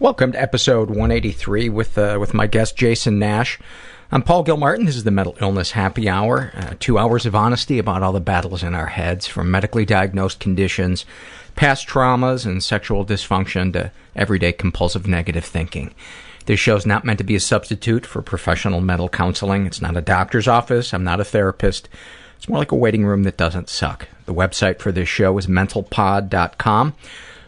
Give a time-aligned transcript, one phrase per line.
[0.00, 3.60] Welcome to episode 183 with uh, with my guest Jason Nash.
[4.10, 4.86] I'm Paul Gilmartin.
[4.86, 6.50] This is the Mental Illness Happy Hour.
[6.52, 10.40] Uh, two hours of honesty about all the battles in our heads, from medically diagnosed
[10.40, 11.06] conditions,
[11.54, 15.94] past traumas, and sexual dysfunction to everyday compulsive negative thinking.
[16.46, 19.64] This show is not meant to be a substitute for professional mental counseling.
[19.64, 20.92] It's not a doctor's office.
[20.92, 21.88] I'm not a therapist.
[22.36, 24.08] It's more like a waiting room that doesn't suck.
[24.26, 26.94] The website for this show is mentalpod.com.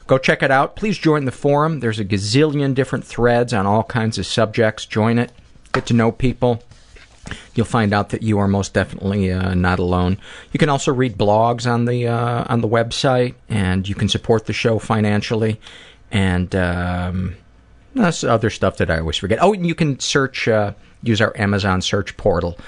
[0.07, 0.77] Go check it out.
[0.77, 1.81] Please join the forum.
[1.81, 4.87] There's a gazillion different threads on all kinds of subjects.
[4.87, 5.33] Join it.
[5.73, 6.63] Get to know people.
[7.55, 10.19] You'll find out that you are most definitely uh, not alone.
[10.53, 14.47] You can also read blogs on the uh, on the website, and you can support
[14.47, 15.61] the show financially,
[16.13, 17.35] and um,
[17.95, 19.39] that's other stuff that I always forget.
[19.43, 22.59] Oh, and you can search, uh, use our Amazon search portal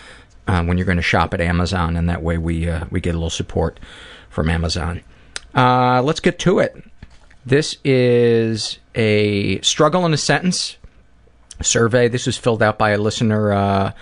[0.48, 3.10] uh, when you're going to shop at Amazon, and that way we uh, we get
[3.10, 3.78] a little support
[4.28, 5.02] from Amazon.
[5.54, 6.76] Uh, let's get to it.
[7.46, 10.76] This is a struggle in a sentence
[11.62, 12.08] survey.
[12.08, 13.92] This was filled out by a listener uh,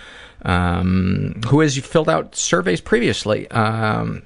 [0.43, 3.49] um, who has filled out surveys previously.
[3.51, 4.23] Um,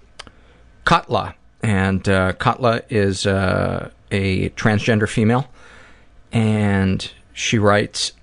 [0.85, 5.47] Katla, and uh, Katla is uh, a transgender female,
[6.31, 8.13] and she writes.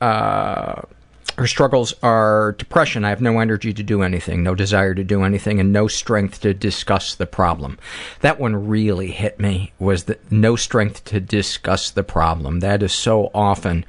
[1.38, 3.04] Her struggles are depression.
[3.04, 6.40] I have no energy to do anything, no desire to do anything, and no strength
[6.40, 7.78] to discuss the problem.
[8.22, 9.72] That one really hit me.
[9.78, 12.58] Was no strength to discuss the problem?
[12.58, 13.84] That is so often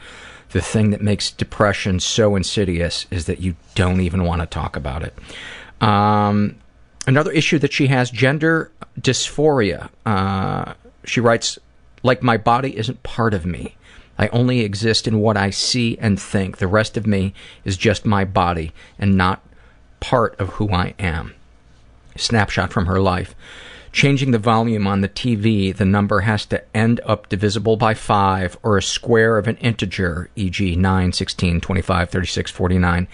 [0.52, 4.76] the thing that makes depression so insidious is that you don't even want to talk
[4.76, 5.16] about it.
[5.82, 6.56] Um,
[7.08, 8.72] another issue that she has gender
[9.02, 9.90] dysphoria.
[10.06, 10.74] Uh,
[11.04, 11.58] she writes,
[12.04, 13.76] like my body isn't part of me.
[14.20, 16.58] I only exist in what I see and think.
[16.58, 19.42] The rest of me is just my body and not
[20.02, 21.34] part of who I am.
[22.18, 23.34] Snapshot from her life.
[23.94, 28.58] Changing the volume on the TV, the number has to end up divisible by 5
[28.62, 30.76] or a square of an integer, e.g.
[30.76, 33.08] 9, 16, 25, 36, 49,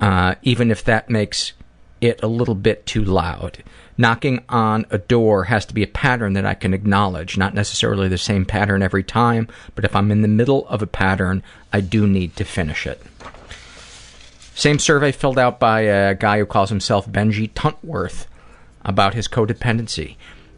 [0.00, 1.52] uh, even if that makes
[2.00, 3.64] it a little bit too loud.
[3.98, 8.08] Knocking on a door has to be a pattern that I can acknowledge, not necessarily
[8.08, 11.42] the same pattern every time, but if I'm in the middle of a pattern,
[11.72, 13.02] I do need to finish it.
[14.54, 18.26] Same survey filled out by a guy who calls himself Benji Tuntworth
[18.84, 20.16] about his codependency.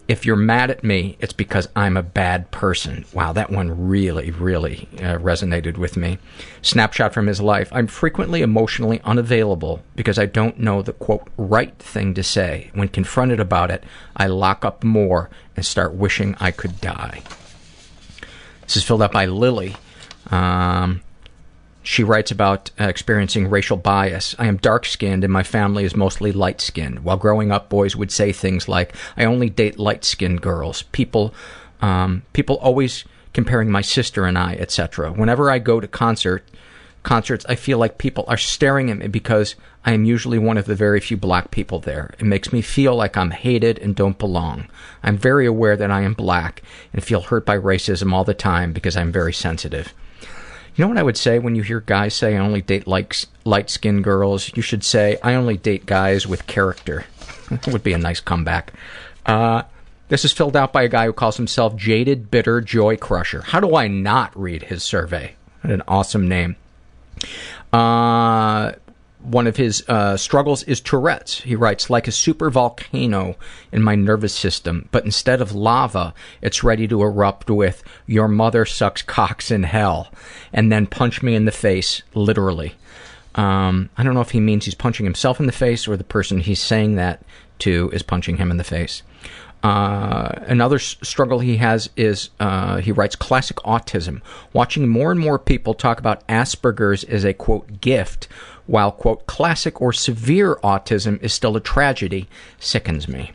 [0.09, 3.05] If you're mad at me, it's because I'm a bad person.
[3.13, 6.19] Wow, that one really, really uh, resonated with me.
[6.63, 7.69] Snapshot from his life.
[7.73, 12.71] I'm frequently emotionally unavailable because I don't know the quote right thing to say.
[12.73, 13.85] When confronted about it,
[14.17, 17.23] I lock up more and start wishing I could die.
[18.63, 19.77] This is filled out by Lily.
[20.31, 21.03] Um,
[21.89, 24.37] she writes about uh, experiencing racial bias.
[24.39, 26.99] I am dark skinned and my family is mostly light skinned.
[26.99, 30.83] While growing up, boys would say things like, I only date light skinned girls.
[30.83, 31.33] People,
[31.81, 35.13] um, people always comparing my sister and I, etc.
[35.13, 36.45] Whenever I go to concert,
[37.05, 39.57] concerts, I feel like people are staring at me because
[39.87, 42.15] I am usually one of the very few black people there.
[42.19, 44.69] It makes me feel like I'm hated and don't belong.
[45.03, 46.61] I'm very aware that I am black
[46.93, 49.95] and feel hurt by racism all the time because I'm very sensitive.
[50.79, 53.27] You know what I would say when you hear guys say I only date light,
[53.45, 54.53] light skinned girls?
[54.55, 57.05] You should say I only date guys with character.
[57.51, 58.73] that would be a nice comeback.
[59.27, 59.63] Uh,
[60.09, 63.43] this is filled out by a guy who calls himself Jaded Bitter Joy Crusher.
[63.43, 65.35] How do I not read his survey?
[65.63, 66.55] What an awesome name.
[67.73, 68.71] Uh,
[69.29, 71.41] one of his uh, struggles is Tourette's.
[71.41, 73.37] He writes, like a super volcano
[73.73, 78.65] in my nervous system, but instead of lava, it's ready to erupt with, your mother
[78.65, 80.13] sucks cocks in hell,
[80.53, 82.75] and then punch me in the face, literally.
[83.35, 86.05] Um, I don't know if he means he's punching himself in the face or the
[86.05, 87.23] person he's saying that
[87.61, 89.03] to is punching him in the face.
[89.63, 94.21] Uh, another s- struggle he has is uh, he writes classic autism.
[94.53, 98.29] Watching more and more people talk about Asperger's as a quote gift,
[98.69, 102.29] while quote classic or severe autism is still a tragedy,
[102.61, 103.33] sickens me.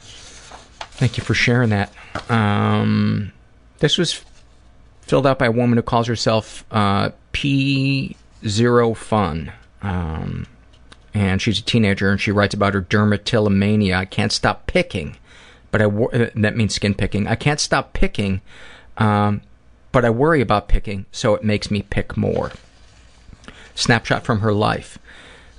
[0.00, 1.92] Thank you for sharing that.
[2.30, 3.32] Um,
[3.80, 4.22] this was
[5.02, 8.16] filled out by a woman who calls herself uh, P
[8.46, 9.52] Zero Fun.
[9.82, 10.46] Um,
[11.12, 13.96] and she's a teenager and she writes about her dermatillomania.
[13.96, 15.16] I can't stop picking,
[15.72, 17.26] but I wor- uh, that means skin picking.
[17.26, 18.42] I can't stop picking,
[18.96, 19.40] um,
[19.90, 22.52] but I worry about picking, so it makes me pick more.
[23.80, 24.98] Snapshot from her life.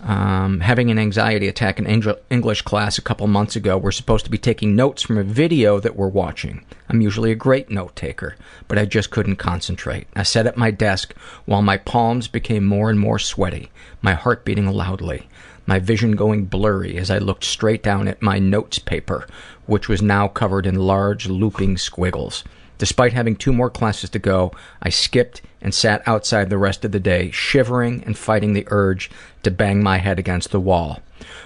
[0.03, 1.85] Um, having an anxiety attack in
[2.29, 3.77] English class a couple months ago.
[3.77, 6.65] We're supposed to be taking notes from a video that we're watching.
[6.89, 8.35] I'm usually a great note taker,
[8.68, 10.07] but I just couldn't concentrate.
[10.15, 11.13] I sat at my desk
[11.45, 13.69] while my palms became more and more sweaty,
[14.01, 15.29] my heart beating loudly,
[15.68, 19.27] my vision going blurry as I looked straight down at my notes paper,
[19.68, 22.44] which was now covered in large looping squiggles.
[22.81, 26.92] Despite having two more classes to go, I skipped and sat outside the rest of
[26.92, 29.12] the day, shivering and fighting the urge
[29.44, 30.98] to bang my head against the wall.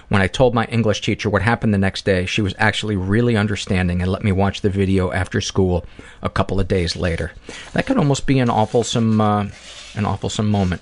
[0.08, 3.36] When I told my English teacher what happened the next day, she was actually really
[3.36, 5.84] understanding and let me watch the video after school
[6.22, 7.32] a couple of days later.
[7.74, 9.50] That could almost be an awfulsome, uh,
[9.94, 10.80] an awfulsome moment.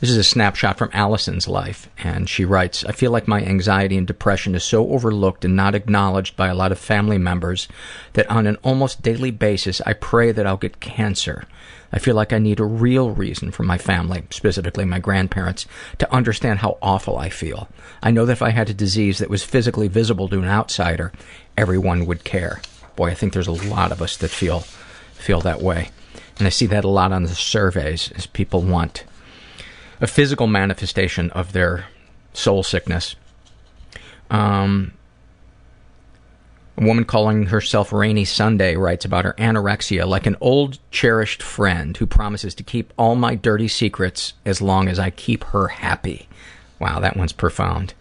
[0.00, 3.96] This is a snapshot from Allison's life, and she writes, I feel like my anxiety
[3.96, 7.66] and depression is so overlooked and not acknowledged by a lot of family members
[8.12, 11.46] that on an almost daily basis I pray that I'll get cancer.
[11.92, 15.66] I feel like I need a real reason for my family, specifically my grandparents,
[15.98, 17.68] to understand how awful I feel.
[18.00, 21.10] I know that if I had a disease that was physically visible to an outsider,
[21.56, 22.60] everyone would care.
[22.94, 24.60] Boy, I think there's a lot of us that feel
[25.14, 25.90] feel that way.
[26.38, 29.02] And I see that a lot on the surveys as people want
[30.00, 31.86] a physical manifestation of their
[32.32, 33.16] soul sickness.
[34.30, 34.92] Um,
[36.76, 41.96] a woman calling herself Rainy Sunday writes about her anorexia like an old cherished friend
[41.96, 46.28] who promises to keep all my dirty secrets as long as I keep her happy.
[46.78, 47.94] Wow, that one's profound.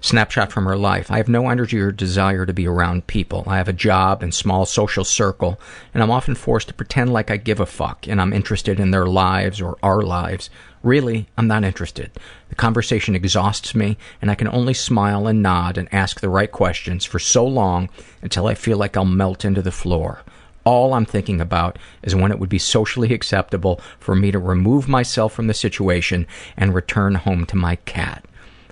[0.00, 1.10] Snapshot from her life.
[1.10, 3.44] I have no energy or desire to be around people.
[3.46, 5.60] I have a job and small social circle,
[5.94, 8.90] and I'm often forced to pretend like I give a fuck and I'm interested in
[8.90, 10.50] their lives or our lives.
[10.82, 12.10] Really, I'm not interested.
[12.48, 16.50] The conversation exhausts me, and I can only smile and nod and ask the right
[16.50, 17.88] questions for so long
[18.22, 20.20] until I feel like I'll melt into the floor.
[20.64, 24.86] All I'm thinking about is when it would be socially acceptable for me to remove
[24.86, 26.26] myself from the situation
[26.56, 28.24] and return home to my cat.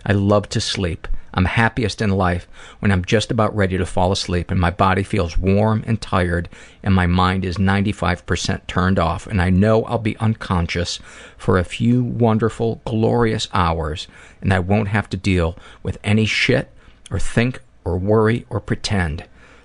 [0.05, 1.09] I love to sleep.
[1.37, 2.49] I'm happiest in life
[2.81, 6.49] when I'm just about ready to fall asleep and my body feels warm and tired
[6.83, 10.99] and my mind is 95% turned off and I know I'll be unconscious
[11.37, 14.09] for a few wonderful, glorious hours
[14.41, 16.71] and I won't have to deal with any shit
[17.11, 19.25] or think or worry or pretend.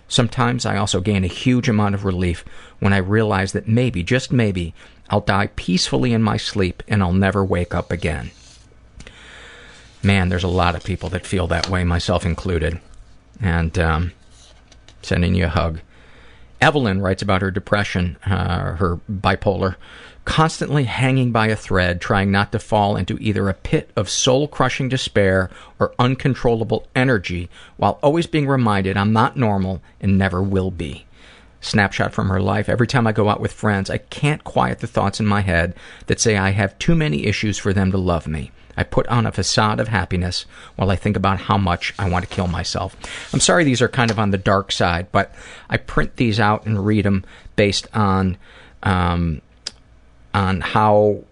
[0.09, 2.43] Sometimes I also gain a huge amount of relief
[2.79, 4.73] when I realize that maybe, just maybe,
[5.09, 8.31] I'll die peacefully in my sleep and I'll never wake up again.
[10.03, 12.79] Man, there's a lot of people that feel that way, myself included.
[13.39, 14.11] And um,
[15.01, 15.79] sending you a hug.
[16.59, 19.75] Evelyn writes about her depression, uh, her bipolar,
[20.25, 24.47] constantly hanging by a thread, trying not to fall into either a pit of soul
[24.47, 30.69] crushing despair or uncontrollable energy, while always being reminded I'm not normal and never will
[30.69, 31.05] be.
[31.61, 32.69] Snapshot from her life.
[32.69, 35.75] Every time I go out with friends, I can't quiet the thoughts in my head
[36.07, 38.51] that say I have too many issues for them to love me.
[38.81, 42.27] I put on a facade of happiness while I think about how much I want
[42.27, 42.97] to kill myself.
[43.31, 45.31] I'm sorry these are kind of on the dark side, but
[45.69, 47.23] I print these out and read them
[47.55, 48.37] based on
[48.81, 49.43] um,
[50.33, 51.23] on how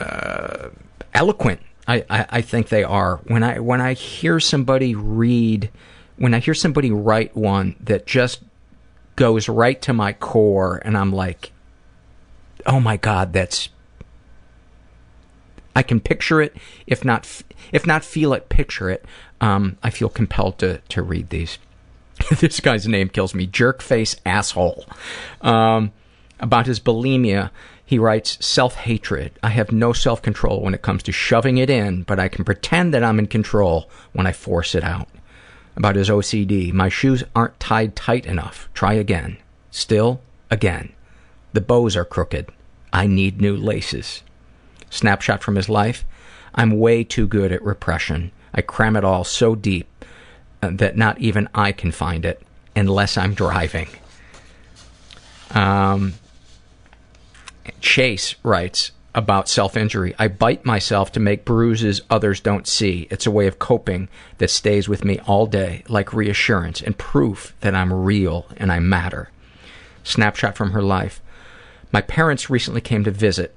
[0.00, 0.70] uh,
[1.14, 3.18] eloquent I, I, I think they are.
[3.28, 5.70] When I when I hear somebody read,
[6.16, 8.42] when I hear somebody write one that just
[9.14, 11.52] goes right to my core, and I'm like,
[12.66, 13.68] oh my god, that's
[15.78, 16.56] I can picture it,
[16.88, 17.24] if not
[17.70, 19.04] if not feel it, picture it.
[19.40, 21.58] Um, I feel compelled to to read these.
[22.40, 23.46] this guy's name kills me.
[23.46, 24.86] Jerkface asshole.
[25.40, 25.92] Um,
[26.40, 27.50] about his bulimia,
[27.86, 29.38] he writes self hatred.
[29.40, 32.44] I have no self control when it comes to shoving it in, but I can
[32.44, 35.06] pretend that I'm in control when I force it out.
[35.76, 38.68] About his OCD, my shoes aren't tied tight enough.
[38.74, 39.36] Try again.
[39.70, 40.92] Still, again.
[41.52, 42.50] The bows are crooked.
[42.92, 44.24] I need new laces.
[44.90, 46.04] Snapshot from his life.
[46.54, 48.32] I'm way too good at repression.
[48.52, 49.86] I cram it all so deep
[50.62, 52.42] uh, that not even I can find it
[52.74, 53.88] unless I'm driving.
[55.50, 56.14] Um,
[57.80, 63.08] Chase writes about self injury I bite myself to make bruises others don't see.
[63.10, 67.54] It's a way of coping that stays with me all day, like reassurance and proof
[67.60, 69.30] that I'm real and I matter.
[70.04, 71.20] Snapshot from her life.
[71.90, 73.54] My parents recently came to visit.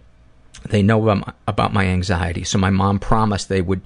[0.67, 1.09] They know
[1.47, 3.81] about- my anxiety, so my mom promised they would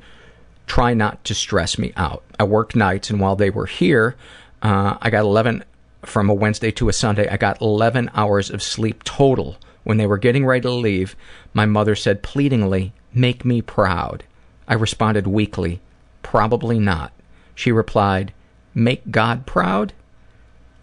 [0.68, 2.24] try not to stress me out.
[2.40, 4.16] I worked nights, and while they were here,
[4.62, 5.64] uh, I got 11
[6.04, 7.28] from a Wednesday to a Sunday.
[7.30, 9.58] I got 11 hours of sleep total.
[9.84, 11.16] When they were getting ready to leave,
[11.54, 14.24] my mother said pleadingly, Make me proud.
[14.68, 15.80] I responded weakly,
[16.24, 17.12] Probably not.
[17.54, 18.34] She replied,
[18.74, 19.94] Make God proud?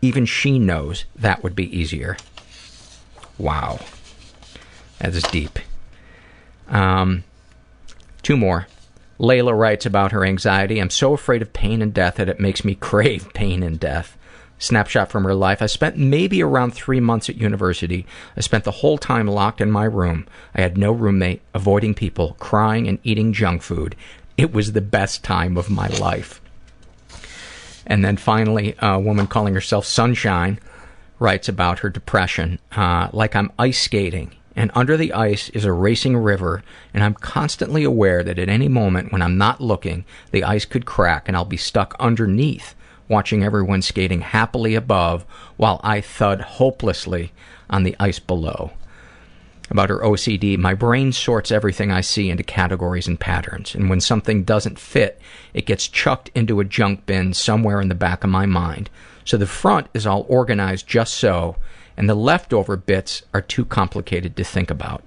[0.00, 2.16] Even she knows that would be easier.
[3.38, 3.80] Wow.
[4.98, 5.58] That is deep.
[6.72, 7.22] Um,
[8.22, 8.66] two more.
[9.20, 10.80] Layla writes about her anxiety.
[10.80, 14.16] I'm so afraid of pain and death that it makes me crave pain and death.
[14.58, 15.60] Snapshot from her life.
[15.60, 18.06] I spent maybe around three months at university.
[18.36, 20.26] I spent the whole time locked in my room.
[20.54, 23.96] I had no roommate, avoiding people, crying and eating junk food.
[24.36, 26.40] It was the best time of my life.
[27.86, 30.60] And then finally, a woman calling herself Sunshine
[31.18, 32.60] writes about her depression.
[32.70, 37.14] Uh, like I'm ice skating, and under the ice is a racing river, and I'm
[37.14, 41.36] constantly aware that at any moment when I'm not looking, the ice could crack and
[41.36, 42.74] I'll be stuck underneath,
[43.08, 45.24] watching everyone skating happily above
[45.56, 47.32] while I thud hopelessly
[47.70, 48.72] on the ice below
[49.72, 54.02] about her OCD, my brain sorts everything I see into categories and patterns, and when
[54.02, 55.18] something doesn't fit,
[55.54, 58.90] it gets chucked into a junk bin somewhere in the back of my mind.
[59.24, 61.56] So the front is all organized just so,
[61.96, 65.02] and the leftover bits are too complicated to think about.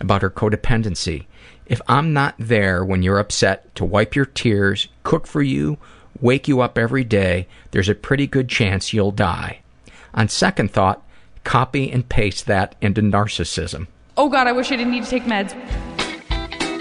[0.00, 1.26] About her codependency.
[1.66, 5.78] If I'm not there when you're upset to wipe your tears, cook for you,
[6.20, 9.60] wake you up every day, there's a pretty good chance you'll die.
[10.14, 11.02] On second thought,
[11.44, 13.86] copy and paste that into narcissism.
[14.16, 15.54] Oh god, I wish I didn't need to take meds.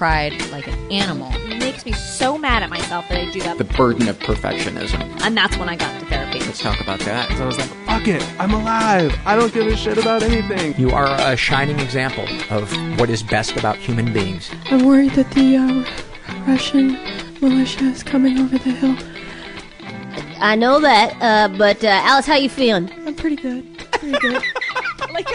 [0.00, 1.30] I cried like an animal.
[1.34, 3.58] It makes me so mad at myself that I do that.
[3.58, 5.20] The burden of perfectionism.
[5.20, 6.38] and that's when I got to therapy.
[6.38, 7.28] Let's talk about that.
[7.36, 9.14] So I was like, fuck it, I'm alive.
[9.26, 10.74] I don't give a shit about anything.
[10.80, 14.50] You are a shining example of what is best about human beings.
[14.70, 16.92] I'm worried that the uh, Russian
[17.42, 18.96] militia is coming over the hill.
[20.38, 22.90] I know that, uh, but uh, Alice, how you feeling?
[23.06, 23.76] I'm pretty good.
[23.92, 24.42] Pretty good.
[25.12, 25.28] like,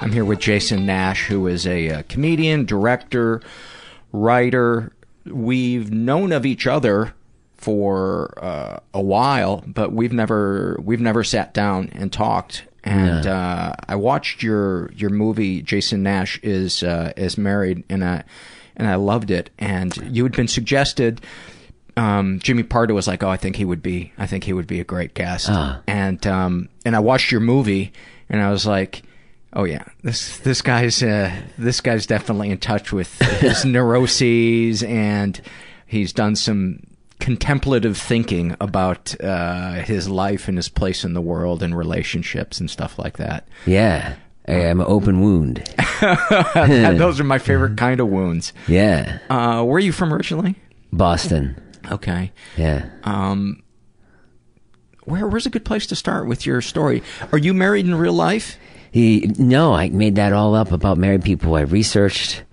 [0.00, 3.42] I'm here with Jason Nash, who is a, uh comedian, director,
[4.12, 4.92] writer.
[5.24, 7.14] We've known of each other
[7.56, 12.64] for uh, a while, but we've never we've never sat down and talked.
[12.84, 15.62] And uh, I watched your your movie.
[15.62, 18.24] Jason Nash is uh, is married, and I
[18.76, 19.50] and I loved it.
[19.58, 21.20] And you had been suggested.
[21.96, 24.12] Um, Jimmy Pardo was like, "Oh, I think he would be.
[24.18, 25.48] I think he would be a great guest."
[25.86, 27.92] And um, and I watched your movie,
[28.28, 29.02] and I was like,
[29.52, 35.40] "Oh yeah, this this guy's uh, this guy's definitely in touch with his neuroses, and
[35.86, 36.80] he's done some
[37.20, 42.68] contemplative thinking about uh, his life and his place in the world and relationships and
[42.68, 43.46] stuff like that.
[43.64, 44.16] Yeah.
[44.48, 45.58] I am an open wound.
[46.00, 48.52] Those are my favorite kind of wounds.
[48.66, 49.20] Yeah.
[49.30, 50.56] Uh, where are you from originally?
[50.92, 51.62] Boston.
[51.92, 52.32] Okay.
[52.56, 52.90] Yeah.
[53.04, 53.62] Um,
[55.04, 57.04] where where's a good place to start with your story?
[57.30, 58.58] Are you married in real life?
[58.92, 61.54] He no, I made that all up about married people.
[61.56, 62.44] I researched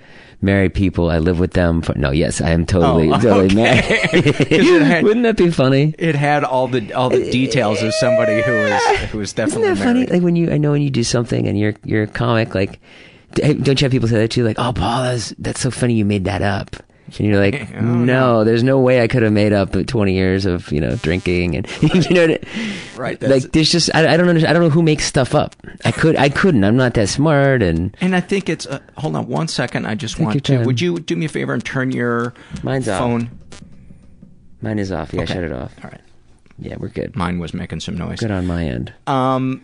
[0.42, 1.10] married people.
[1.12, 1.82] I live with them.
[1.82, 3.56] For, no, yes, I am totally Oh, totally okay.
[3.56, 4.36] married.
[4.84, 5.94] had- Wouldn't that be funny?
[6.00, 9.78] It had all the all the details of somebody who is who Isn't definitely that
[9.78, 9.94] funny?
[10.06, 10.10] married.
[10.12, 12.80] Like when you, I know when you do something and you're you're a comic, like
[13.34, 14.44] don't you have people say that too?
[14.44, 15.94] Like, oh, Paul, that's that's so funny.
[15.96, 16.76] You made that up.
[17.18, 20.46] And you're like, Oh, no, there's no way I could have made up 20 years
[20.46, 22.38] of you know drinking and you know
[22.96, 24.50] Right, Like there's just I, I don't understand.
[24.50, 25.56] I don't know who makes stuff up.
[25.86, 26.64] I could I couldn't.
[26.64, 28.66] I'm not that smart and And I think it's.
[28.66, 29.86] Uh, hold on one second.
[29.86, 30.64] I just Take want to.
[30.66, 33.00] Would you do me a favor and turn your Mine's off.
[33.00, 33.30] phone?
[34.62, 35.14] mine is off.
[35.14, 35.34] Yeah, Okay.
[35.34, 35.74] shut it off.
[35.84, 36.02] All right.
[36.58, 37.16] Yeah, we're good.
[37.16, 38.20] Mine was making some noise.
[38.20, 38.94] Good on my end.
[39.08, 39.64] Um,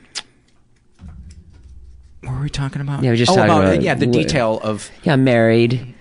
[2.21, 3.03] What were we talking about?
[3.03, 5.94] Yeah, we just oh, talking about yeah the detail of Yeah, I'm married.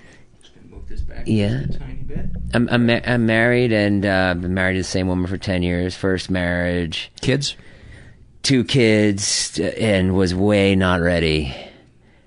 [1.26, 1.58] Move Yeah.
[1.66, 2.26] just a tiny bit.
[2.52, 5.62] I'm I'm, ma- I'm married and uh, been married to the same woman for ten
[5.62, 5.94] years.
[5.96, 7.56] First marriage, Kids.
[8.42, 11.54] two kids, and was way not ready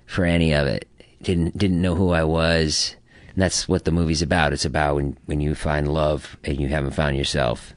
[0.06, 0.88] for any of it.
[1.22, 2.94] Didn't didn't know who I was.
[3.34, 4.52] And that's what the movie's about.
[4.52, 7.72] It's about when when you find love and you haven't found yourself.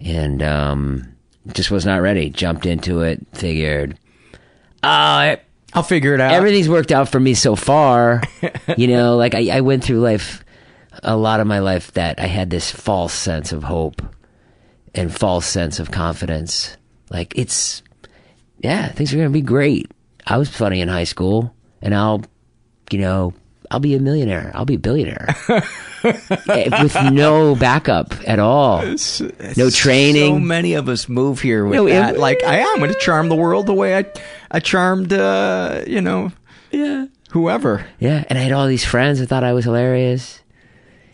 [0.00, 1.14] And um,
[1.52, 2.30] just was not ready.
[2.30, 3.26] Jumped into it.
[3.32, 3.98] Figured,
[4.82, 5.36] oh,
[5.72, 6.32] I'll figure it out.
[6.32, 8.22] everything's worked out for me so far.
[8.76, 10.44] you know, like I, I went through life,
[11.02, 14.02] a lot of my life that I had this false sense of hope
[14.94, 16.76] and false sense of confidence.
[17.10, 17.82] Like it's,
[18.58, 19.90] yeah, things are gonna be great.
[20.26, 22.22] I was funny in high school, and I'll,
[22.90, 23.34] you know,
[23.70, 24.50] I'll be a millionaire.
[24.54, 25.34] I'll be a billionaire
[26.02, 28.82] with no backup at all.
[29.56, 30.34] No training.
[30.34, 32.18] So many of us move here with No, it- that.
[32.18, 34.04] like I am going to charm the world the way I,
[34.50, 36.32] I charmed, uh, you know,
[36.72, 37.06] Yeah.
[37.30, 37.84] whoever.
[37.98, 40.40] Yeah, and I had all these friends that thought I was hilarious,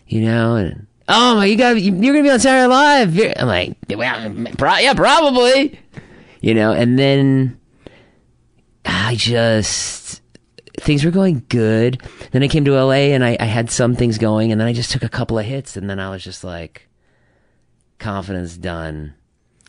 [0.07, 3.15] you know, and oh my, you got you're gonna be on Saturday Night Live.
[3.15, 5.79] You're- I'm like, well, pro- yeah, probably,
[6.41, 7.59] you know, and then
[8.85, 10.16] I just
[10.77, 12.01] things were going good.
[12.31, 14.73] Then I came to LA and I, I had some things going, and then I
[14.73, 16.87] just took a couple of hits, and then I was just like,
[17.99, 19.15] confidence done.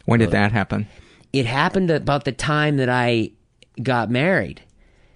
[0.05, 0.87] When did that happen?
[1.33, 3.33] It happened about the time that I
[3.83, 4.63] got married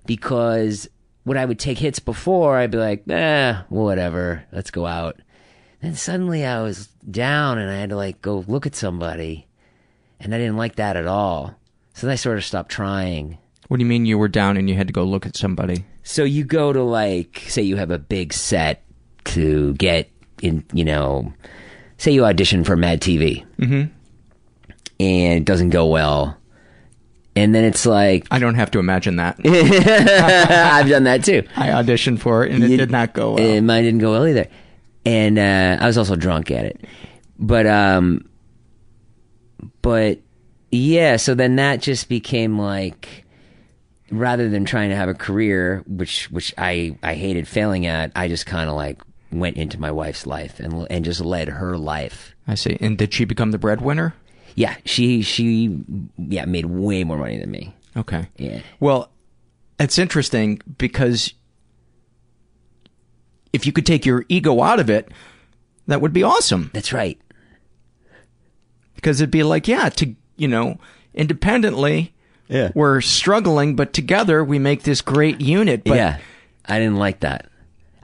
[0.05, 0.89] because
[1.25, 5.17] when I would take hits before, I'd be like, eh, whatever, let's go out.
[5.81, 9.47] Then suddenly I was down and I had to like go look at somebody
[10.21, 11.57] and I didn't like that at all.
[11.95, 13.39] So then I sort of stopped trying.
[13.73, 15.87] What do you mean you were down and you had to go look at somebody?
[16.03, 18.85] So you go to like, say you have a big set
[19.25, 20.11] to get
[20.43, 21.33] in, you know,
[21.97, 23.89] say you audition for Mad TV Mhm.
[25.01, 26.37] and it doesn't go well.
[27.35, 29.39] And then it's like, I don't have to imagine that.
[29.43, 31.43] I've done that too.
[31.57, 33.39] I auditioned for it and it You- did not go well.
[33.43, 34.49] And mine didn't go well either.
[35.07, 36.79] And uh, I was also drunk at it.
[37.39, 38.29] But um
[39.81, 40.19] but
[40.71, 43.22] yeah, so then that just became like
[44.13, 48.29] rather than trying to have a career, which which I I hated failing at, I
[48.29, 52.35] just kind of like went into my wife's life and and just led her life.
[52.47, 52.77] I see.
[52.81, 54.15] And did she become the breadwinner?
[54.55, 55.81] Yeah, she she
[56.19, 57.75] yeah made way more money than me.
[57.97, 58.29] Okay.
[58.37, 58.61] Yeah.
[58.81, 59.11] Well,
[59.79, 61.35] it's interesting because
[63.53, 65.11] if you could take your ego out of it,
[65.87, 66.71] that would be awesome.
[66.73, 67.19] That's right.
[68.95, 70.79] Because it'd be like, yeah, to, you know,
[71.13, 72.15] independently,
[72.53, 72.71] Yeah.
[72.75, 75.85] we're struggling, but together we make this great unit.
[75.85, 76.19] But yeah.
[76.67, 77.49] I didn't like that.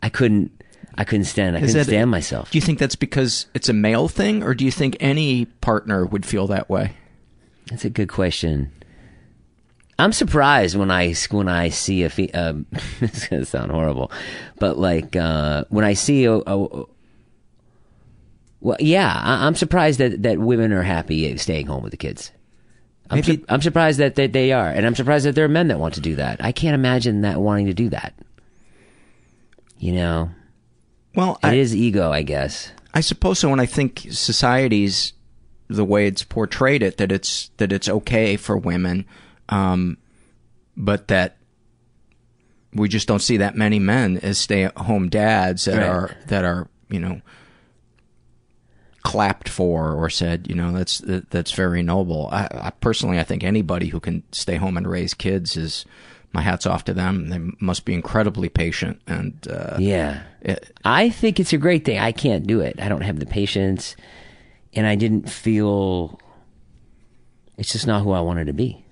[0.02, 0.50] I couldn't
[0.96, 2.50] I couldn't stand I couldn't that- stand myself.
[2.50, 6.04] Do you think that's because it's a male thing, or do you think any partner
[6.04, 6.92] would feel that way?
[7.66, 8.72] That's a good question.
[9.98, 12.66] I'm surprised when I when I see a fe- um,
[13.00, 14.11] it's gonna sound horrible,
[14.58, 16.84] but like uh, when I see a, a
[18.61, 22.32] well, yeah, I, I'm surprised that that women are happy staying home with the kids.
[23.11, 25.68] I'm, su- I'm surprised that, that they are, and I'm surprised that there are men
[25.68, 26.44] that want to do that.
[26.44, 28.14] I can't imagine that wanting to do that.
[29.79, 30.31] You know,
[31.14, 32.73] Well, it I, is ego, I guess.
[32.94, 33.53] I suppose so.
[33.53, 35.12] And I think society's
[35.68, 39.07] the way it's portrayed it that it's that it's okay for women,
[39.51, 39.99] um,
[40.77, 41.37] but that
[42.75, 45.87] we just don't see that many men as stay-at-home dads that Right.
[45.88, 47.21] are that are you know
[49.02, 52.28] clapped for or said you know that's that, that's very noble.
[52.32, 55.84] I, I personally I think anybody who can stay home and raise kids is
[56.32, 57.30] my hats off to them.
[57.30, 60.22] They must be incredibly patient and uh, Yeah.
[60.42, 61.98] it- I think it's a great thing.
[61.98, 62.78] I can't do it.
[62.80, 63.96] I don't have the patience,
[64.74, 66.20] and I didn't feel.
[67.56, 68.84] It's just not who I wanted to be.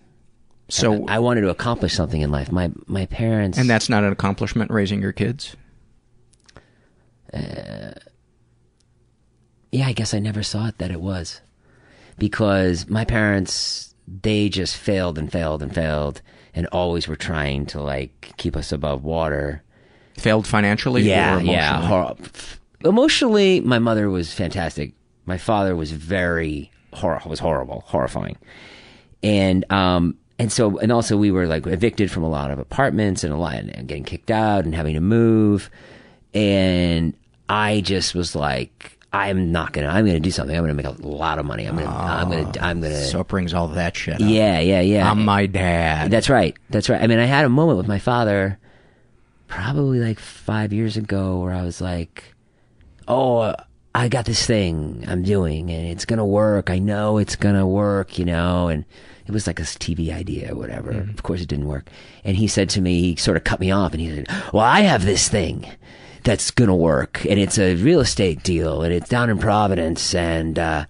[0.68, 2.50] so I wanted to accomplish something in life.
[2.50, 5.54] My my parents and that's not an accomplishment raising your kids.
[9.72, 11.40] Yeah, I guess I never saw it that it was,
[12.18, 16.22] because my parents they just failed and failed and failed,
[16.54, 19.62] and always were trying to like keep us above water.
[20.16, 21.02] Failed financially?
[21.02, 21.78] Yeah, or yeah.
[21.80, 21.86] emotionally?
[21.88, 22.16] Hor-
[22.88, 24.92] emotionally, my mother was fantastic.
[25.26, 28.36] My father was very hor- was horrible, horrifying,
[29.22, 33.24] and um and so and also we were like evicted from a lot of apartments
[33.24, 35.68] and a lot and getting kicked out and having to move,
[36.32, 37.14] and
[37.48, 38.92] I just was like.
[39.16, 39.88] I'm not gonna.
[39.88, 40.56] I'm gonna do something.
[40.56, 41.64] I'm gonna make a lot of money.
[41.64, 41.90] I'm gonna.
[41.90, 42.52] I'm gonna.
[42.60, 43.04] Ah, I'm gonna.
[43.04, 44.20] So it brings all that shit up.
[44.20, 45.10] yeah, yeah, yeah.
[45.10, 46.10] I'm my dad.
[46.10, 46.56] That's right.
[46.70, 47.02] That's right.
[47.02, 48.58] I mean, I had a moment with my father
[49.48, 52.34] probably like five years ago where I was like,
[53.08, 53.54] oh,
[53.94, 56.68] I got this thing I'm doing and it's gonna work.
[56.70, 58.84] I know it's gonna work, you know, and
[59.26, 60.92] it was like a TV idea or whatever.
[60.92, 61.10] Mm-hmm.
[61.10, 61.88] Of course it didn't work.
[62.22, 64.64] And he said to me, he sort of cut me off and he said, well,
[64.64, 65.66] I have this thing
[66.26, 70.58] that's gonna work and it's a real estate deal and it's down in Providence and,
[70.58, 70.84] uh,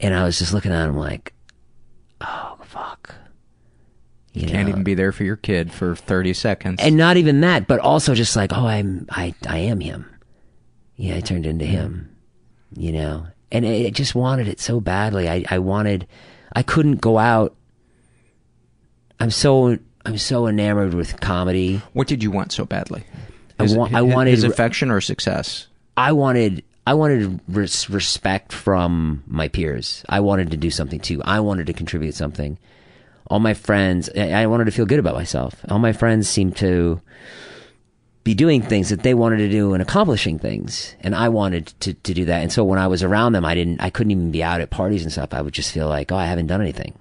[0.00, 1.34] and I was just looking at him like,
[2.22, 3.14] oh, fuck.
[4.32, 6.80] You can't even be there for your kid for 30 seconds.
[6.80, 10.08] And not even that, but also just like, oh, I'm, I, I am him.
[10.96, 12.16] Yeah, I turned into him,
[12.74, 15.28] you know, and I I just wanted it so badly.
[15.28, 16.06] I, I wanted,
[16.54, 17.54] I couldn't go out.
[19.18, 21.82] I'm so, I'm so enamored with comedy.
[21.92, 23.04] What did you want so badly?
[23.60, 25.66] I, His- I wanted his affection or success.
[25.96, 30.02] I wanted I wanted res- respect from my peers.
[30.08, 31.22] I wanted to do something too.
[31.24, 32.58] I wanted to contribute something.
[33.28, 35.54] All my friends, I I wanted to feel good about myself.
[35.68, 37.00] All my friends seemed to
[38.24, 41.94] be doing things that they wanted to do and accomplishing things, and I wanted to
[41.94, 42.42] to do that.
[42.42, 43.80] And so when I was around them, I didn't.
[43.80, 45.32] I couldn't even be out at parties and stuff.
[45.32, 46.94] I would just feel like, oh, I haven't done anything.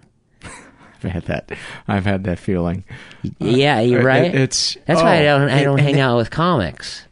[1.04, 1.52] I've had that.
[1.88, 2.84] I've had that feeling.
[3.40, 4.26] Yeah, you're Uh, right.
[4.26, 5.50] it- it's That's why I oh, don't.
[5.50, 7.04] I don't and hang out with comics.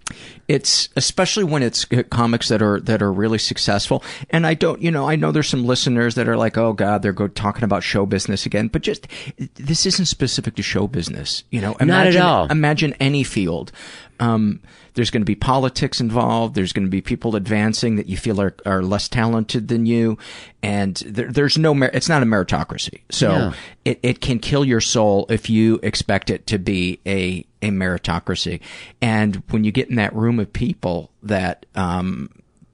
[0.47, 4.02] It's especially when it's uh, comics that are that are really successful.
[4.30, 7.02] And I don't, you know, I know there's some listeners that are like, "Oh God,
[7.02, 9.08] they're go talking about show business again." But just
[9.56, 11.43] this isn't specific to show business.
[11.52, 12.47] You know, Not at imagine, all.
[12.50, 13.73] Imagine any field.
[14.21, 14.62] Um,
[14.97, 16.55] there's going to be politics involved.
[16.55, 20.17] There's going to be people advancing that you feel are, are less talented than you,
[20.63, 21.75] and there, there's no.
[21.75, 23.01] Mer- it's not a meritocracy.
[23.12, 23.53] So Yeah.
[23.86, 28.60] it, it can kill your soul if you expect it to be a, a meritocracy.
[28.99, 32.29] And when you get in that room of people that, um,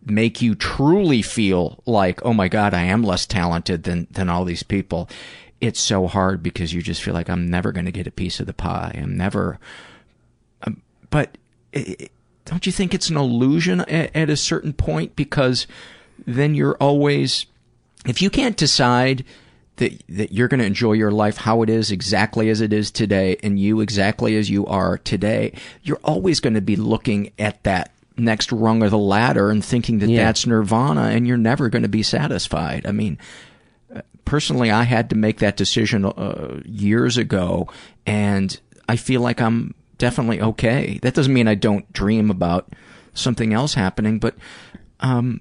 [0.05, 4.43] make you truly feel like, oh my God, I am less talented than, than all
[4.45, 5.07] these people.
[5.62, 8.41] It's so hard because you just feel like I'm never going to get a piece
[8.41, 8.97] of the pie.
[9.01, 9.59] I'm never,
[10.63, 11.38] um, but
[12.45, 15.15] don't you think it's an illusion at, at a certain point?
[15.15, 15.65] Because
[16.27, 17.45] then you're always,
[18.06, 19.23] if you can't decide
[19.77, 22.91] that that you're going to enjoy your life how it is exactly as it is
[22.91, 25.51] today and you exactly as you are today
[25.82, 29.97] you're always going to be looking at that next rung of the ladder and thinking
[29.97, 30.25] that Yeah.
[30.25, 33.17] that's nirvana and you're never going to be satisfied i mean
[33.95, 37.67] uh, personally i had to make that decision uh, years ago
[38.06, 42.71] and i feel like i'm definitely okay that doesn't mean i don't dream about
[43.13, 44.35] something else happening but
[44.99, 45.39] um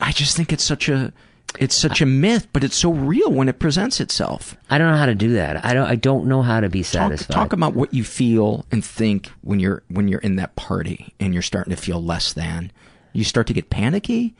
[0.00, 1.12] I just think it's such a
[1.60, 4.56] it's such a myth, but it's so real when it presents itself.
[4.68, 5.64] I don't know how to do that.
[5.64, 5.86] I don't.
[5.86, 7.32] I don't know how to be Talk, satisfied.
[7.34, 11.32] talk about what you feel and think when you're when you're in that party and
[11.32, 12.72] you're starting to feel less than.
[13.12, 14.34] You start to get panicky.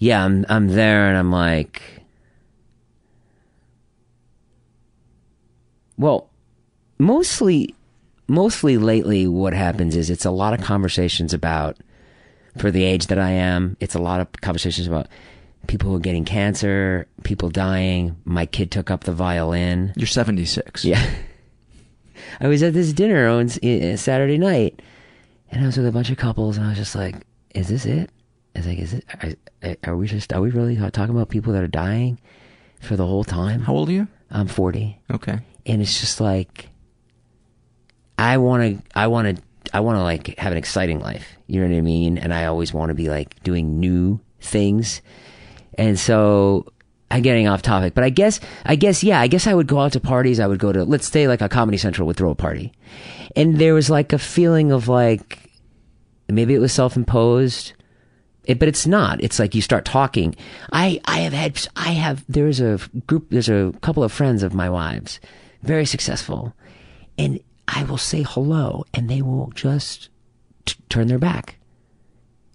[0.00, 1.80] yeah, I'm I'm there and I'm like
[5.96, 6.28] Well,
[6.98, 7.74] mostly
[8.28, 11.76] mostly lately what happens is it's a lot of conversations about
[12.56, 15.06] for the age that I am, it's a lot of conversations about
[15.66, 18.16] people who are getting cancer, people dying.
[18.24, 19.92] My kid took up the violin.
[19.96, 20.84] You're 76.
[20.84, 21.04] Yeah.
[22.40, 24.80] I was at this dinner on uh, Saturday night,
[25.50, 27.14] and I was with a bunch of couples, and I was just like,
[27.54, 28.10] "Is this it?"
[28.54, 29.04] I was like, "Is it?
[29.62, 30.32] Are, are we just?
[30.32, 32.18] Are we really talking about people that are dying
[32.80, 34.08] for the whole time?" How old are you?
[34.30, 35.38] I'm 40, Okay.
[35.64, 36.68] and it's just like,
[38.18, 41.26] I want to, I want to, I want to like have an exciting life.
[41.46, 42.18] You know what I mean?
[42.18, 45.00] And I always want to be like doing new things,
[45.78, 46.66] and so
[47.10, 49.80] I'm getting off topic, but I guess, I guess, yeah, I guess I would go
[49.80, 50.40] out to parties.
[50.40, 52.72] I would go to, let's say like a Comedy Central would throw a party.
[53.34, 55.38] And there was like a feeling of like,
[56.28, 57.72] maybe it was self-imposed,
[58.44, 59.22] it, but it's not.
[59.22, 60.36] It's like you start talking.
[60.70, 64.52] I, I have had, I have, there's a group, there's a couple of friends of
[64.52, 65.18] my wives,
[65.62, 66.54] very successful.
[67.16, 70.08] And I will say hello and they will just
[70.64, 71.58] t- turn their back,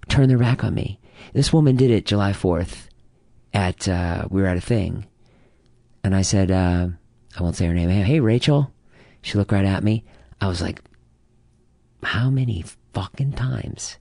[0.10, 1.00] turn their back on me.
[1.34, 2.88] This woman did it July 4th
[3.54, 5.06] at uh, we were at a thing,
[6.04, 6.88] and I said, uh,
[7.38, 7.90] I won't say her name.
[7.90, 8.72] Hey, Rachel.
[9.22, 10.04] She looked right at me.
[10.42, 10.82] I was like,
[12.02, 13.98] how many fucking times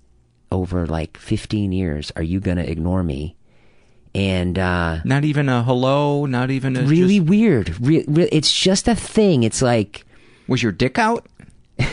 [0.51, 3.37] over like 15 years are you gonna ignore me?
[4.15, 6.27] And uh, Not even a hello.
[6.27, 7.81] Not even a really just- weird.
[7.81, 9.43] Re- re- it's just a thing.
[9.45, 10.05] It's like
[10.49, 11.27] was your dick out?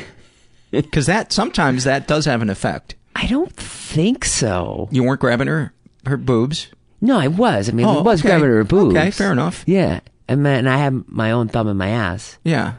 [0.71, 2.93] Because that sometimes that does have an effect.
[3.15, 4.87] I don't think so.
[4.91, 5.73] You weren't grabbing her
[6.05, 6.67] her boobs.
[7.01, 7.69] No, I was.
[7.69, 8.29] I mean, Oh, I was okay.
[8.29, 8.95] grabbing her boobs.
[8.95, 9.63] Okay, fair enough.
[9.65, 12.37] Yeah, and, man, I had my own thumb in my ass.
[12.43, 12.73] Yeah,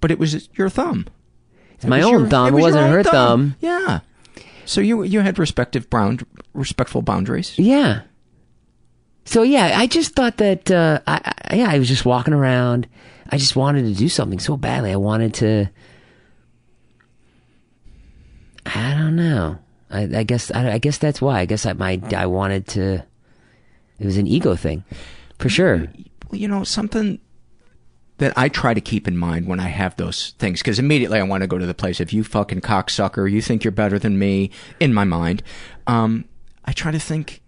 [0.00, 1.06] but it was your thumb.
[1.74, 2.48] It's my was own your- thumb.
[2.48, 3.56] It, was your wasn't own her thumb.
[3.60, 4.00] Yeah.
[4.64, 7.56] So you you had respective bound respectful boundaries.
[7.58, 8.00] Yeah.
[9.24, 12.88] So yeah, I just thought that uh, I, I yeah I was just walking around.
[13.30, 14.92] I just wanted to do something so badly.
[14.92, 15.66] I wanted to.
[18.66, 19.58] I don't know.
[19.90, 21.40] I, I guess I, I guess that's why.
[21.40, 23.04] I guess I my I wanted to.
[23.98, 24.84] It was an ego thing,
[25.38, 25.86] for sure.
[26.32, 27.20] You know, something
[28.18, 31.22] that I try to keep in mind when I have those things, because immediately I
[31.22, 34.18] want to go to the place of you fucking cocksucker, you think you're better than
[34.18, 35.42] me, in my mind.
[35.86, 36.26] Um,
[36.64, 37.40] I try to think,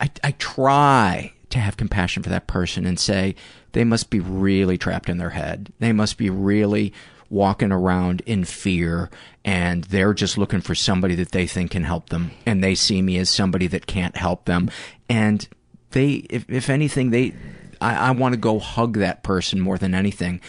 [0.00, 3.34] I, I try to have compassion for that person and say,
[3.72, 5.72] they must be really trapped in their head.
[5.78, 6.92] They must be really
[7.28, 9.10] walking around in fear
[9.44, 13.02] and they're just looking for somebody that they think can help them and they see
[13.02, 14.70] me as somebody that can't help them
[15.08, 15.48] and
[15.90, 17.34] they if, if anything they
[17.80, 20.40] I, I want to go hug that person more than anything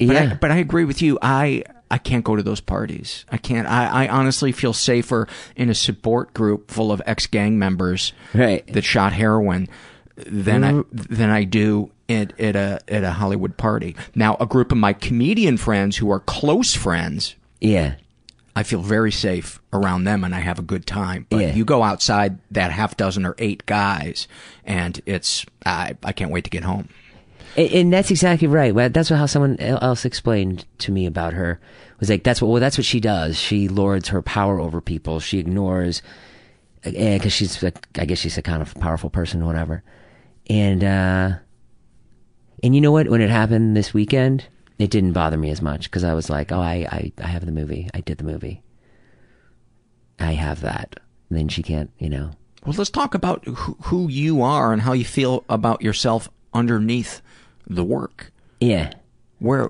[0.00, 0.34] but I, Yeah.
[0.40, 3.24] but I agree with you I I can't go to those parties.
[3.30, 3.68] I can't.
[3.68, 8.66] I, I honestly feel safer in a support group full of ex gang members right.
[8.72, 9.68] that shot heroin
[10.16, 10.84] than I Mm.
[10.92, 13.96] than I do at, at a at a Hollywood party.
[14.14, 17.94] Now, a group of my comedian friends who are close friends, Yeah.
[18.56, 21.26] I feel very safe around them and I have a good time.
[21.28, 21.54] But Yeah.
[21.54, 24.28] you go outside that half dozen or eight guys,
[24.64, 26.88] and it's I I can't wait to get home.
[27.56, 28.72] And, and that's exactly right.
[28.74, 31.58] Well, That's what how someone else explained to me about her
[31.98, 33.36] was like that's what well that's what she does.
[33.36, 35.18] She lords her power over people.
[35.18, 36.00] She ignores
[36.84, 39.82] because she's like, I guess she's a kind of powerful person, or whatever.
[40.48, 41.30] And uh,
[42.62, 43.08] and you know what?
[43.08, 44.44] When it happened this weekend,
[44.78, 47.46] it didn't bother me as much because I was like, oh, I, I I have
[47.46, 47.88] the movie.
[47.94, 48.62] I did the movie.
[50.18, 51.00] I have that.
[51.30, 52.30] And then she can't, you know.
[52.64, 57.20] Well, let's talk about who, who you are and how you feel about yourself underneath
[57.66, 58.32] the work.
[58.60, 58.92] Yeah.
[59.38, 59.68] Where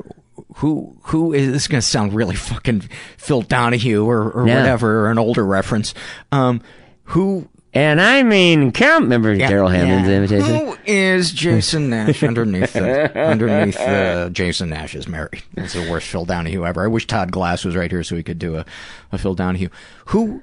[0.56, 1.62] who who is this?
[1.62, 2.82] Is going to sound really fucking
[3.16, 4.56] Phil Donahue or, or No.
[4.56, 5.94] whatever, or an older reference.
[6.32, 6.60] Um,
[7.04, 9.02] who And I mean, count.
[9.04, 10.66] Remember Darrell Hammond's invitation.
[10.66, 15.42] Who is Jason Nash underneath the, underneath uh, Jason Nash Is Married?
[15.54, 16.84] That's the worst Phil Donahue ever.
[16.84, 18.64] I wish Todd Glass was right here so he could do a,
[19.10, 19.70] a Phil Donahue.
[20.06, 20.40] Who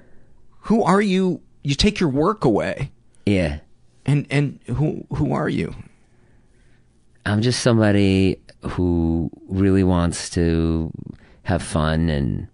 [0.65, 1.41] who are you?
[1.63, 2.91] You take your work away,
[3.25, 3.59] Yeah.
[4.05, 5.73] and and who who are you?
[7.25, 10.91] I'm just somebody who really wants to
[11.43, 12.47] have fun and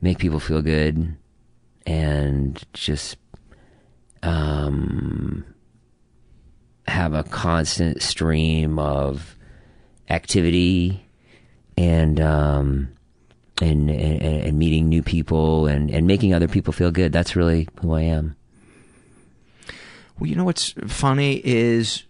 [0.00, 1.16] make people feel good
[1.86, 3.16] and just
[4.22, 5.44] um
[6.86, 9.36] have a constant stream of
[10.08, 11.04] activity
[11.78, 12.88] and um
[13.62, 17.12] and, and and meeting new people and and making other people feel good.
[17.12, 18.36] That's really who I am.
[20.18, 22.04] Well, you know what's funny is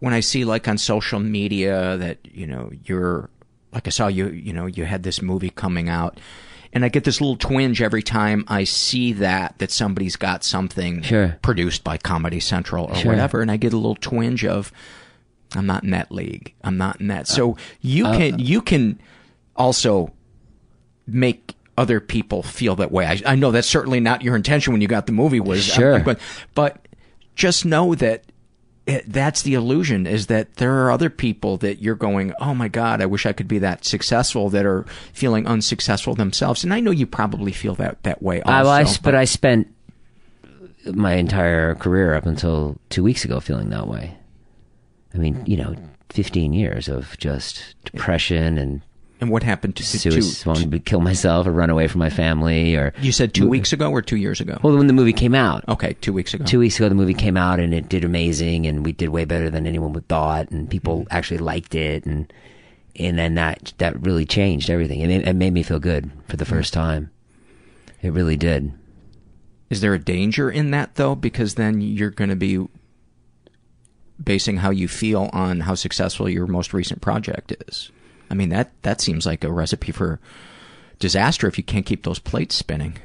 [0.00, 3.30] when I see like on social media that you know you're
[3.72, 6.18] like I saw you you know you had this movie coming out,
[6.78, 11.02] and I get this little twinge every time I see that that somebody's got something
[11.02, 11.36] Sure.
[11.42, 13.10] produced by Comedy Central or Sure.
[13.10, 14.70] whatever, and I get a little twinge of
[15.56, 16.54] I'm not in that league.
[16.62, 17.26] I'm not in that.
[17.26, 19.00] So you uh, can you can
[19.56, 20.12] also
[21.06, 23.06] make other people feel that way.
[23.06, 25.98] I, I know that's certainly not your intention when you got the movie was Sure.
[25.98, 26.20] but
[26.54, 26.86] but
[27.34, 28.24] just know that
[28.88, 32.68] it, that's the illusion is that there are other people that you're going, oh my
[32.68, 36.80] god, I wish I could be that successful that are feeling unsuccessful themselves, and I
[36.80, 38.40] know you probably feel that that way.
[38.42, 39.68] Also, I, well, I s- but I spent
[40.86, 44.16] my entire career up until two weeks ago feeling that way.
[45.14, 45.74] I mean, you know,
[46.10, 48.80] 15 years of just depression and
[49.20, 52.76] and what happened to, suicide, to to kill myself or run away from my family
[52.76, 54.58] or you said two weeks ago or two years ago?
[54.62, 56.44] well when the movie came out Okay, two weeks ago.
[56.44, 59.24] two weeks ago the movie came out and it did amazing and we did way
[59.24, 61.16] better than anyone would thought and people Mm-hmm.
[61.16, 62.32] actually liked it and
[62.96, 66.36] and then that that really changed everything it made, it made me feel good for
[66.36, 67.10] the first time
[68.02, 68.72] it really did
[69.70, 71.14] Is there a danger in that though?
[71.14, 72.66] Because then you're going to be
[74.22, 77.90] basing how you feel on how successful your most recent project is.
[78.30, 80.20] I mean that that seems like a recipe for
[80.98, 82.98] disaster if you can't keep those plates spinning.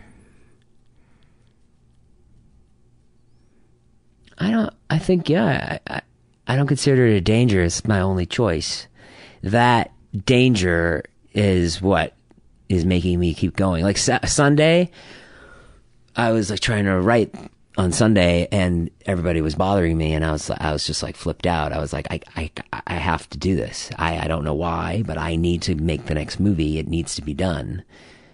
[4.37, 4.73] I don't.
[4.89, 5.79] I think yeah.
[5.87, 6.01] I, I,
[6.47, 7.63] I don't consider it a danger.
[7.63, 8.87] It's my only choice.
[9.41, 9.91] That
[10.25, 12.13] danger is what
[12.69, 13.83] is making me keep going.
[13.83, 14.91] Like Sunday,
[16.15, 17.33] I was like trying to write
[17.77, 21.47] on Sunday, and everybody was bothering me, and I was I was just like flipped
[21.47, 21.73] out.
[21.73, 22.51] I was like, I I
[22.85, 23.89] I have to do this.
[23.97, 26.77] I I don't know why, but I need to make the next movie.
[26.77, 27.83] It needs to be done,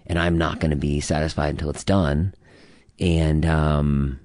[0.06, 2.34] and I'm not going to be satisfied until it's done.
[3.00, 4.20] And um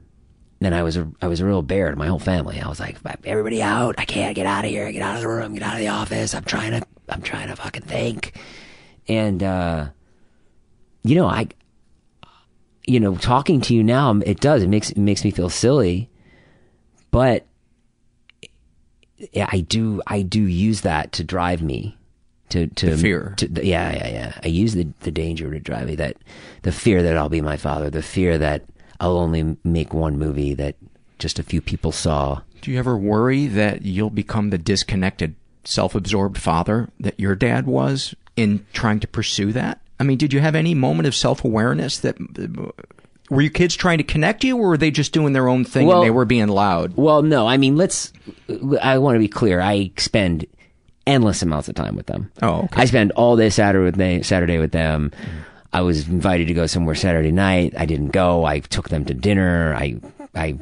[0.61, 2.61] then I was a I was a real bear to my whole family.
[2.61, 3.95] I was like, everybody out!
[3.99, 4.91] I can't get out of here.
[4.91, 5.55] Get out of the room.
[5.55, 6.35] Get out of the office.
[6.35, 8.33] I'm trying to I'm trying to fucking think.
[9.07, 9.89] And uh,
[11.03, 11.49] you know, I
[12.87, 14.63] you know, talking to you now, it does.
[14.63, 16.11] It makes it makes me feel silly,
[17.11, 17.47] but
[19.37, 21.97] I do I do use that to drive me,
[22.51, 23.35] to to The fear.
[23.39, 24.41] To, yeah, yeah, yeah.
[24.43, 25.95] I use the the danger to drive me.
[25.95, 26.17] That
[26.63, 27.91] the fear that I'll be my father.
[27.91, 28.65] The fear that
[29.01, 30.77] I'll only make one movie that
[31.19, 32.43] just a few people saw.
[32.61, 38.15] Do you ever worry that you'll become the disconnected, self-absorbed father that your dad was
[38.37, 39.81] in trying to pursue that?
[40.05, 42.19] I mean, did you have any moment of self-awareness that
[43.31, 45.87] were your kids trying to connect you, or were they just doing their own thing
[45.87, 46.93] Well- and they were being loud?
[46.95, 47.47] Well, no.
[47.47, 48.13] I mean, let's.
[48.83, 49.63] I want to be clear.
[49.63, 50.45] I spend
[51.07, 52.31] endless amounts of time with them.
[52.43, 52.83] Oh, okay.
[52.83, 55.11] I spend all day Saturday with they, Saturday with them.
[55.73, 57.73] I was invited to go somewhere Saturday night.
[57.79, 58.45] I didn't go.
[58.45, 59.75] I took them to dinner.
[59.75, 59.97] I
[60.35, 60.59] I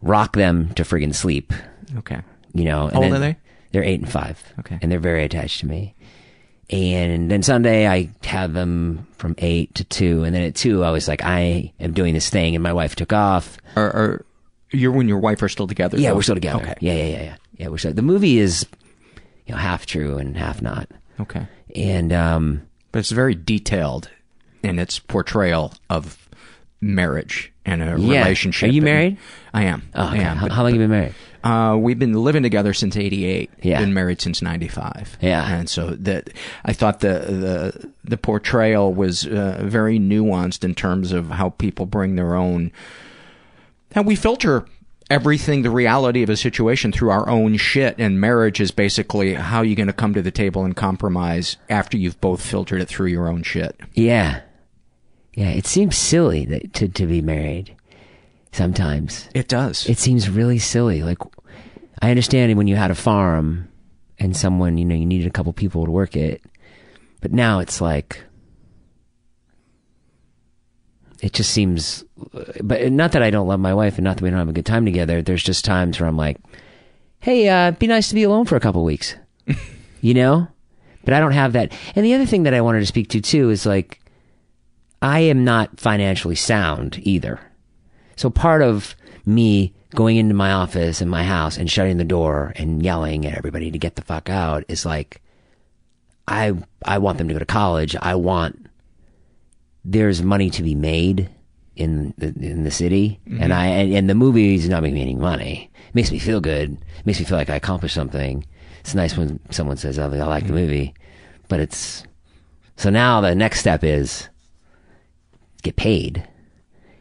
[0.00, 1.52] rock them to friggin' sleep.
[1.98, 2.22] Okay.
[2.54, 2.88] You know.
[2.88, 3.36] How old are they?
[3.72, 4.42] They're eight and five.
[4.60, 4.78] Okay.
[4.80, 5.94] And they're very attached to me.
[6.70, 10.90] And then Sunday I have them from eight to two, and then at two I
[10.90, 13.58] was like, I am doing this thing, and my wife took off.
[13.76, 14.24] Or, or
[14.70, 15.98] you're when your wife are still together?
[15.98, 16.16] Yeah, though?
[16.16, 16.62] we're still together.
[16.62, 16.74] Okay.
[16.80, 17.36] Yeah, yeah, yeah, yeah.
[17.58, 17.92] Yeah, we're still.
[17.92, 18.66] The movie is,
[19.46, 20.88] you know, half true and half not.
[21.20, 21.46] Okay.
[21.76, 24.08] And um, But it's very detailed
[24.62, 26.16] in its portrayal of
[26.80, 28.20] marriage and a Yeah.
[28.22, 28.70] relationship.
[28.70, 29.18] Are you married?
[29.52, 29.82] I am.
[29.94, 30.36] Oh, I am.
[30.38, 31.14] How, but- how long have you been married?
[31.44, 33.50] Uh, we've been living together since '88.
[33.62, 33.80] Yeah.
[33.80, 35.18] been married since '95.
[35.20, 35.48] Yeah.
[35.58, 36.30] and so that
[36.64, 41.86] I thought the the the portrayal was uh, very nuanced in terms of how people
[41.86, 42.70] bring their own,
[43.94, 44.66] how we filter
[45.10, 47.96] everything, the reality of a situation through our own shit.
[47.98, 51.96] And marriage is basically how you're going to come to the table and compromise after
[51.98, 53.78] you've both filtered it through your own shit.
[53.94, 54.40] Yeah,
[55.34, 55.50] yeah.
[55.50, 57.76] It seems silly that, to to be married.
[58.52, 59.88] Sometimes It does.
[59.88, 61.02] it seems really silly.
[61.02, 61.18] Like
[62.00, 63.68] I understand when you had a farm
[64.18, 66.42] and someone, you know, you needed a couple people to work it,
[67.20, 68.22] but now it's like
[71.22, 72.04] it just seems.
[72.62, 74.52] But not that I don't love my wife, and not that we don't have a
[74.52, 75.22] good time together.
[75.22, 76.36] There's just times where I'm like,
[77.20, 79.14] "Hey, uh, it'd be nice to be alone for a couple weeks,"
[80.00, 80.48] you know.
[81.04, 81.72] But I don't have that.
[81.96, 84.00] And the other thing that I wanted to speak to too is like,
[85.00, 87.40] I am not financially sound either.
[88.22, 88.94] So part of
[89.26, 93.36] me going into my office and my house and shutting the door and yelling at
[93.36, 95.20] everybody to get the fuck out is like
[96.28, 96.52] I
[96.84, 97.96] I want them to go to college.
[98.00, 98.68] I want
[99.84, 101.30] there's money to be made
[101.74, 103.52] in the in the city and mm-hmm.
[103.52, 105.68] I and, and the movie is not making me any money.
[105.88, 106.74] It makes me feel good.
[106.74, 108.46] It makes me feel like I accomplished something.
[108.82, 110.58] It's nice when someone says oh, I like the mm-hmm.
[110.58, 110.94] movie,
[111.48, 112.04] but it's
[112.76, 114.28] so now the next step is
[115.64, 116.28] get paid.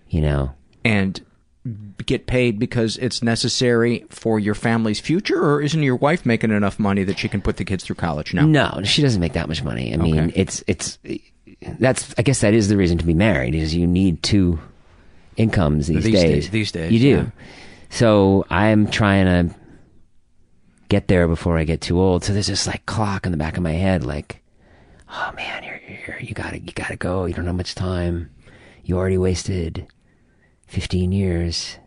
[0.09, 1.21] You know, and
[2.05, 6.79] get paid because it's necessary for your family's future, or isn't your wife making enough
[6.79, 8.45] money that she can put the kids through college now?
[8.45, 9.93] No, she doesn't make that much money.
[9.93, 10.33] I mean, Okay.
[10.39, 10.97] it's it's
[11.79, 14.59] that's I guess that is the reason to be married is you need two
[15.37, 16.23] incomes these, These days.
[16.23, 17.07] days- these days, you do.
[17.09, 17.25] yeah.
[17.89, 19.55] So I'm trying to
[20.89, 22.23] get there before I get too old.
[22.23, 24.41] So there's this like clock in the back of my head, like,
[25.09, 27.25] oh man, you're, you're you gotta you gotta go.
[27.25, 28.29] You don't have much time.
[28.83, 29.85] You already wasted
[30.71, 31.77] fifteen years.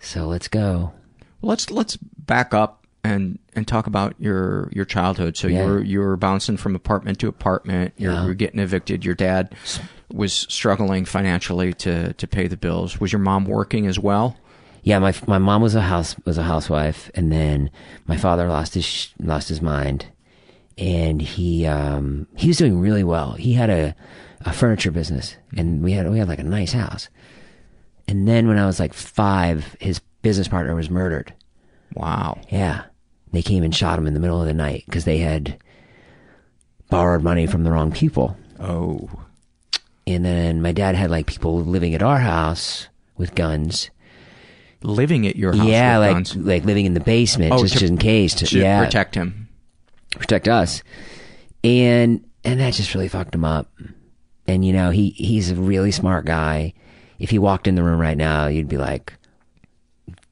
[0.00, 0.92] So let's go.
[1.42, 5.36] Let's let's back up and and talk about your your childhood.
[5.36, 5.64] So Yeah.
[5.64, 7.94] you were you were bouncing from apartment to apartment.
[7.96, 8.24] You're, Yeah.
[8.26, 9.04] you're getting evicted.
[9.04, 9.54] Your dad
[10.12, 13.00] was struggling financially to to pay the bills.
[13.00, 14.36] Was your mom working as well?
[14.82, 17.70] Yeah, my my mom was a house was a housewife, and then
[18.06, 20.06] my father lost his lost his mind,
[20.76, 23.32] and he um he was doing really well.
[23.32, 23.94] He had a
[24.42, 27.08] a furniture business, and we had we had like a nice house.
[28.08, 31.32] And then when I was like five, his business partner was murdered.
[31.94, 32.40] Wow.
[32.50, 32.84] Yeah,
[33.32, 35.58] they came and shot him in the middle of the night because they had
[36.90, 38.36] borrowed money from the wrong people.
[38.58, 39.08] Oh.
[40.06, 43.90] And then my dad had like people living at our house with guns.
[44.82, 46.36] Living at your house yeah, with like guns.
[46.36, 49.48] like living in the basement Oh, just to- in case to, to yeah protect him.
[50.12, 50.82] protect us.
[51.64, 53.70] And and that just really fucked him up.
[54.46, 56.72] And you know, he he's a really smart guy.
[57.18, 59.14] If he walked in the room right now, you'd be like,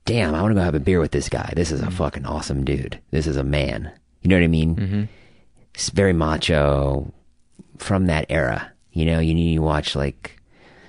[0.04, 1.52] "Damn, I want to go have a beer with this guy.
[1.56, 3.00] This is a fucking awesome dude.
[3.10, 3.90] This is a man."
[4.22, 4.76] You know what I mean?
[4.76, 5.04] Mm-hmm.
[5.74, 7.12] It's very macho
[7.78, 8.72] from that era.
[8.92, 10.40] You know, you need to watch like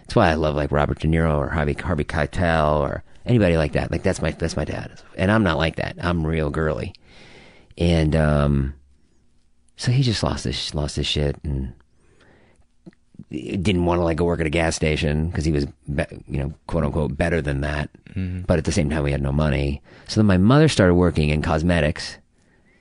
[0.01, 3.73] that's why I love like Robert De Niro or Harvey Harvey Keitel or anybody like
[3.73, 3.91] that.
[3.91, 5.01] Like that's my that's my dad.
[5.17, 5.97] And I'm not like that.
[5.99, 6.93] I'm real girly.
[7.77, 8.73] And um
[9.75, 11.73] so he just lost his lost his shit and
[13.29, 16.39] didn't want to like go work at a gas station because he was be, you
[16.39, 17.89] know quote unquote better than that.
[18.09, 18.41] Mm-hmm.
[18.41, 19.81] But at the same time we had no money.
[20.07, 22.17] So then my mother started working in cosmetics.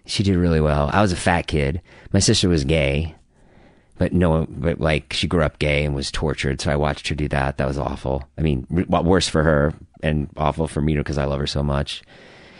[0.04, 0.88] She did really well.
[0.92, 1.80] I was a fat kid.
[2.12, 3.14] My sister was gay.
[3.98, 7.14] But no, but like she grew up gay and was tortured, so I watched her
[7.14, 7.56] do that.
[7.56, 8.28] That was awful.
[8.36, 9.72] I mean, r- worse for her
[10.02, 12.02] and awful for me because I love her so much.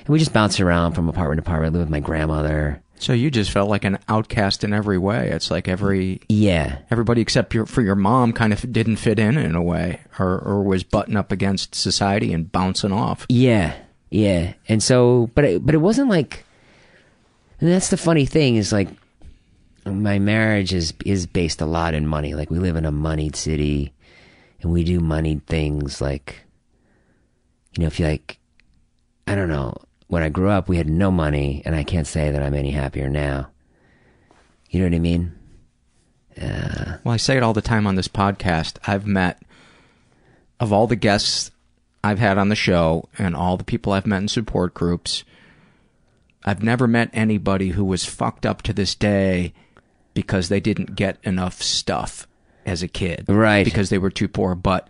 [0.01, 1.75] And we just bounced around from apartment to apartment.
[1.75, 2.83] Lived with my grandmother.
[2.99, 5.29] So you just felt like an outcast in every way.
[5.31, 6.79] It's like every Yeah.
[6.91, 10.39] everybody except your for your mom kind of didn't fit in in a way, or
[10.39, 13.27] or was butting up against society and bouncing off.
[13.29, 13.75] Yeah,
[14.11, 14.55] yeah.
[14.69, 16.45] And so, but it, but it wasn't like.
[17.61, 18.89] And that's the funny thing is like,
[19.85, 22.35] my marriage is is based a lot in money.
[22.35, 23.93] Like we live in a moneyed city,
[24.63, 26.01] and we do moneyed things.
[26.01, 26.45] Like,
[27.77, 28.39] you know, if you like,
[29.27, 29.75] I don't know.
[30.09, 32.71] When I grew up, we had no money, and I can't say that I'm any
[32.71, 33.49] happier now.
[34.71, 35.33] You know what I mean?
[36.41, 38.79] Uh, Well, I say it all the time on this podcast.
[38.87, 39.43] I've met,
[40.61, 41.51] of all the guests
[42.05, 45.25] I've had on the show and all the people I've met in support groups,
[46.45, 49.53] I've never met anybody who was fucked up to this day
[50.15, 52.29] because they didn't get enough stuff
[52.65, 53.25] as a kid.
[53.29, 53.65] Right.
[53.65, 54.55] Because they were too poor.
[54.55, 54.89] But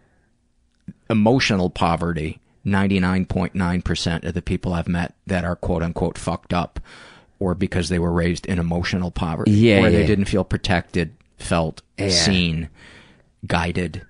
[1.08, 6.80] emotional poverty, 99.9% of the people I've met that are quote unquote fucked up
[7.38, 11.82] or because they were raised in emotional poverty Yeah, where they didn't feel protected, felt
[11.98, 12.08] Yeah.
[12.08, 12.68] seen,
[13.46, 14.02] guided.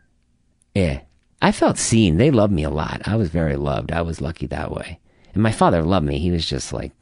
[0.74, 1.00] Yeah.
[1.42, 2.16] I felt seen.
[2.16, 3.02] They loved me a lot.
[3.04, 3.92] I was very loved.
[3.92, 4.98] I was lucky that way.
[5.34, 6.18] And my father loved me.
[6.18, 6.92] He was just like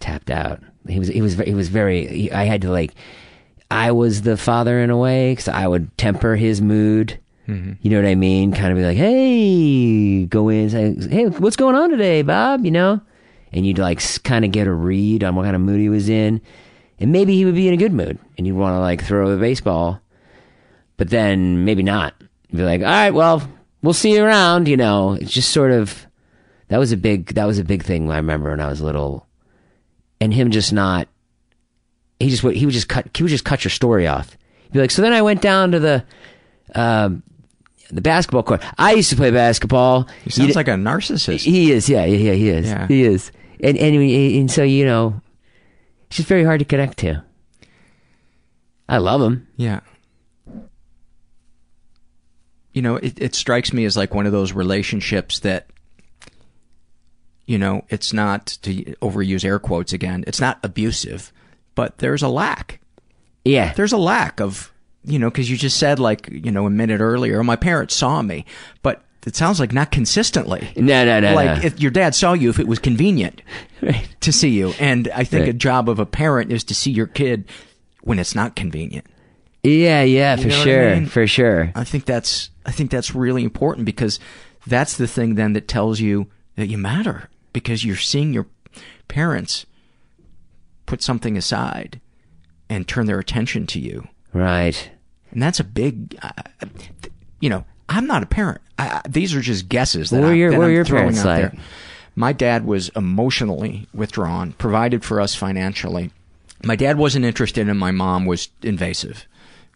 [0.00, 0.60] tapped out.
[0.88, 2.92] He was he was he was very he, I had to like
[3.70, 7.18] I was the father in a way cuz I would temper his mood.
[7.46, 8.52] You know what I mean?
[8.52, 12.72] Kind of be like, "Hey, go in, say, hey, what's going on today, Bob?" You
[12.72, 13.00] know,
[13.52, 16.08] and you'd like kind of get a read on what kind of mood he was
[16.08, 16.40] in,
[16.98, 19.30] and maybe he would be in a good mood, and you'd want to like throw
[19.30, 20.00] the baseball,
[20.96, 22.14] but then maybe not.
[22.50, 23.48] You'd be like, all right, well,
[23.82, 24.66] we'll see you around.
[24.66, 26.06] You know, it's just sort of
[26.68, 29.26] that was a big that was a big thing I remember when I was little,
[30.20, 31.06] and him just not.
[32.18, 34.36] He just would he would just cut he would just cut your story off.
[34.64, 36.04] He'd be like, so then I went down to the.
[36.74, 37.22] Um,
[37.90, 38.62] the basketball court.
[38.78, 40.08] I used to play basketball.
[40.24, 41.40] He sounds You- like a narcissist.
[41.44, 42.66] He is, yeah, yeah, he is.
[42.66, 42.86] Yeah.
[42.86, 43.30] He is.
[43.62, 45.20] And, and and so you know,
[46.08, 47.22] it's just very hard to connect to.
[48.88, 49.48] I love him.
[49.56, 49.80] Yeah.
[52.72, 55.66] You know, it, it strikes me as like one of those relationships that,
[57.46, 61.32] you know, it's not, to overuse air quotes again, it's not abusive,
[61.74, 62.80] but there's a lack.
[63.44, 63.72] Yeah.
[63.72, 64.72] There's a lack of,
[65.06, 68.20] you know, because you just said, like, you know, a minute earlier, my parents saw
[68.22, 68.44] me,
[68.82, 70.68] but it sounds like not consistently.
[70.76, 71.66] No, no, no, Like, no.
[71.66, 73.42] if your dad saw you if it was convenient
[73.82, 74.08] Right.
[74.20, 74.72] to see you.
[74.78, 75.48] And I think Right.
[75.50, 77.44] a job of a parent is to see your kid
[78.02, 79.04] when it's not convenient.
[79.64, 81.06] Yeah, yeah, You for what I sure, mean?
[81.06, 81.72] for sure.
[81.74, 84.20] I think that's I think that's really important because
[84.66, 88.46] that's the thing then that tells you that you matter because you're seeing your
[89.08, 89.66] parents
[90.86, 92.00] put something aside
[92.68, 94.06] and turn their attention to you.
[94.32, 94.90] Right.
[95.36, 96.30] And that's a big uh,
[97.40, 98.62] you know, I'm not a parent.
[98.78, 101.26] I, I, these are just guesses that, What I, your- that I'm your throwing out
[101.26, 101.52] like?
[101.52, 101.54] there.
[102.14, 106.10] My dad was emotionally withdrawn, provided for us financially.
[106.64, 109.26] My dad wasn't interested and my mom was invasive,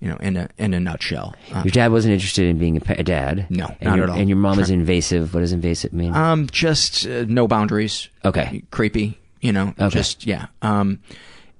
[0.01, 1.35] you know, in a in a nutshell.
[1.53, 3.47] Uh, Your dad wasn't interested in being a, pa- a dad.
[3.51, 4.17] No, and not your, at all.
[4.19, 5.35] And your mom is invasive.
[5.35, 6.15] What does invasive mean?
[6.17, 8.09] Um, just uh, no boundaries.
[8.25, 8.63] Okay.
[8.71, 9.75] Creepy, you know.
[9.79, 9.91] Okay.
[9.91, 10.47] Just yeah.
[10.63, 11.01] Um,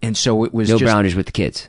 [0.01, 1.69] and so it was no just boundaries with the kids.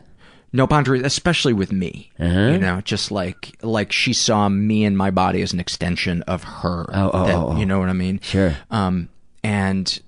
[0.54, 2.12] No boundaries, especially with me.
[2.20, 2.39] Uh-huh.
[2.52, 6.43] You know, just like like she saw me and my body as an extension of
[6.43, 6.89] her.
[6.93, 7.58] Oh, oh, that- oh, oh.
[7.58, 8.20] You know what I mean?
[8.22, 8.56] Sure.
[8.70, 9.10] Um,
[9.43, 9.99] and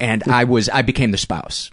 [0.00, 1.70] and I was I became the spouse.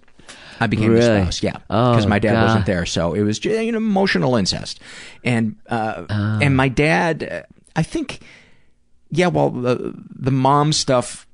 [0.59, 1.05] I became Really?
[1.05, 2.43] the spouse, yeah, Oh, because my dad God.
[2.45, 4.79] wasn't there, so it was ju- you know emotional incest,
[5.23, 6.39] and uh, Oh.
[6.41, 7.45] and my dad,
[7.75, 8.21] I think,
[9.11, 11.26] yeah, well the the mom stuff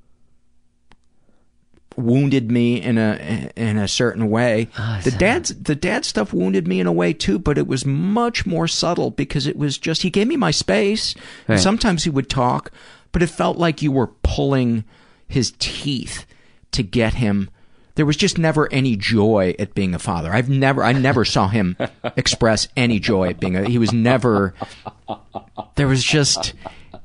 [1.97, 4.67] wounded me in a in a certain way.
[4.77, 7.85] Ah, the dad's the dad stuff wounded me in a way too, but it was
[7.85, 11.15] much more subtle because it was just he gave me my space.
[11.47, 11.59] Right.
[11.59, 12.71] sometimes he would talk,
[13.11, 14.83] but it felt like you were pulling
[15.27, 16.25] his teeth
[16.71, 17.49] to get him.
[17.95, 20.33] There was just never any joy at being a father.
[20.33, 21.77] I've never I never saw him
[22.15, 24.53] express any joy at being a he was never
[25.75, 26.53] there was just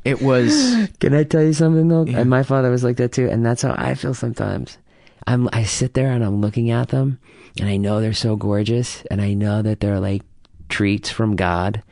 [0.08, 2.06] it was Can I tell you something though?
[2.06, 4.78] And my father was like that too, and that's how I feel sometimes.
[5.26, 7.18] I'm I sit there and I'm looking at them,
[7.60, 10.22] and I know they're so gorgeous, and I know that they're like
[10.68, 11.82] treats from God,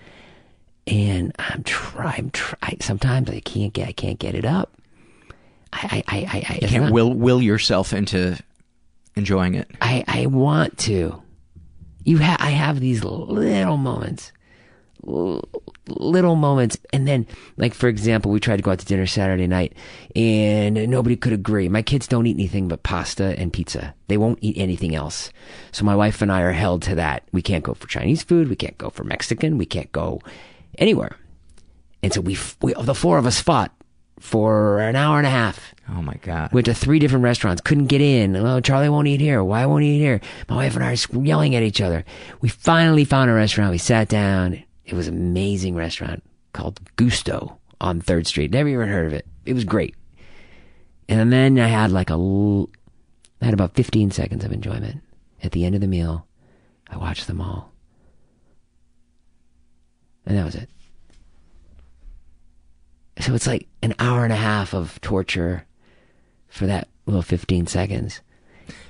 [0.86, 2.30] and I'm trying.
[2.30, 4.72] Try, sometimes I can't get I can't get it up.
[5.72, 8.38] I I I, I, I you can't not- will will yourself into
[9.16, 9.70] enjoying it.
[9.80, 11.22] I I want to.
[12.04, 14.32] You have I have these little moments,
[15.02, 17.26] little moments, and then
[17.56, 19.74] like for example, we tried to go out to dinner Saturday night,
[20.14, 21.68] and nobody could agree.
[21.68, 23.94] My kids don't eat anything but pasta and pizza.
[24.08, 25.30] They won't eat anything else.
[25.72, 27.24] So my wife and I are held to that.
[27.32, 28.48] We can't go for Chinese food.
[28.48, 29.58] We can't go for Mexican.
[29.58, 30.20] We can't go
[30.78, 31.16] anywhere.
[32.02, 33.72] And so we, we the four of us fought
[34.18, 35.74] for an hour and a half.
[35.88, 36.52] Oh my god.
[36.52, 38.34] Went to three different restaurants, couldn't get in.
[38.36, 39.42] Oh, Charlie won't eat here.
[39.44, 40.20] Why won't he eat here?
[40.48, 42.04] My wife and I are yelling at each other.
[42.40, 43.70] We finally found a restaurant.
[43.70, 44.64] We sat down.
[44.86, 46.22] It was an amazing restaurant
[46.52, 48.52] called Gusto on Third Street.
[48.52, 49.26] Never even heard of it.
[49.44, 49.94] It was great.
[51.08, 52.70] And then I had like a, l-
[53.42, 55.02] I had about 15 seconds of enjoyment.
[55.42, 56.26] At the end of the meal,
[56.88, 57.72] I watched them all.
[60.24, 60.70] And that was it.
[63.20, 65.64] So it's like an hour and a half of torture
[66.48, 68.20] for that little 15 seconds.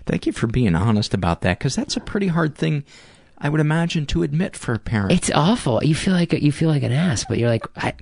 [0.04, 2.84] Thank you for being honest about that because that's a pretty hard thing,
[3.38, 5.12] I would imagine, to admit for a parent.
[5.12, 5.82] It's awful.
[5.84, 7.92] You feel like you feel like an ass, but you're like, I,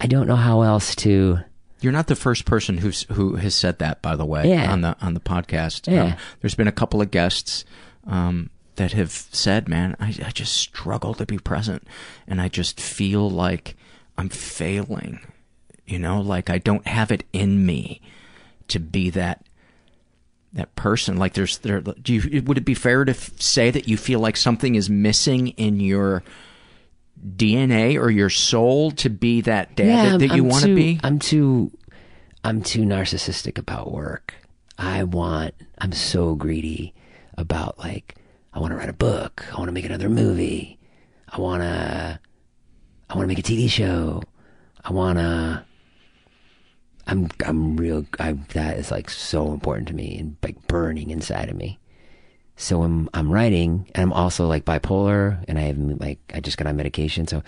[0.00, 1.38] I don't know how else to.
[1.80, 4.70] You're not the first person who's who has said that, by the way, Yeah.
[4.70, 5.90] on the on the podcast.
[5.90, 6.04] Yeah.
[6.04, 7.64] Um, there's been a couple of guests
[8.06, 11.86] um, that have said, "Man, I, I just struggle to be present,
[12.26, 13.76] and I just feel like
[14.18, 15.20] I'm failing.
[15.86, 18.02] You know, like I don't have it in me
[18.68, 19.42] to be that
[20.52, 21.16] that person.
[21.16, 21.80] Like there's there.
[21.80, 24.90] Do you would it be fair to f- say that you feel like something is
[24.90, 26.22] missing in your
[27.36, 31.00] DNA or your soul to be that dad that, that you want to be?
[31.02, 31.70] I'm too,
[32.44, 34.34] I'm too narcissistic about work.
[34.78, 35.54] I want.
[35.78, 36.94] I'm so greedy
[37.36, 38.16] about like.
[38.52, 39.44] I want to write a book.
[39.52, 40.78] I want to make another movie.
[41.28, 42.18] I want to.
[43.08, 44.22] I want to make a TV show.
[44.84, 45.64] I want to.
[47.10, 48.06] I'm I'm real.
[48.18, 51.78] I that is like so important to me and like burning inside of me.
[52.56, 56.56] So when I'm writing, and I'm also like bipolar, and I have like I just
[56.56, 57.26] got on medication.
[57.26, 57.42] So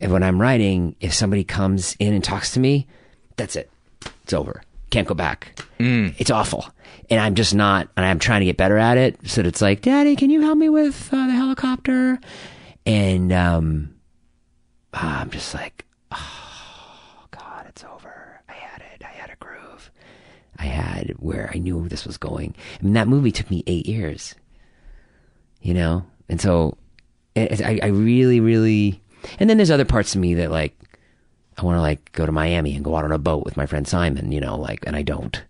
[0.00, 2.86] when I'm writing, if somebody comes in and talks to me,
[3.36, 3.70] that's it.
[4.22, 4.62] It's over.
[4.90, 5.58] Can't go back.
[6.18, 6.66] It's awful,
[7.10, 7.88] and I'm just not.
[7.96, 9.26] And I'm trying to get better at it.
[9.28, 12.18] So it's like, Daddy, can you help me with uh, the helicopter?
[12.86, 13.94] And um,
[14.94, 18.40] ah, I'm just like, oh God, it's over.
[18.48, 19.02] I had it.
[19.04, 19.90] I had a groove.
[20.58, 22.54] I had where I knew this was going.
[22.80, 24.34] I mean, that movie took me eight years
[25.60, 26.76] you know and so
[27.34, 29.00] it, I, I really really
[29.40, 30.78] and then there's other parts of me that like
[31.56, 33.66] i want to like go to miami and go out on a boat with my
[33.66, 35.42] friend simon you know like and i don't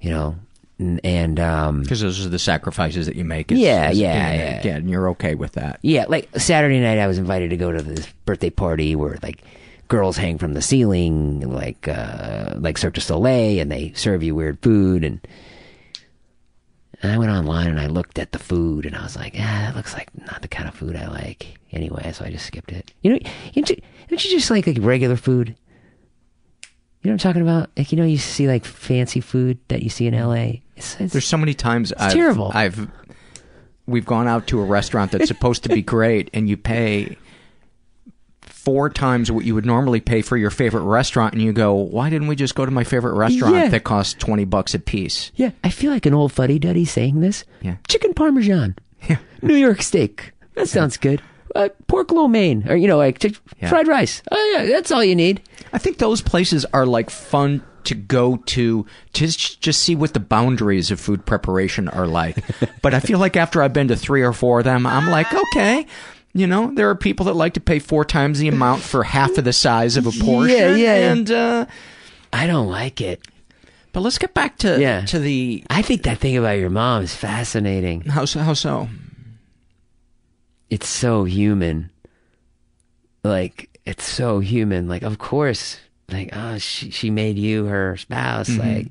[0.00, 0.36] you know
[0.78, 3.50] and, and um Because those are the sacrifices that you make.
[3.50, 4.60] Yeah, as yeah, being yeah.
[4.60, 5.78] kid, and you're okay with that.
[5.82, 9.42] yeah like saturday night i was invited to go to this birthday party where like
[9.94, 14.34] girls hang from the ceiling like uh like cirque du soleil and they serve you
[14.34, 15.24] weird food and
[17.00, 19.60] and I went online and I looked at the food and I was like, ah,
[19.66, 21.58] that looks like not the kind of food I like.
[21.70, 22.92] Anyway, so I just skipped it.
[23.02, 23.18] You know,
[23.54, 23.76] don't you,
[24.08, 25.48] don't you just like like regular food?
[25.50, 27.68] You know what I'm talking about?
[27.76, 30.62] Like you know, you see like fancy food that you see in L.A.
[30.76, 32.50] It's, it's, There's so many times I've, terrible.
[32.54, 32.88] I've
[33.86, 37.18] we've gone out to a restaurant that's supposed to be great, and you pay
[38.64, 42.10] four times what you would normally pay for your favorite restaurant, and you go, "Why
[42.10, 43.68] didn't we just go to my favorite restaurant Yeah.
[43.68, 47.20] that costs twenty bucks a piece?" yeah, I feel like an old fuddy duddy saying
[47.20, 47.44] this.
[47.62, 47.76] Yeah.
[47.88, 48.76] Chicken parmesan,
[49.08, 50.32] Yeah, New York steak.
[50.54, 51.20] That sounds good.
[51.54, 53.68] Uh, pork lo mein, or you know, like Yeah.
[53.68, 54.22] fried rice.
[54.32, 55.40] Oh yeah, that's all you need.
[55.72, 60.20] I think those places are like fun to go to to just see what the
[60.20, 62.38] boundaries of food preparation are like.
[62.82, 65.26] but I feel like after I've been to three or four of them, I'm like,
[65.32, 65.86] okay.
[66.36, 69.38] You know, there are people that like to pay four times the amount for half
[69.38, 70.50] of the size of a portion.
[70.56, 71.12] Yeah, yeah, yeah.
[71.12, 71.66] And uh
[72.32, 73.20] I don't like it.
[73.92, 75.02] but let's get back to Yeah.
[75.06, 78.00] to the I think that thing about your mom is fascinating.
[78.02, 78.88] how so how so?
[80.70, 81.90] it's so human.
[83.22, 84.88] Like it's so human.
[84.88, 85.78] Like of course,
[86.10, 88.48] like oh she she made you her spouse.
[88.50, 88.88] Like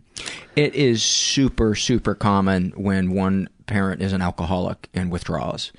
[0.55, 5.71] It is super super common when one parent is an alcoholic and withdraws.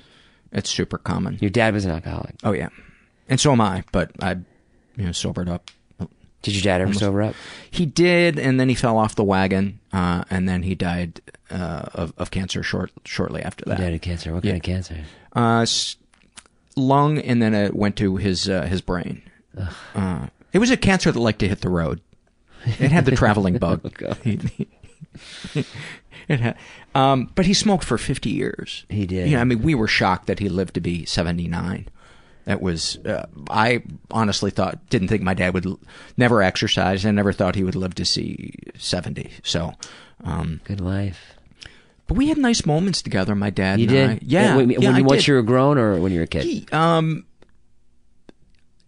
[0.55, 1.37] It's super common.
[1.41, 2.35] your dad was an alcoholic.
[2.43, 2.69] Oh yeah.
[3.29, 4.31] And so am I, but I
[4.97, 5.69] you know sobered up
[6.41, 7.35] Did your dad ever Almost- sober up?
[7.69, 11.85] He did, and then he fell off the wagon, uh, and then he died uh,
[11.93, 13.77] of of cancer short shortly after that.
[13.79, 14.33] dad had cancer.
[14.33, 14.51] What Yeah.
[14.53, 15.03] kind of cancer?
[15.35, 15.97] Uh, s-
[16.77, 19.21] lung, and then it went to his uh, his brain.
[19.95, 21.99] Uh, it was a cancer that liked to hit the road.
[22.65, 23.81] It had the traveling bug.
[23.83, 24.17] Oh, God.
[26.95, 28.85] um, but he smoked for fifty years.
[28.89, 29.29] He did.
[29.29, 31.87] Yeah, I mean, we were shocked that he lived to be seventy nine.
[32.45, 33.81] That was, uh, I
[34.11, 35.79] honestly thought, didn't think my dad would l-
[36.15, 37.03] never exercise.
[37.03, 39.31] I never thought he would live to see 70.
[39.41, 39.73] So,
[40.23, 41.33] um, Good life.
[42.05, 44.09] but we had nice moments together, my dad You and did?
[44.11, 44.19] I.
[44.21, 44.55] Yeah.
[44.57, 45.29] When, yeah, when, once did.
[45.29, 46.43] you were grown, or when you were a kid?
[46.43, 47.25] He- um,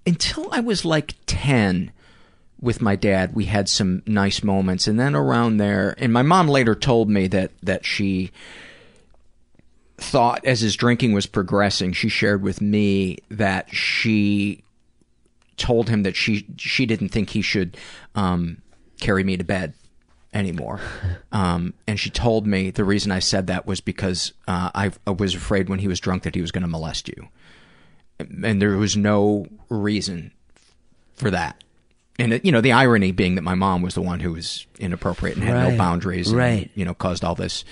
[0.06, 1.92] until I was like 10
[2.60, 4.88] with my dad, we had some nice moments.
[4.88, 8.32] And then around there, and my mom later told me that, that she
[9.98, 14.64] thought as his drinking was progressing, she shared with me that she
[15.58, 17.76] told him that she she didn't think he should
[18.16, 18.62] um,
[19.00, 19.74] carry me to bed
[20.34, 20.80] anymore.
[21.30, 25.12] Um, and she told me the reason I said that was because uh, I, I
[25.12, 27.28] was afraid when he was drunk that he was going to molest you,
[28.18, 30.32] and there was no reason
[31.16, 31.64] for that.
[32.20, 34.66] And it, you know the irony being that my mom was the one who was
[34.80, 35.72] inappropriate and had Right.
[35.74, 36.72] no boundaries, and, Right.
[36.76, 37.64] You know, caused all this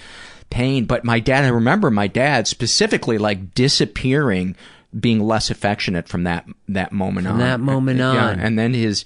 [0.51, 0.85] pain.
[0.85, 4.55] But my dad, I remember my dad specifically like disappearing,
[4.97, 7.39] being less affectionate from that that moment From on.
[7.39, 8.39] that moment Yeah, on.
[8.39, 9.03] and then his.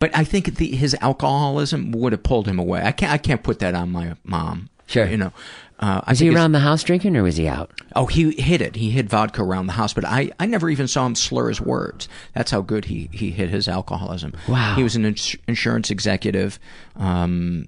[0.00, 2.82] But I think the, his alcoholism would have pulled him away.
[2.84, 3.12] I can't.
[3.12, 4.70] I can't put that on my mom.
[4.86, 5.06] Sure.
[5.06, 5.32] You know.
[5.80, 7.70] Uh, Was he around the house drinking or was he out?
[7.96, 8.76] Oh, he hid it.
[8.76, 11.58] He hid vodka around the house, but I, I never even saw him slur his
[11.58, 12.06] words.
[12.34, 14.34] That's how good he, he hid his alcoholism.
[14.46, 14.74] Wow.
[14.74, 16.58] He was an ins- insurance executive,
[16.96, 17.66] um,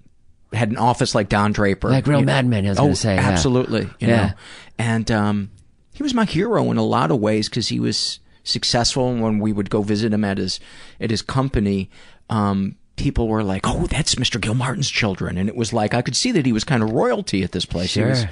[0.53, 1.89] had an office like Don Draper.
[1.89, 3.31] Like real madman, I was oh, gonna say, yeah.
[3.31, 3.85] Absolutely.
[3.99, 4.33] You Yeah.
[4.79, 5.51] And um,
[5.95, 9.11] he was my hero in a lot of ways because he was successful.
[9.11, 10.61] And when we would go visit him at his,
[11.01, 11.89] at his company,
[12.29, 14.41] um, people were like, oh, that's Mr.
[14.41, 15.39] Gilmartin's children.
[15.39, 17.65] And it was like, I could see that he was kind of royalty at this
[17.65, 17.95] place.
[17.95, 18.31] He was, Sure.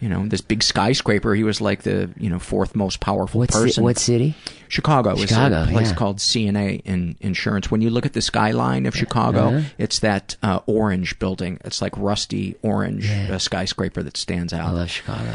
[0.00, 1.34] you know, this big skyscraper.
[1.34, 3.82] He was like the you know fourth most powerful What, ci- person.
[3.84, 4.34] what city?
[4.68, 5.16] Chicago.
[5.16, 5.94] Chicago, a place yeah.
[5.96, 7.70] called CNA in insurance.
[7.70, 9.68] When you look at the skyline of Chicago, Uh-huh.
[9.78, 11.58] it's that uh, orange building.
[11.64, 14.74] It's like rusty orange uh, skyscraper that stands I out.
[14.74, 15.32] love Chicago.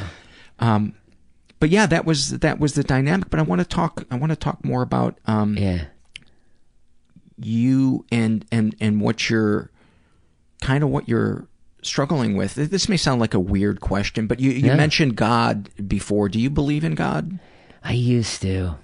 [0.59, 0.93] Um,
[1.59, 3.29] but yeah, that was that was the dynamic.
[3.29, 4.03] But I want to talk.
[4.11, 5.85] I want to talk more about um, Yeah.
[7.45, 9.69] You and and and what you're
[10.61, 11.47] kind of what you're
[11.81, 12.55] struggling with.
[12.55, 14.75] This may sound like a weird question, but you you Yeah.
[14.75, 16.27] mentioned God before.
[16.29, 17.39] Do you believe in God?
[17.83, 18.75] I used to.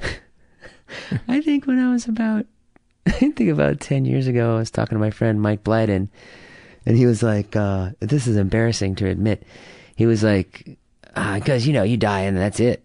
[1.28, 2.46] I think when I was about,
[3.06, 6.08] I think about 10 years ago, I was talking to my friend Mike Blyden,
[6.86, 9.42] and he was like, uh, this is embarrassing to admit.
[9.96, 10.78] He was like,
[11.14, 12.82] because, you know, you die and that's it.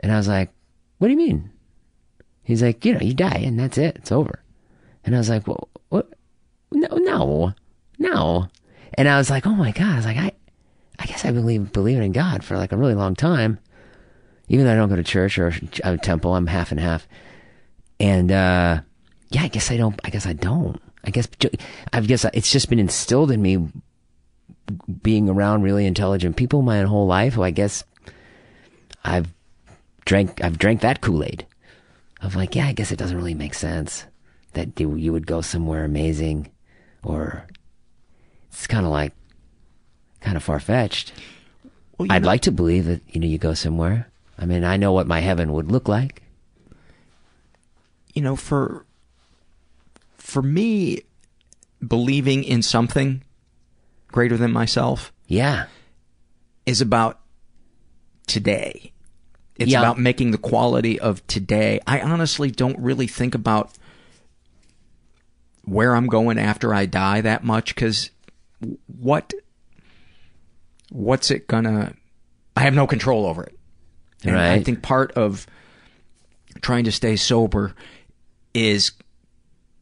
[0.00, 0.50] And I was like,
[0.98, 1.50] what do you mean?
[2.42, 3.96] He's like, you know, you die and that's it.
[3.96, 4.42] It's over.
[5.04, 6.08] And I was like, well, what?
[6.70, 7.54] No, no,
[7.98, 8.48] no.
[8.94, 9.92] And I was like, oh my God.
[9.92, 10.32] I was like, I,
[10.98, 13.58] I guess I believe, believe in God for like a really long time
[14.52, 17.08] even though I don't go to church or a temple, I'm half and half.
[17.98, 18.80] And uh,
[19.30, 19.98] yeah, I guess I don't.
[20.04, 20.80] I guess I don't.
[21.04, 21.26] I guess
[21.92, 23.68] I guess it's just been instilled in me
[25.02, 27.34] being around really intelligent people my whole life.
[27.34, 27.84] Who I guess
[29.02, 29.32] I've
[30.04, 30.44] drank.
[30.44, 31.46] I've drank that Kool Aid
[32.22, 34.06] of like, yeah, I guess it doesn't really make sense
[34.52, 36.50] that you would go somewhere amazing,
[37.02, 37.46] or
[38.50, 39.12] it's kind of like
[40.20, 41.12] kind of far fetched.
[41.98, 44.08] Well, I'd know- like to believe that you know you go somewhere.
[44.38, 46.22] I mean, I know what my heaven would look like.
[48.14, 48.84] you know, for
[50.18, 51.00] for me,
[51.86, 53.22] believing in something
[54.08, 55.66] greater than myself Yeah,
[56.66, 57.20] is about
[58.26, 58.91] today.
[59.56, 59.80] It's Yeah.
[59.80, 61.80] about making the quality of today.
[61.86, 63.70] I honestly don't really think about
[65.64, 68.10] where I'm going after I die that much because
[68.86, 69.32] what
[70.90, 71.94] what's it gonna?
[72.56, 73.58] I have no control over it.
[74.24, 75.46] And I think part of
[76.60, 77.74] trying to stay sober
[78.54, 78.92] is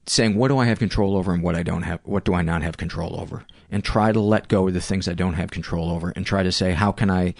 [0.07, 2.43] saying what do I have control over and what I don't have what do I
[2.43, 5.51] not have control over and try to let go of the things I don't have
[5.51, 7.35] control over and try to say how can I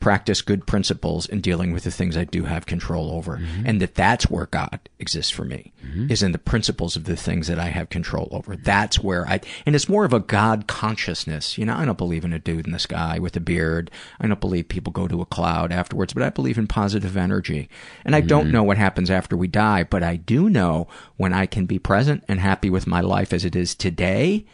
[0.00, 3.38] practice good principles in dealing with the things I do have control over.
[3.38, 3.66] Mm-hmm.
[3.66, 6.10] And that that's where God exists for me mm-hmm.
[6.10, 8.54] is in the principles of the things that I have control over.
[8.54, 11.58] That's where I and it's more of a God consciousness.
[11.58, 13.90] You know I don't believe in a dude in the sky with a beard.
[14.20, 17.68] I don't believe people go to a cloud afterwards but I believe in positive energy.
[18.04, 18.52] And I don't mm-hmm.
[18.52, 20.86] know what happens after we die but I do know
[21.16, 24.46] when I can be present and happy with my life as it is today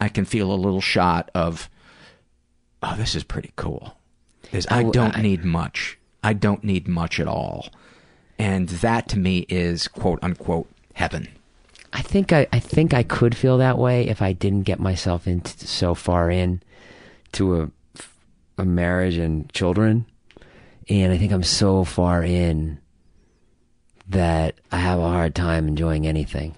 [0.00, 1.68] I can feel a little shot of
[2.84, 3.95] oh this is pretty cool
[4.56, 5.98] is I I- don't I- need much.
[6.22, 7.68] I don't need much at all.
[8.38, 11.28] And that to me is quote unquote heaven.
[11.92, 15.26] I think I, I think I could feel that way if I didn't get myself
[15.26, 16.62] into so far in
[17.32, 17.70] to a
[18.58, 20.06] a marriage and children,
[20.88, 22.78] and I think I'm so far in
[24.08, 26.54] that I have a hard time enjoying anything.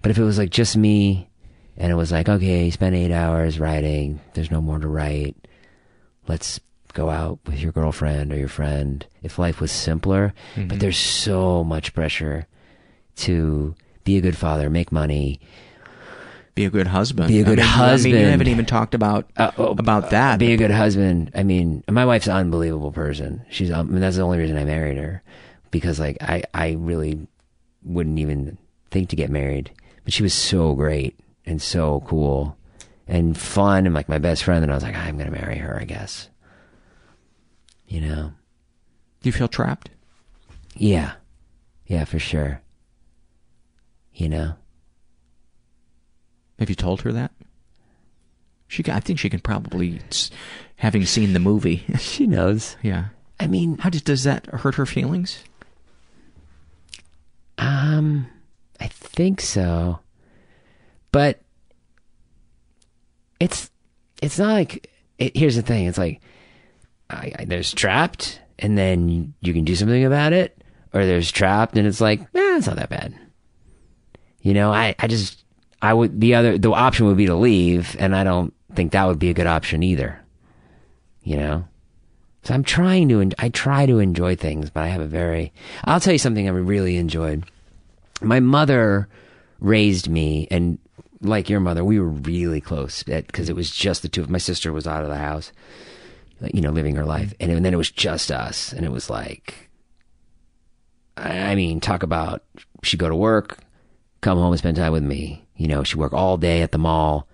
[0.00, 1.28] But if it was like just me,
[1.76, 4.20] and it was like, okay, spend eight hours writing.
[4.34, 5.36] There's no more to write.
[6.28, 6.60] Let's
[6.92, 9.04] go out with your girlfriend or your friend.
[9.22, 12.46] If life was simpler, but there's so much pressure
[13.16, 13.74] to
[14.04, 15.40] be a good father, make money,
[16.54, 17.28] Be a good husband.
[17.28, 20.10] Be a good I mean, I mean, you haven't even talked about Uh, oh, about
[20.10, 20.38] that.
[20.38, 21.30] be a good husband.
[21.34, 23.42] I mean, my wife's an unbelievable person.
[23.48, 25.22] She's, um, I mean, that's the only reason I married her
[25.70, 27.26] because like I, I really
[27.84, 28.58] wouldn't even
[28.90, 29.70] think to get married,
[30.04, 32.56] but she was so great and so cool
[33.08, 34.62] and fun and like my best friend.
[34.62, 36.28] And I was like, I'm going to marry her, I guess.
[37.92, 38.32] You know?
[39.20, 39.90] Do you feel trapped?
[40.74, 41.12] Yeah.
[41.84, 42.62] Yeah, for sure.
[44.14, 44.54] You know?
[46.58, 47.32] Have you told her that?
[48.66, 50.00] She, I think she can probably,
[50.76, 51.84] having seen the movie.
[51.98, 52.78] She knows.
[52.80, 53.08] yeah.
[53.38, 55.44] I mean, How does, does that hurt her feelings?
[57.58, 58.26] Um,
[58.80, 59.98] I think so.
[61.10, 61.42] But
[63.38, 63.70] it's
[64.22, 65.84] it's not like it, here's the thing.
[65.84, 66.22] It's like
[67.12, 70.56] I, I, there's trapped, and then you can do something about it,
[70.92, 73.14] or there's trapped, and it's like, eh, it's not that bad.
[74.40, 75.44] You know, I I just
[75.80, 79.06] I would the other the option would be to leave, and I don't think that
[79.06, 80.20] would be a good option either.
[81.22, 81.68] You know.
[82.44, 85.52] So I'm trying to, I try to enjoy things, but I have a very,
[85.84, 87.44] I'll tell you something I really enjoyed.
[88.20, 89.08] My mother
[89.60, 90.78] raised me, and
[91.20, 94.38] like your mother, we were really close because it was just the two of my
[94.38, 95.52] sister was out of the house,
[96.52, 97.34] you know, living her life.
[97.40, 98.72] And, then it was just us.
[98.72, 99.70] And it was like,
[101.16, 102.42] I I mean, talk about
[102.82, 103.58] she'd go to work,
[104.20, 105.46] come home and spend time with me.
[105.56, 107.28] You know, she'd work all day at the mall,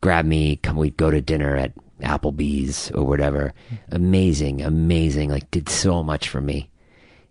[0.00, 3.54] grab me, come, we'd go to dinner at Applebee's or whatever.
[3.90, 5.30] Amazing, amazing.
[5.30, 6.68] Like, did so much for me.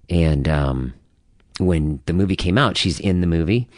[0.09, 0.93] And, um,
[1.59, 3.69] when the movie came out, she's in the movie.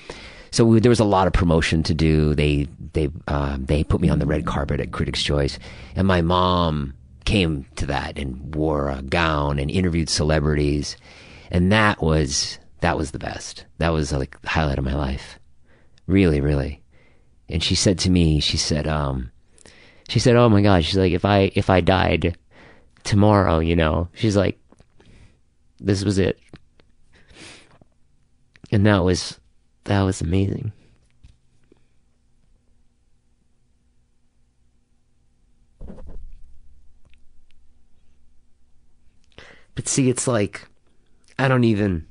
[0.51, 2.33] So we, there was a lot of promotion to do.
[2.33, 5.59] They, they, uh, they put me on the red carpet at Critics' Choice.
[5.95, 6.93] And my mom
[7.27, 10.97] came to that and wore a gown and interviewed celebrities.
[11.51, 13.65] And that was, that was the best.
[13.77, 15.37] That was like the highlight of my life.
[16.07, 16.81] Really, really.
[17.49, 19.31] And she said to me, she said, um,
[20.09, 22.37] she said, "Oh my gosh!" She's like, "If I if I died
[23.03, 24.57] tomorrow, you know," she's like,
[25.79, 26.39] "This was it,"
[28.71, 29.39] and that was
[29.83, 30.71] that was amazing.
[39.77, 40.67] But see, it's like
[41.37, 42.07] I don't even.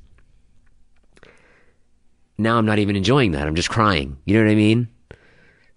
[2.37, 3.45] Now I'm not even enjoying that.
[3.45, 4.17] I'm just crying.
[4.23, 4.87] You know what I mean?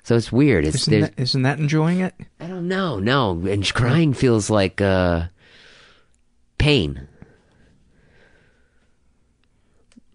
[0.05, 0.64] So it's weird.
[0.64, 2.14] It's Isn't that, isn't that enjoying it?
[2.38, 3.01] I don't know.
[3.01, 5.26] No, and crying feels like uh,
[6.59, 7.09] pain.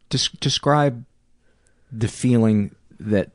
[0.10, 1.04] Des- describe
[1.92, 3.32] the feeling that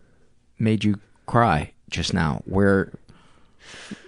[0.58, 2.40] made you cry just now.
[2.46, 2.90] Where,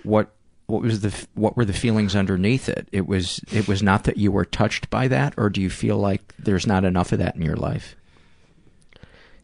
[0.05, 0.31] what,
[0.67, 2.89] what was the, what were the feelings underneath it?
[2.93, 5.99] It was, it was not that you were touched by that, or do you feel
[5.99, 7.97] like there's not enough of that in your life?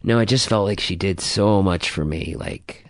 [0.02, 2.36] No, I just felt like she did so much for me.
[2.38, 2.86] Like,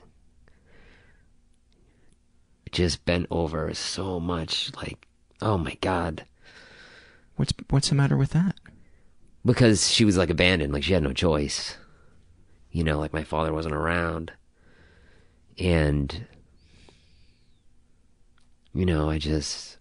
[2.70, 4.70] just bent over so much.
[4.76, 5.08] Like,
[5.40, 6.24] oh my god.
[7.36, 8.56] What's, what's the matter with that?
[9.44, 10.72] Because she was like abandoned.
[10.72, 11.76] Like she had no choice.
[12.70, 14.32] You know, like my father wasn't around,
[15.58, 16.26] and
[18.74, 19.76] you know, I just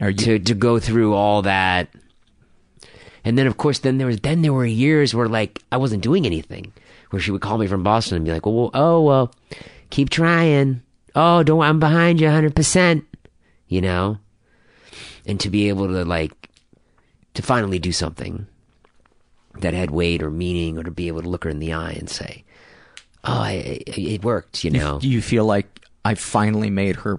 [0.00, 1.88] Are you, to to go through all that.
[3.24, 6.02] And then of course then there was then there were years where like i wasn't
[6.02, 6.72] doing anything
[7.10, 9.34] where she would call me from boston and be like well, oh well
[9.90, 10.82] keep trying.
[11.14, 13.04] Oh don't i'm behind you 100%
[13.66, 14.18] you know?
[15.26, 16.48] And to be able to like
[17.34, 18.46] to finally do something
[19.60, 21.92] that had weight or meaning or to be able to look her in the eye
[21.92, 22.44] and say
[23.24, 25.00] oh I, it worked you know?
[25.00, 27.18] do you feel like I finally made her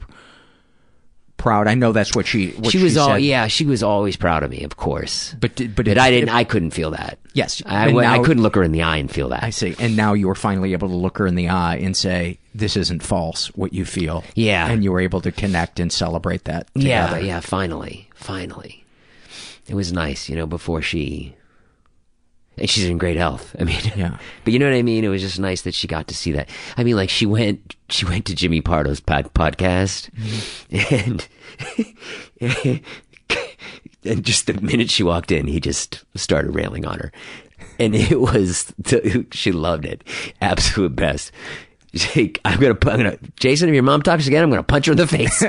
[1.37, 1.67] proud?
[1.67, 3.21] I know that's what she, what she was all said.
[3.21, 6.29] yeah she was always proud of me of course But, but, but it- i didn't
[6.29, 8.97] it- i couldn't feel that Yes, I, wa- I couldn't look her in the eye
[8.97, 9.43] and feel that.
[9.43, 9.75] I see.
[9.79, 12.75] And now you were finally able to look her in the eye and say, "This
[12.75, 13.47] isn't false.
[13.55, 14.67] What you feel." Yeah.
[14.67, 16.67] And you were able to connect and celebrate that.
[16.73, 18.83] yeah, yeah, finally, finally.
[19.67, 21.35] It was nice, you know, before she.
[22.60, 23.55] And she's in great health.
[23.60, 24.18] I mean, Yeah.
[24.43, 25.03] But you know what I mean?
[25.03, 26.49] It was just nice that she got to see that.
[26.78, 30.95] I mean, like she went, she went to Jimmy Pardo's pod, podcast, mm-hmm.
[30.95, 32.82] and
[34.05, 37.12] and just the minute she walked in, he just started railing on her,
[37.80, 38.74] and it was
[39.32, 40.03] she loved it,
[40.41, 41.32] absolute best.
[42.45, 44.97] I'm gonna, I'm gonna, Jason, if your mom talks again, I'm gonna punch her in
[44.97, 45.41] the face,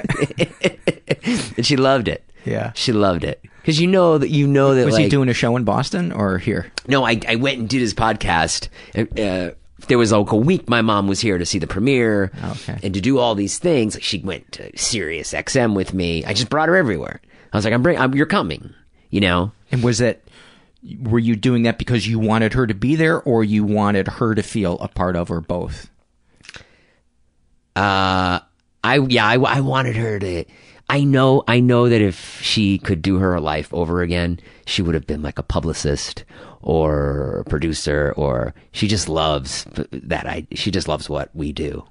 [1.56, 2.24] and she loved it.
[2.44, 2.72] Yeah.
[2.74, 5.34] she loved it because you know that you know that Was like, he doing a
[5.34, 6.70] show in Boston or here?
[6.88, 8.68] no, I, I went and did his podcast.
[8.96, 9.54] Uh,
[9.88, 12.78] there was like a week my mom was here to see the premiere Okay.
[12.82, 13.94] and to do all these things.
[13.94, 16.24] Like she went to Sirius XM with me.
[16.24, 17.20] I just brought her everywhere.
[17.52, 18.72] I was like, I'm bring, I'm, you're coming,
[19.10, 19.52] you know?
[19.72, 20.20] And was that?
[21.02, 24.34] Were you doing that because you wanted her to be there, or you wanted her
[24.34, 25.90] to feel a part of, or both?
[27.76, 28.40] Uh,
[28.82, 30.44] I, yeah, I, I wanted her to,
[30.90, 34.94] I know, I know that if she could do her life over again, she would
[34.94, 36.24] have been like a publicist
[36.62, 40.26] or a producer or she just loves that.
[40.26, 41.84] I, she just loves what we do.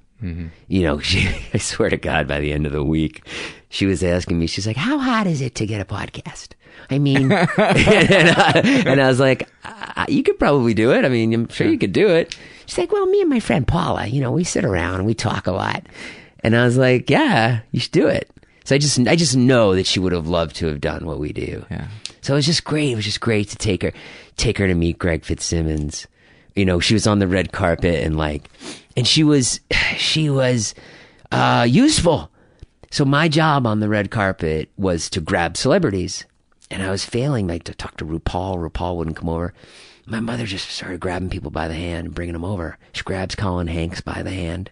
[0.68, 3.26] You know, she, I swear to God, by the end of the week,
[3.70, 6.50] she was asking me, she's like, "How hard is it to get a podcast?"
[6.90, 11.06] I mean, and, I, and I was like, uh, "You could probably do it.
[11.06, 12.36] I mean, I'm sure you could do it."
[12.66, 15.14] She's like, "Well, me and my friend Paula, you know, we sit around and we
[15.14, 15.86] talk a lot."
[16.40, 18.30] And I was like, "Yeah, you should do it."
[18.64, 21.18] So I just, I just know that she would have loved to have done what
[21.18, 21.64] we do.
[21.70, 21.88] Yeah.
[22.20, 22.92] So it was just great.
[22.92, 23.92] It was just great to take her,
[24.36, 26.06] take her to meet Greg Fitzsimmons.
[26.54, 28.50] You know, she was on the red carpet and like,
[28.96, 29.60] and she was,
[29.96, 30.74] she was,
[31.32, 32.30] uh, useful.
[32.90, 36.26] So my job on the red carpet was to grab celebrities
[36.70, 38.68] and I was failing like to talk to RuPaul.
[38.68, 39.52] RuPaul wouldn't come over.
[40.06, 42.78] My mother just started grabbing people by the hand and bringing them over.
[42.92, 44.70] She grabs Colin Hanks by the hand,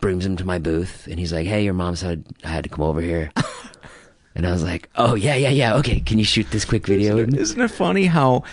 [0.00, 2.70] brings him to my booth, and he's like, "Hey, your mom said I had to
[2.70, 3.30] come over here."
[4.34, 5.74] and I was like, "Oh yeah, yeah, yeah.
[5.76, 8.44] Okay, can you shoot this quick video?" Isn't it, isn't it funny how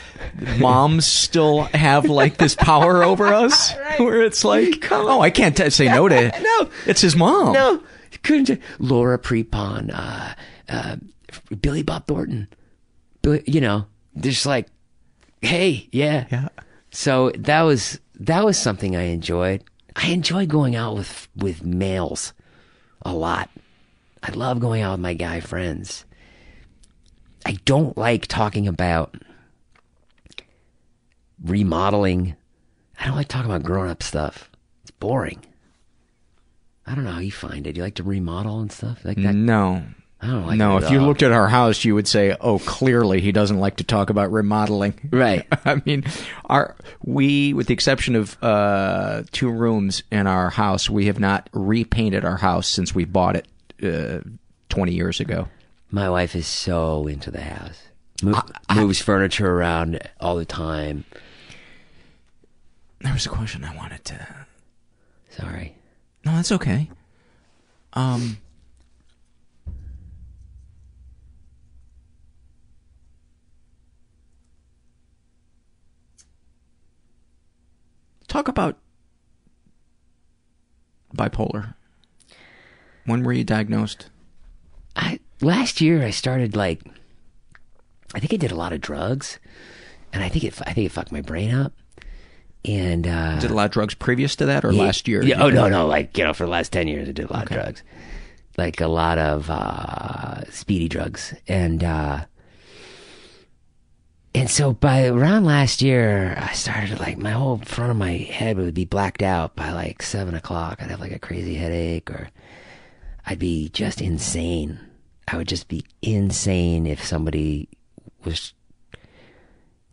[0.59, 5.69] moms still have like this power over us, where it's like, "Oh, I can't t-
[5.69, 6.33] say no to it.
[6.41, 6.69] no.
[6.85, 7.53] It's his mom.
[7.53, 7.83] No,
[8.23, 8.49] couldn't.
[8.49, 8.57] You?
[8.79, 10.33] Laura Prepon, uh,
[10.69, 10.95] uh,
[11.61, 12.47] Billy Bob Thornton.
[13.21, 13.85] Billy, you know,
[14.19, 14.67] just like,
[15.41, 16.49] hey, yeah, yeah.
[16.91, 19.63] So that was that was something I enjoyed.
[19.95, 22.33] I enjoy going out with with males
[23.03, 23.49] a lot.
[24.21, 26.05] I love going out with my guy friends.
[27.45, 29.15] I don't like talking about
[31.43, 32.35] remodeling.
[32.99, 34.49] I don't like talking about grown up stuff.
[34.83, 35.43] It's boring.
[36.85, 37.75] I don't know how you find it.
[37.75, 39.35] You like to remodel and stuff like that?
[39.35, 39.83] No.
[40.23, 43.19] I don't like no, if you looked at our house, you would say, "Oh, clearly
[43.19, 45.45] he doesn't like to talk about remodeling." Right.
[45.65, 46.05] I mean,
[46.45, 51.49] our we, with the exception of uh, two rooms in our house, we have not
[51.51, 53.47] repainted our house since we bought it
[53.83, 54.21] uh,
[54.69, 55.49] twenty years ago.
[55.91, 57.81] My wife is so into the house.
[58.23, 58.39] Move,
[58.73, 61.03] moves furniture around all the time.
[63.01, 64.27] There was a question I wanted to.
[65.31, 65.75] Sorry.
[66.25, 66.89] No, that's okay.
[67.91, 68.37] Um.
[78.33, 78.79] Talk about
[81.15, 81.75] bipolar.
[83.05, 84.09] When were you diagnosed?
[84.95, 86.81] I last year I started like
[88.15, 89.37] I think I did a lot of drugs,
[90.11, 91.73] and I think it I think it fucked my brain up.
[92.65, 95.21] And uh, Did a lot of drugs previous to that, or Yeah, last year?
[95.21, 97.33] Yeah, oh no, no, like you know, for the last ten years, I did a
[97.33, 97.83] lot of drugs,
[98.57, 102.25] like a lot of uh, speedy drugs, and uh,
[104.35, 108.57] and so by around last year, I started like my whole front of my head
[108.57, 110.81] would be blacked out by like seven o'clock.
[110.81, 112.29] I'd have like a crazy headache, or
[113.25, 114.79] I'd be just insane.
[115.27, 117.69] I would just be insane if somebody
[118.25, 118.53] was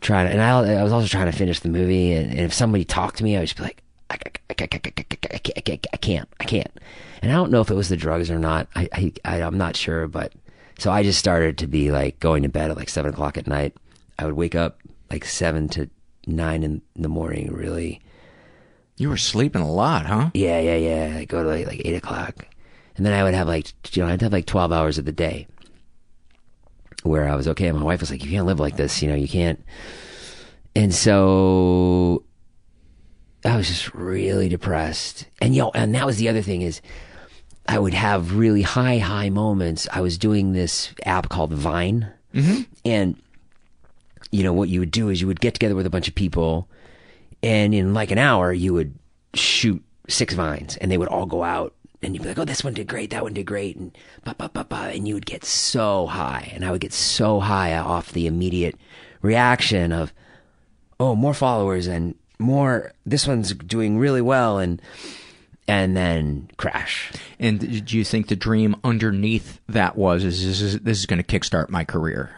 [0.00, 2.12] trying to, and I, I was also trying to finish the movie.
[2.12, 4.68] And, and if somebody talked to me, I would just be like, I, I, I,
[4.74, 6.80] I, can't, I can't, I can't.
[7.22, 8.68] And I don't know if it was the drugs or not.
[8.74, 10.32] I, I, I I'm not sure, but
[10.78, 13.46] so I just started to be like going to bed at like seven o'clock at
[13.46, 13.76] night
[14.20, 15.88] I would wake up like seven to
[16.26, 18.02] nine in the morning, really.
[18.98, 20.30] You were sleeping a lot, huh?
[20.34, 21.16] Yeah, yeah, yeah.
[21.16, 22.46] I go to like, like eight o'clock.
[22.96, 25.12] And then I would have like, you know, I'd have like 12 hours of the
[25.12, 25.46] day
[27.02, 27.68] where I was okay.
[27.68, 29.64] And my wife was like, you can't live like this, you know, you can't.
[30.76, 32.24] And so
[33.42, 35.26] I was just really depressed.
[35.40, 36.82] And yo, and that was the other thing is
[37.66, 39.88] I would have really high, high moments.
[39.90, 42.12] I was doing this app called Vine.
[42.34, 42.62] Mm-hmm.
[42.84, 43.22] And,
[44.30, 46.14] you know, what you would do is you would get together with a bunch of
[46.14, 46.68] people
[47.42, 48.94] and in like an hour you would
[49.34, 52.64] shoot six vines and they would all go out and you'd be like, oh, this
[52.64, 55.26] one did great, that one did great, and ba ba ba ba, and you would
[55.26, 58.76] get so high, and I would get so high off the immediate
[59.20, 60.12] reaction of,
[60.98, 62.92] oh, more followers and more.
[63.04, 64.80] This one's doing really well, and
[65.68, 67.12] and then crash.
[67.38, 71.22] And do you think the dream underneath that was is this is, this is going
[71.22, 72.34] to kickstart my career?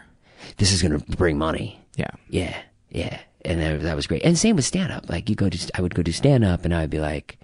[0.57, 1.79] This is going to bring money.
[1.95, 2.11] Yeah.
[2.29, 4.23] Yeah, yeah, and that, that was great.
[4.23, 5.09] And same with stand up.
[5.09, 7.37] Like you go to, I would go to stand up, and I would be like.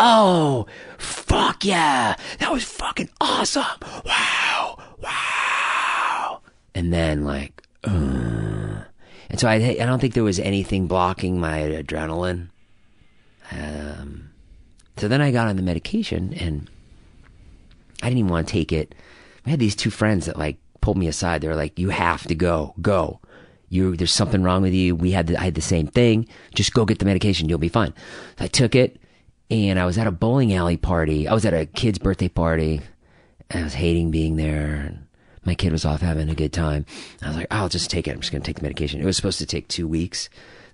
[0.00, 0.66] Oh,
[0.98, 2.14] fuck yeah.
[2.38, 3.64] That was fucking awesome.
[4.04, 4.78] Wow.
[5.02, 6.40] Wow.
[6.72, 8.84] And then like, uh,
[9.28, 12.50] and so I, I don't think there was anything blocking my adrenaline.
[13.50, 14.30] Um,
[14.98, 16.70] so then I got on the medication and
[18.00, 18.94] I didn't even want to take it.
[19.46, 21.40] I had these two friends that like pulled me aside.
[21.40, 23.18] They were like, you have to go, go.
[23.68, 24.94] You, there's something wrong with you.
[24.94, 26.26] We had, the, I had the same thing.
[26.54, 27.48] Just go get the medication.
[27.48, 27.92] You'll be fine.
[28.38, 29.00] So I took it
[29.50, 31.28] and I was at a bowling alley party.
[31.28, 32.80] I was at a kid's birthday party.
[33.50, 34.98] And I was hating being there.
[35.44, 36.84] My kid was off having a good time.
[37.22, 38.12] I was like, I'll just take it.
[38.12, 39.00] I'm just going to take the medication.
[39.00, 40.28] It was supposed to take two weeks.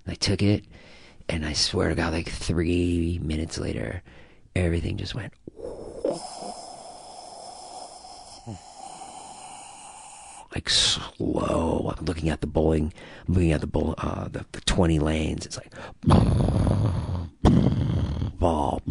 [0.05, 0.65] And I took it.
[1.29, 4.03] And I swear to God, like three minutes later,
[4.55, 5.33] everything just went.
[10.55, 11.93] Like slow.
[11.97, 12.93] I'm looking at the bowling,
[13.27, 15.45] I'm looking at the bowl, uh, the, the 20 lanes.
[15.45, 15.73] It's like
[18.39, 18.81] ball.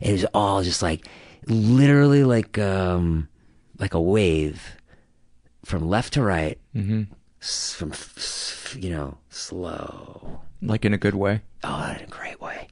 [0.00, 1.06] It was all just like
[1.46, 3.28] literally like um
[3.78, 4.76] like a wave
[5.64, 6.58] from left to right.
[6.74, 7.04] Mm-hmm.
[7.40, 7.92] From
[8.80, 10.42] you know slow.
[10.62, 11.40] Like in a good way.
[11.64, 12.68] Oh, in a great way.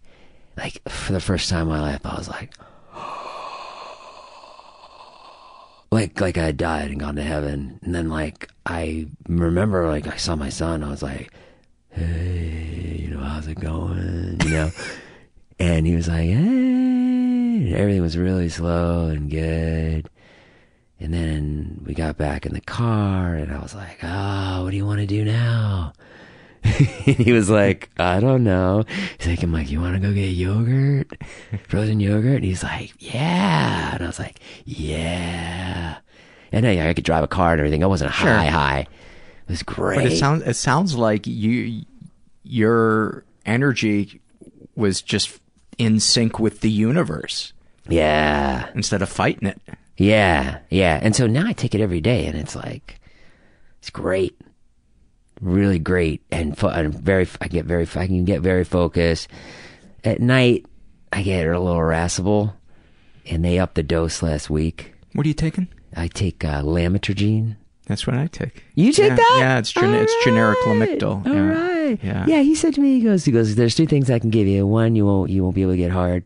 [0.57, 2.55] Like for the first time in my life, I was like,
[5.91, 10.07] like like I had died and gone to heaven, and then like I remember like
[10.07, 10.83] I saw my son.
[10.83, 11.33] I was like,
[11.91, 14.41] hey, you know, how's it going?
[14.45, 14.71] You know,
[15.59, 20.09] and he was like, hey, and everything was really slow and good.
[21.01, 24.77] And then we got back in the car, and I was like, oh, what do
[24.77, 25.93] you want to do now?
[27.05, 28.85] he was like, I don't know.
[29.19, 31.11] He's like, I'm like, you want to go get yogurt?
[31.69, 32.37] Frozen yogurt?
[32.37, 33.95] And he's like, yeah.
[33.95, 35.99] And I was like, yeah.
[36.53, 37.83] And I, I could drive a car and everything.
[37.83, 38.33] I wasn't Sure.
[38.33, 38.81] high, high.
[38.81, 39.97] It was great.
[39.97, 41.85] But it sounds it sounds like you
[42.43, 44.21] your energy
[44.77, 45.41] was just
[45.79, 47.53] in sync with the universe
[47.89, 48.69] yeah.
[48.75, 49.61] instead of fighting it.
[49.97, 50.59] Yeah.
[50.71, 50.99] Yeah.
[51.03, 53.01] And so now I take it every day and it's like,
[53.81, 54.39] it's great.
[55.41, 56.23] Really great.
[56.31, 59.29] And, very, I get very, I can get very focused.
[60.05, 60.67] At night,
[61.13, 62.55] I get a little irascible
[63.27, 64.95] and they upped the dose last week.
[65.13, 65.69] What are you taking?
[65.97, 67.57] I take uh, lamotrigine.
[67.87, 68.65] That's what I take.
[68.75, 69.37] You take yeah, that?
[69.41, 71.27] Yeah, it's gen- it's generic Lamictal.
[71.27, 71.49] All yeah.
[71.49, 71.99] right.
[72.03, 72.27] Yeah.
[72.27, 74.47] Yeah, he said to me, he goes, he goes, there's two things I can give
[74.47, 74.67] you.
[74.67, 76.25] One, you won't, you won't be able to get hard.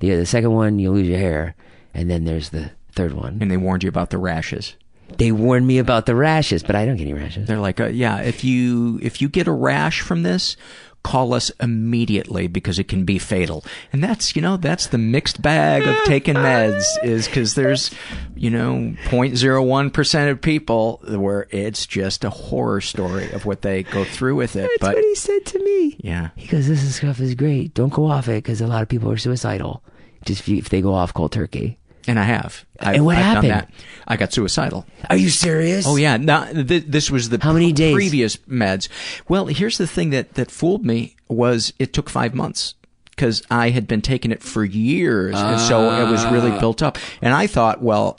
[0.00, 1.54] The, the second one, you'll lose your hair.
[1.94, 3.38] And then there's the third one.
[3.40, 4.76] And they warned you about the rashes.
[5.16, 7.46] They warned me about the rashes, but I don't get any rashes.
[7.46, 10.56] They're like, uh, yeah, if you if you get a rash from this,
[11.02, 13.64] call us immediately because it can be fatal.
[13.92, 17.90] And that's you know that's the mixed bag of taking meds is because there's
[18.36, 23.84] you know 0.01 percent of people where it's just a horror story of what they
[23.84, 24.62] go through with it.
[24.62, 25.96] That's but what he said to me.
[26.00, 27.74] yeah, He goes, this stuff is great.
[27.74, 29.82] Don't go off it because a lot of people are suicidal.
[30.24, 31.78] Just if, you, if they go off cold turkey.
[32.08, 32.64] And I have.
[32.80, 33.48] I've, And what I've happened?
[33.50, 33.70] Done that.
[34.06, 34.86] I got suicidal.
[35.10, 35.86] Are you serious?
[35.86, 37.94] Oh yeah, now th- this was the How many days?
[37.94, 38.88] previous meds.
[39.28, 42.74] Well, here's the thing that that fooled me was it took five months
[43.10, 46.60] because I had been taking it for years, and so it was really Ah.
[46.60, 46.98] built up.
[47.20, 48.18] And I thought, well,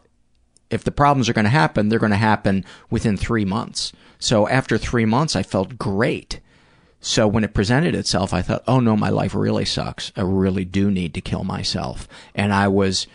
[0.69, 3.91] if the problems are going to happen, they're going to happen within three months.
[4.19, 6.41] So after three months, I felt great.
[7.01, 10.11] So when it presented itself, I thought, oh no, my life really sucks.
[10.17, 12.09] I really do need to kill myself.
[12.35, 13.07] And I was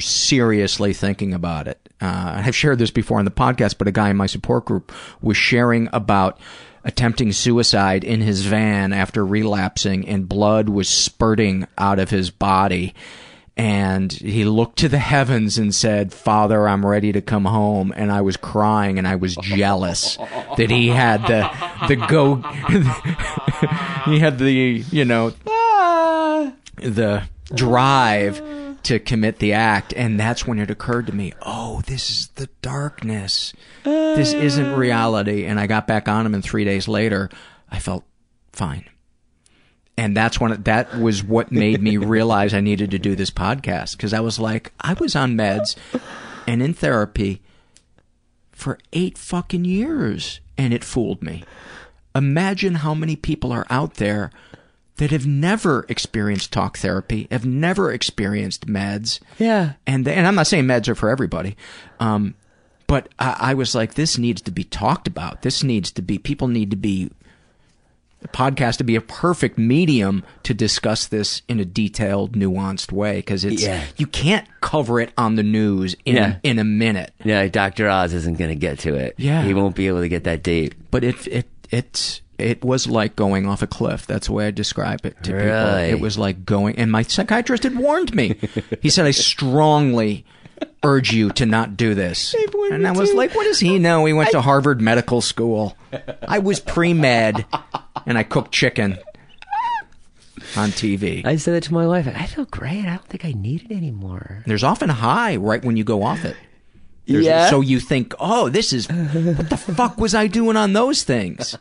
[0.00, 1.78] seriously thinking about it.
[2.00, 4.92] Uh, I've shared this before on the podcast, but a guy in my support group
[5.20, 6.38] was sharing about
[6.84, 12.94] attempting suicide in his van after relapsing and blood was spurting out of his body.
[13.56, 17.92] And he looked to the heavens and said, Father, I'm ready to come home.
[17.96, 20.16] And I was crying and I was jealous
[20.56, 21.50] that he had the,
[21.88, 22.36] the go,
[24.10, 25.30] he had the, you know,
[26.76, 28.40] the drive
[28.84, 29.92] to commit the act.
[29.94, 33.52] And that's when it occurred to me, oh, this is the darkness.
[33.84, 34.76] This isn't uh.
[34.76, 35.44] reality.
[35.44, 37.30] And I got back on him and three days later,
[37.70, 38.04] I felt
[38.52, 38.84] fine.
[39.96, 43.30] And that's when it, that was what made me realize I needed to do this
[43.30, 45.76] podcast because I was like, I was on meds
[46.46, 47.42] and in therapy
[48.52, 51.44] for eight fucking years and it fooled me.
[52.14, 54.30] Imagine how many people are out there
[54.98, 59.20] that have never experienced talk therapy, have never experienced meds.
[59.38, 59.72] Yeah.
[59.86, 61.56] And they, and I'm not saying meds are for everybody.
[61.98, 62.34] Um,
[62.86, 65.42] but I, I was like, this needs to be talked about.
[65.42, 67.10] This needs to be, people need to be,
[68.20, 73.22] the podcast to be a perfect medium to discuss this in a detailed, nuanced way.
[73.22, 73.84] Cause it's, Yeah.
[73.96, 76.36] you can't cover it on the news in, Yeah.
[76.42, 77.12] in a minute.
[77.22, 77.88] Yeah, Dr.
[77.88, 79.14] Oz isn't going to get to it.
[79.18, 79.44] Yeah.
[79.44, 80.74] He won't be able to get that deep.
[80.90, 84.06] But it, it, it, it was like going off a cliff.
[84.06, 85.46] That's the way I describe it to people.
[85.90, 88.36] It was like going, and my psychiatrist had warned me.
[88.80, 90.24] He said, I strongly
[90.82, 92.34] urge you to not do this.
[92.70, 94.04] And I was like, what does he know?
[94.04, 95.76] He went to Harvard Medical School.
[96.26, 97.44] I was pre-med
[98.06, 98.98] and I cooked chicken
[100.56, 101.24] on TV.
[101.26, 102.06] I said that to my wife.
[102.08, 102.84] I feel great.
[102.84, 104.42] I don't think I need it anymore.
[104.46, 106.36] There's often a high right when you go off it.
[107.06, 107.50] There's- Yeah?
[107.50, 111.56] So you think, oh, this is, what the fuck was I doing on those things?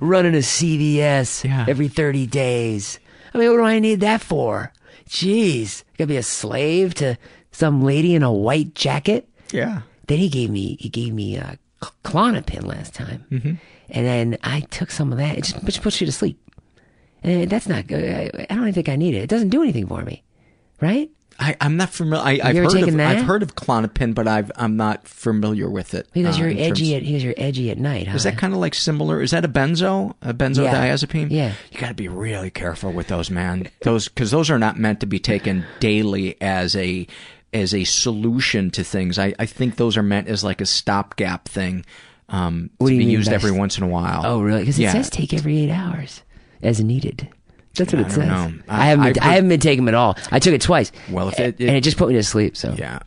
[0.00, 1.66] Running a CVS Yeah.
[1.68, 2.98] every 30 days.
[3.34, 4.72] I mean, what do I need that for?
[5.08, 5.82] Jeez.
[5.98, 7.16] Gotta be a slave to
[7.52, 9.28] some lady in a white jacket?
[9.52, 9.82] Yeah.
[10.06, 13.24] Then he gave me, he gave me a cl- Klonopin last time.
[13.30, 13.54] Mm-hmm.
[13.90, 15.38] And then I took some of that.
[15.38, 16.38] It just, just puts you to sleep.
[17.22, 18.04] And that's not good.
[18.04, 19.18] I, I don't even think I need it.
[19.22, 20.22] It doesn't do anything for me.
[20.80, 21.10] Right?
[21.38, 22.24] I, I'm not familiar.
[22.24, 23.16] I, I've heard of that?
[23.16, 26.08] I've heard of Klonopin, but I've I'm not familiar with it.
[26.12, 28.08] Because uh, you're edgy at because you're edgy at night.
[28.08, 28.16] Huh?
[28.16, 29.20] Is that kind of like similar?
[29.20, 30.14] Is that a benzo?
[30.22, 31.30] A benzodiazepine?
[31.30, 31.52] Yeah.
[31.70, 33.68] You got to be really careful with those, man.
[33.82, 37.06] Those because those are not meant to be taken daily as a
[37.52, 39.18] as a solution to things.
[39.18, 41.84] I, I think those are meant as like a stopgap thing
[42.28, 44.22] um, What to do you be mean used every s- once in a while.
[44.24, 44.60] Oh, really?
[44.60, 44.92] Because it yeah.
[44.92, 46.22] says take every eight hours
[46.62, 47.28] as needed.
[47.76, 48.28] That's what I it don't says.
[48.28, 48.52] know.
[48.68, 49.04] I, I- haven't.
[49.04, 50.16] I Been, I, haven't been taking them at all.
[50.30, 50.92] I took it twice.
[51.10, 52.56] Well, if it- it- and it just put me to sleep.
[52.56, 53.00] So Yeah.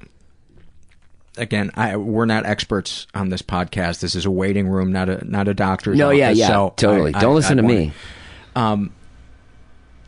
[1.38, 4.02] Again, I, we're not experts on this podcast.
[4.02, 6.74] This is a waiting room, not a not a doctor's no, yeah, office, yeah, so
[6.76, 7.14] totally.
[7.14, 7.94] I- Don't listen to me.
[8.56, 8.92] Um,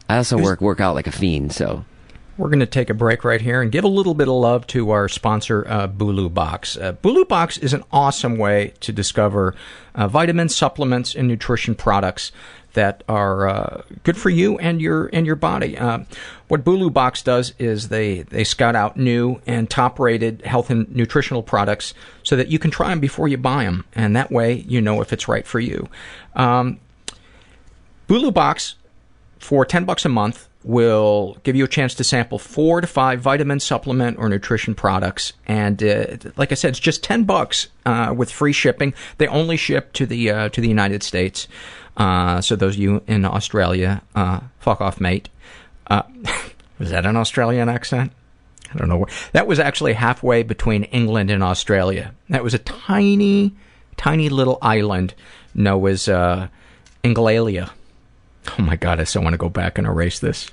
[0.10, 1.54] I also work work out like a fiend.
[1.54, 1.86] So
[2.38, 4.68] We're going to take a break right here and give a little bit of love
[4.68, 6.76] to our sponsor, uh, Bulu Box.
[6.76, 9.56] Uh, Bulu Box is an awesome way to discover
[9.96, 12.34] uh, vitamins, supplements, and nutrition products
[12.74, 15.78] that are uh, good for you and your and your body.
[15.78, 16.00] Uh,
[16.48, 20.94] what Bulu Box does is they they scout out new and top rated health and
[20.96, 21.94] nutritional products
[22.24, 25.02] so that you can try them before you buy them, and that way you know
[25.02, 25.90] if it's right for you.
[26.36, 26.80] Um,
[28.08, 28.76] Bulu Box
[29.40, 33.20] for 10 bucks a month will give you a chance to sample four to five
[33.20, 36.06] vitamin supplement or nutrition products and uh,
[36.38, 40.06] like i said it's just 10 bucks uh, with free shipping they only ship to
[40.06, 41.48] the uh, to the united states
[41.98, 45.30] uh, so those of you in australia uh, fuck off mate
[45.88, 46.04] uh,
[46.80, 48.12] was that an australian accent
[48.74, 52.60] i don't know where that was actually halfway between england and australia that was a
[52.60, 53.54] tiny
[53.98, 55.14] tiny little island
[55.54, 56.48] known as uh,
[57.04, 57.72] Englalia.
[58.58, 60.50] Oh my god, I still want to go back and erase this.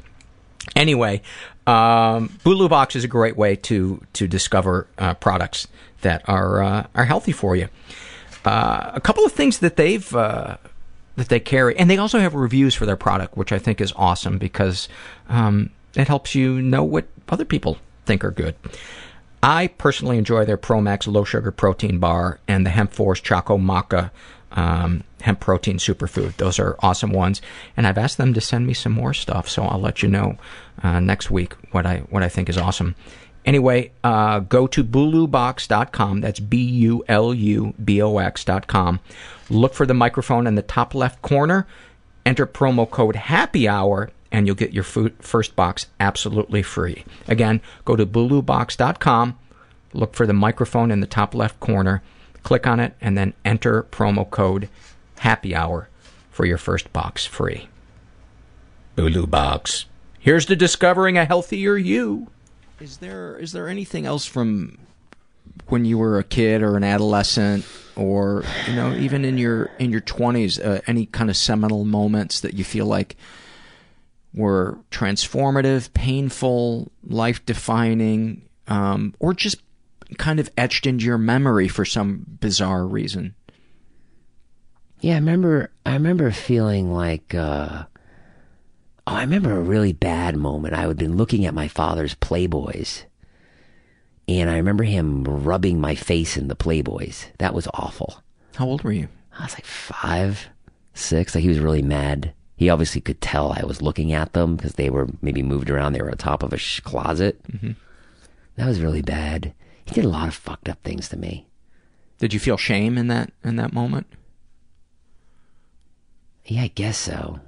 [0.76, 1.22] Anyway,
[1.66, 5.66] um, Bulu Box is a great way to to discover uh, products
[6.02, 7.68] that are uh, are healthy for you.
[8.44, 10.58] Uh, a couple of things that they've uh,
[11.18, 13.92] that they carry, and they also have reviews for their product, which I think is
[13.96, 14.88] awesome because
[15.28, 18.54] um, it helps you know what other people think are good.
[19.42, 24.10] I personally enjoy their Promax low sugar protein bar and the Hemp Force Choco Maca
[24.52, 26.36] um, hemp protein superfood.
[26.36, 27.42] Those are awesome ones,
[27.76, 30.38] and I've asked them to send me some more stuff, so I'll let you know
[30.82, 32.94] uh, next week what I what I think is awesome.
[33.44, 36.20] Anyway, uh, go to bulubox.com.
[36.20, 39.00] That's B U L U B O X.com.
[39.50, 41.66] Look for the microphone in the top left corner.
[42.26, 47.04] Enter promo code Happy Hour, and you'll get your food, first box absolutely free.
[47.26, 49.38] Again, go to bulubox.com.
[49.94, 52.02] Look for the microphone in the top left corner.
[52.42, 54.68] Click on it, and then enter promo code
[55.20, 55.88] Happy Hour
[56.30, 57.68] for your first box free.
[58.96, 59.86] Bulu Box.
[60.18, 62.28] Here's to discovering a healthier you.
[62.80, 64.78] Is there is there anything else from
[65.68, 67.64] when you were a kid or an adolescent,
[67.98, 72.40] or you know, even in your in your twenties, uh, any kind of seminal moments
[72.40, 73.16] that you feel like
[74.32, 79.56] were transformative, painful, life defining, um, or just
[80.16, 83.34] kind of etched into your memory for some bizarre reason?
[85.00, 85.72] Yeah, I remember.
[85.84, 87.34] I remember feeling like.
[87.34, 87.84] Uh,
[89.06, 90.74] oh, I remember a really bad moment.
[90.74, 93.04] I had been looking at my father's Playboys,
[94.28, 97.26] and I remember him rubbing my face in the Playboys.
[97.38, 98.22] That was awful.
[98.56, 99.08] How old were you?
[99.38, 100.48] I was like five,
[100.94, 101.34] six.
[101.34, 102.34] Like he was really mad.
[102.56, 105.92] He obviously could tell I was looking at them because they were maybe moved around.
[105.92, 107.40] They were on top of a sh- closet.
[107.50, 107.76] Mhm.
[108.56, 109.54] That was really bad.
[109.84, 111.46] He did a lot of fucked up things to me.
[112.18, 114.08] Did you feel shame in that in that moment?
[116.44, 117.40] Yeah, I guess so.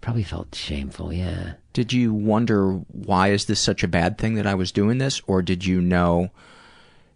[0.00, 1.12] Probably felt shameful.
[1.12, 1.54] Yeah.
[1.72, 5.22] Did you wonder why is this such a bad thing that I was doing this,
[5.26, 6.30] or did you know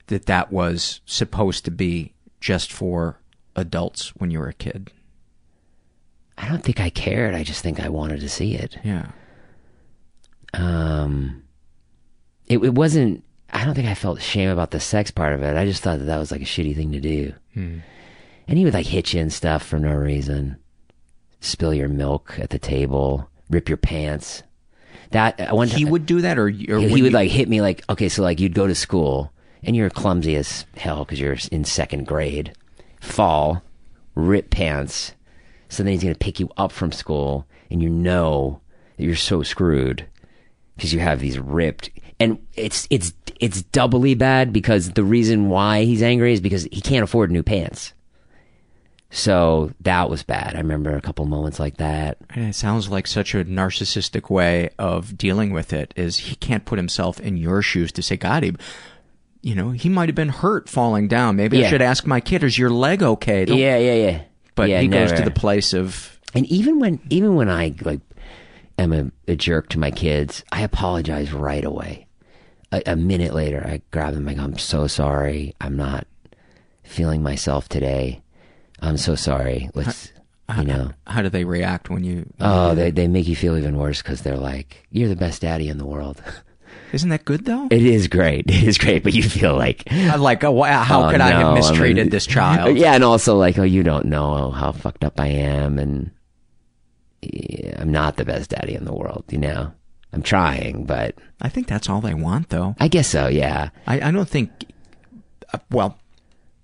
[0.06, 3.20] that that was supposed to be just for
[3.54, 4.92] adults when you were a kid?
[6.38, 7.34] I don't think I cared.
[7.34, 8.78] I just think I wanted to see it.
[8.84, 9.10] Yeah.
[10.54, 11.42] Um,
[12.46, 13.24] it, it wasn't.
[13.52, 15.56] I don't think I felt shame about the sex part of it.
[15.56, 17.32] I just thought that that was like a shitty thing to do.
[17.54, 17.78] Hmm.
[18.48, 20.56] And he would like hit you and stuff for no reason.
[21.40, 23.28] Spill your milk at the table.
[23.48, 24.42] Rip your pants.
[25.10, 25.72] That uh, I went.
[25.72, 28.08] He would do that, or, or he, when he would like hit me like okay,
[28.08, 32.06] so like you'd go to school and you're clumsy as hell because you're in second
[32.06, 32.52] grade.
[33.00, 33.62] Fall,
[34.14, 35.12] rip pants.
[35.68, 38.60] So then he's gonna pick you up from school, and you know
[38.96, 40.06] that you're so screwed
[40.76, 41.90] because you have these ripped.
[42.18, 46.80] And it's it's it's doubly bad because the reason why he's angry is because he
[46.80, 47.92] can't afford new pants.
[49.10, 50.54] So that was bad.
[50.54, 52.18] I remember a couple moments like that.
[52.30, 55.94] And it sounds like such a narcissistic way of dealing with it.
[55.96, 58.54] Is he can't put himself in your shoes to say, God, he,
[59.42, 61.36] you know, he might have been hurt falling down.
[61.36, 63.44] Maybe I should ask my kid, is your leg okay?
[63.44, 64.22] Don't- Yeah, yeah, yeah.
[64.56, 68.00] But Yeah, he goes to the place of And even when even when I like
[68.78, 72.06] am a, a jerk to my kids, I apologize right away.
[72.72, 74.28] a, a minute later, I grab them.
[74.28, 75.54] I go, I'm so sorry.
[75.60, 76.06] I'm not
[76.82, 78.22] feeling myself today.
[78.80, 79.70] I'm so sorry.
[79.74, 80.12] Let's,
[80.56, 80.90] you know.
[81.06, 82.26] How do they react when you?
[82.40, 85.68] Oh, they they make you feel even worse because they're like, "You're the best daddy
[85.68, 86.22] in the world."
[86.92, 87.66] Isn't that good though?
[87.70, 88.44] It is great.
[88.48, 91.30] It is great, but you feel like, I'm like, oh, wow, how oh, could I
[91.30, 92.76] no, have I'm mistreated a- this child?
[92.78, 96.10] Yeah, and also like, oh, you don't know how fucked up I am, and
[97.22, 99.24] yeah, I'm not the best daddy in the world.
[99.30, 99.72] You know,
[100.12, 102.76] I'm trying, but I think that's all they want, though.
[102.78, 103.26] I guess so.
[103.26, 103.70] Yeah.
[103.86, 104.50] I, I don't think.
[105.52, 105.98] uh, Well,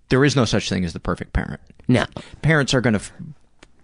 [0.08, 1.60] there is no such thing as the perfect parent.
[1.88, 2.06] No.
[2.42, 3.12] Parents are going to f-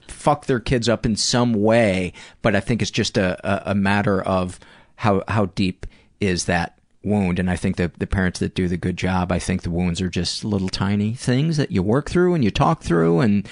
[0.07, 2.13] fuck their kids up in some way,
[2.43, 3.39] but I think it's just a,
[3.69, 4.59] a, a matter of
[4.97, 5.87] how how deep
[6.21, 7.39] is that wound.
[7.39, 10.01] And I think the the parents that do the good job, I think the wounds
[10.01, 13.49] are just little tiny things that you work through and you talk through, and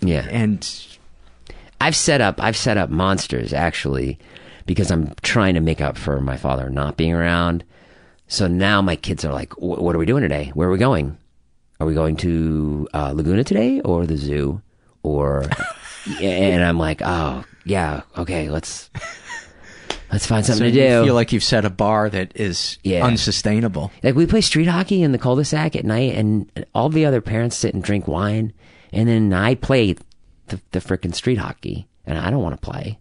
[0.00, 0.26] Yeah.
[0.30, 0.68] and
[1.80, 4.18] I've set up I've set up monsters actually
[4.66, 7.64] because I'm trying to make up for my father not being around.
[8.26, 10.50] So now my kids are like, "What are we doing today?
[10.54, 11.16] Where are we going?
[11.80, 14.62] Are we going to uh, Laguna today or the zoo?"
[15.02, 15.44] Or
[16.20, 18.90] and I'm like, "Oh yeah, okay, let's
[20.12, 22.78] let's find something so to do." you feel like you've set a bar that is
[22.82, 23.04] Yeah.
[23.06, 23.92] unsustainable.
[24.02, 27.56] Like we play street hockey in the cul-de-sac at night, and all the other parents
[27.56, 28.52] sit and drink wine,
[28.92, 29.94] and then I play
[30.48, 32.98] the, the frickin' street hockey, and I don't want to play,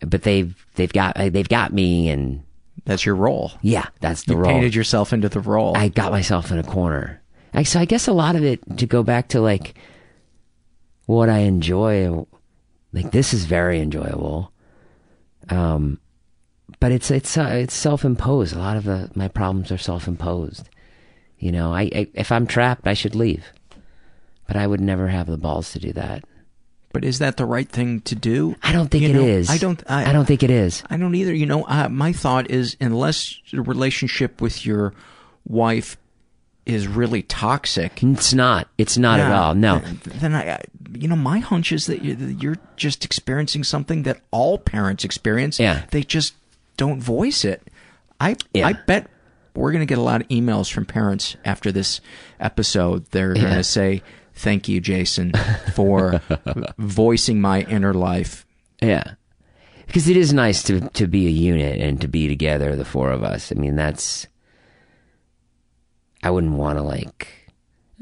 [0.00, 2.42] but they've they've got they've got me, and
[2.86, 3.52] That's your role.
[3.60, 4.44] yeah, that's the role.
[4.44, 4.54] you role.
[4.54, 5.76] painted yourself into the role.
[5.76, 7.19] I got myself in a corner.
[7.64, 9.74] So I guess a lot of it to go back to like
[11.06, 12.26] what I enjoy.
[12.92, 14.52] Like this is very enjoyable,
[15.48, 16.00] um,
[16.80, 18.54] but it's it's uh, it's self imposed.
[18.54, 20.68] A lot of the my problems are self imposed.
[21.38, 23.44] You know, I, I if I'm trapped, I should leave,
[24.46, 26.24] but I would never have the balls to do that.
[26.92, 28.56] But is that the right thing to do?
[28.64, 29.48] I don't think You it know, is.
[29.48, 29.80] I don't.
[29.88, 30.82] I, I don't think it is.
[30.90, 31.32] I don't either.
[31.32, 34.92] You know, uh, my thought is unless the relationship with your
[35.46, 35.96] wife
[36.72, 38.68] is really toxic, It's not.
[38.78, 39.54] It's not at all.
[39.54, 39.78] No.
[40.04, 40.60] Then, I,
[40.94, 45.04] you know, my hunch is that you- that you're just experiencing something that all parents
[45.04, 45.58] experience.
[45.60, 45.82] Yeah.
[45.90, 46.34] They just
[46.76, 47.62] don't voice it.
[48.20, 48.66] I Yeah.
[48.68, 49.08] I bet
[49.54, 52.00] we're going to get a lot of emails from parents after this
[52.38, 53.04] episode.
[53.10, 53.56] They're going Yeah.
[53.56, 54.02] to say,
[54.34, 55.32] "Thank you, Jason,
[55.74, 56.20] for
[56.78, 58.46] voicing my inner life."
[58.80, 59.04] Yeah.
[59.86, 63.10] Because it is nice to to be a unit and to be together, the four
[63.10, 63.50] of us.
[63.50, 64.26] I mean, that's.
[66.22, 67.28] I wouldn't want to like,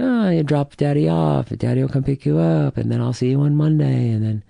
[0.01, 3.31] oh, you drop daddy off, daddy will come pick you up, and then I'll see
[3.31, 4.45] you on Monday, and then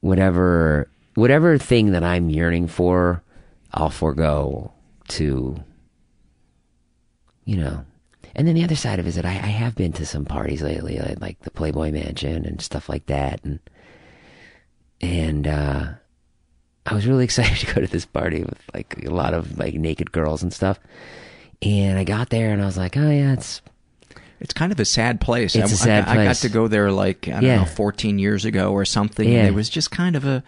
[0.00, 3.22] whatever whatever thing that I'm yearning for,
[3.72, 4.72] I'll forego
[5.08, 5.56] to,
[7.44, 7.84] you know.
[8.34, 10.26] And then the other side of it is that I, I have been to some
[10.26, 13.60] parties lately, like, like the Playboy Mansion and stuff like that, and
[15.00, 15.92] and uh,
[16.84, 19.74] I was really excited to go to this party with like a lot of like
[19.74, 20.78] naked girls and stuff.
[21.62, 23.62] And I got there and I was like, oh yeah, it's
[24.40, 25.54] It's kind of a sad place.
[25.56, 27.56] It's I, a sad I, I got to go there like I don't Yeah.
[27.60, 29.28] know, 14 years ago or something.
[29.28, 29.40] Yeah.
[29.40, 30.44] And it was just kind of a,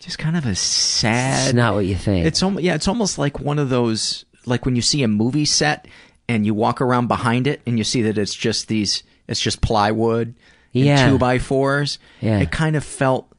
[0.00, 1.46] just kind of a sad.
[1.48, 2.26] it's not what you think.
[2.26, 2.74] It's almost yeah.
[2.74, 5.88] It's almost like one of those like when you see a movie set
[6.28, 9.02] and you walk around behind it and you see that it's just these.
[9.26, 10.34] It's just plywood.
[10.74, 11.08] and Yeah.
[11.08, 11.98] two by fours.
[12.20, 12.40] Yeah.
[12.40, 13.32] It kind of felt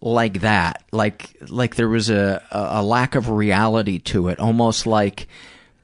[0.00, 0.84] like that.
[0.92, 4.38] Like like there was a a lack of reality to it.
[4.38, 5.26] Almost like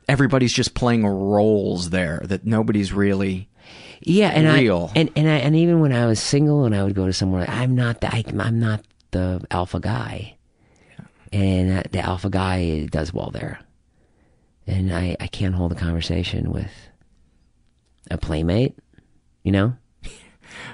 [0.08, 3.48] everybody's just playing roles there that nobody's really.
[4.00, 4.90] yeah, and real.
[4.94, 7.12] I and and I and even when I was single and I would go to
[7.12, 10.36] somewhere, I'm not the I, I'm not the alpha guy,
[11.32, 13.60] and the alpha guy does well there,
[14.66, 16.72] and I I can't hold a conversation with
[18.10, 18.78] a playmate,
[19.42, 19.74] you know.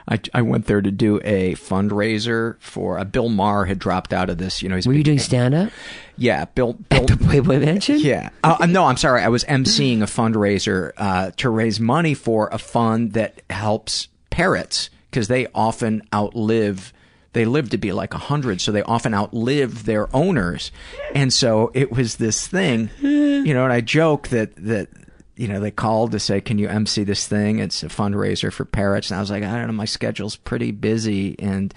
[0.08, 4.30] I, I went there to do a fundraiser for uh, Bill Maher had dropped out
[4.30, 4.62] of this.
[4.62, 5.70] You know, he's Were you doing stand up
[6.16, 6.44] yeah.
[6.46, 7.98] Bill Bill at the Playboy Mansion?
[7.98, 8.30] Yeah.
[8.42, 9.22] Uh, no, I'm sorry.
[9.22, 14.90] I was emceeing a fundraiser uh, to raise money for a fund that helps parrots
[15.10, 16.92] because they often outlive.
[17.32, 20.70] They live to be like a hundred, so they often outlive their owners.
[21.16, 23.64] And so it was this thing, you know.
[23.64, 24.88] And I joke that that
[25.36, 28.64] you know they called to say, "Can you MC this thing?" It's a fundraiser for
[28.64, 31.72] parrots, and I was like, "I don't know, my schedule's pretty busy." And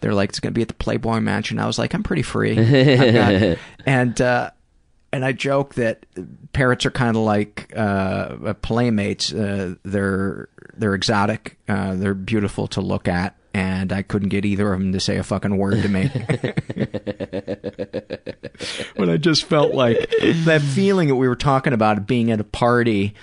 [0.00, 2.22] they're like, "It's going to be at the Playboy Mansion." I was like, "I'm pretty
[2.22, 4.20] free," got- and.
[4.20, 4.50] uh
[5.14, 6.06] and I joke that
[6.54, 9.30] parrots are kind of like uh, playmates.
[9.30, 11.58] Uh, they're they're exotic.
[11.68, 15.16] Uh, they're beautiful to look at, and I couldn't get either of them to say
[15.18, 16.10] a fucking word to me.
[18.96, 20.10] but I just felt like
[20.44, 23.14] that feeling that we were talking about, being at a party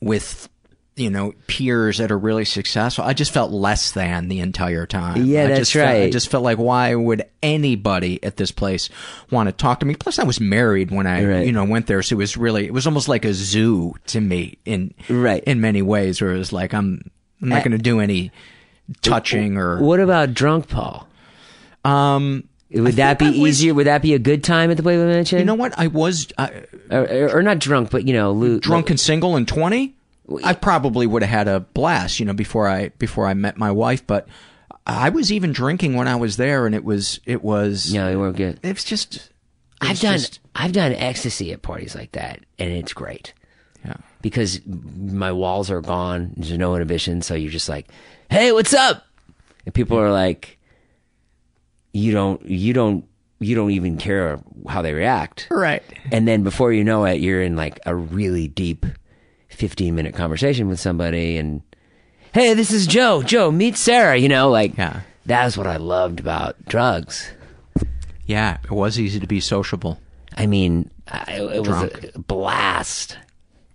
[0.00, 0.48] with
[0.94, 3.02] you know, peers that are really successful.
[3.02, 5.24] I just felt less than the entire time.
[5.24, 8.90] Yeah, I that's just felt- I just felt like, why would anybody at this place
[9.30, 9.94] want to talk to me?
[9.94, 11.46] Plus, I was married when I, Right.
[11.46, 14.20] you know, went there, so it was really, it was almost like a zoo to
[14.20, 15.42] me in, Right.
[15.44, 16.20] in many ways.
[16.20, 17.10] Where it was like, I'm,
[17.40, 18.30] I'm not going to do any
[19.00, 19.80] touching or.
[19.82, 21.08] What about drunk Paul?
[21.84, 23.74] Um, Would that be easier?
[23.74, 25.38] Would that be a good time at the Playboy Mansion?
[25.38, 25.78] You know what?
[25.78, 29.36] I was I, or, or, or not drunk, but you know, lo- drunk and single
[29.36, 29.94] and 20
[30.44, 33.70] i probably would have had a blast you know before i before i met my
[33.72, 34.26] wife but
[34.86, 38.18] i was even drinking when i was there and it was it was No, you
[38.20, 38.58] weren't good.
[38.62, 39.28] it was just it
[39.82, 43.34] I've was done just- I've done ecstasy at parties like that, and it's great.
[43.84, 43.96] Yeah.
[44.22, 46.32] Because my walls are gone.
[46.36, 47.88] There's no inhibition, so you're just like,
[48.32, 49.04] "Hey, what's up?"
[49.64, 50.58] And people are like,
[51.92, 53.04] "You don't, you don't,
[53.40, 57.42] you don't even care how they react." right And then before you know it, you're
[57.42, 58.86] in like a really deep
[59.50, 61.62] 15 minute conversation with somebody, and
[62.32, 63.22] hey, this is Joe.
[63.22, 64.16] Joe, meet Sarah.
[64.16, 65.00] You know, like Yeah.
[65.26, 67.30] that was what I loved about drugs.
[68.26, 69.98] yeah it was easy to be sociable
[70.34, 71.82] I mean, I, it was
[72.14, 73.18] a blast.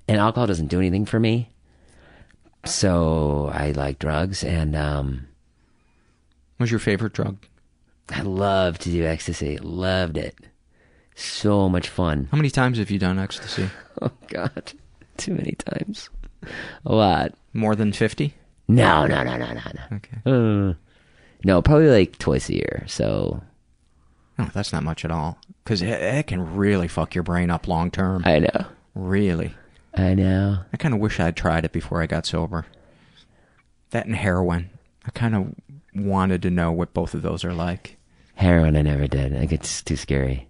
[0.08, 1.52] And alcohol doesn't do anything for me.
[2.68, 5.28] So I like drugs and um,
[6.58, 7.38] what's your favorite drug
[8.10, 9.58] I love to do ecstasy.
[9.58, 10.36] Loved it.
[11.16, 12.28] So much fun.
[12.32, 13.70] how many times have you done ecstasy
[14.02, 14.74] Oh God.
[15.18, 16.10] Too many times.
[16.86, 17.34] A lot.
[17.54, 18.34] more than 50
[18.68, 19.98] No, no, no, no, no, no.
[19.98, 20.74] okay Uh,
[21.44, 22.84] no, probably like twice a year.
[22.88, 23.42] So
[24.38, 27.68] no that's not much at all because it, it can really fuck your brain up
[27.68, 28.66] long term I know.
[28.94, 29.54] really
[30.00, 30.60] I know.
[30.74, 32.66] i kind of wish i'd tried it before i got sober
[33.92, 34.70] that and heroin
[35.06, 35.54] i kind of
[35.96, 37.98] wanted to know what both of those are like
[38.36, 39.34] Heroin I never did.
[39.36, 40.48] I think it's too scary.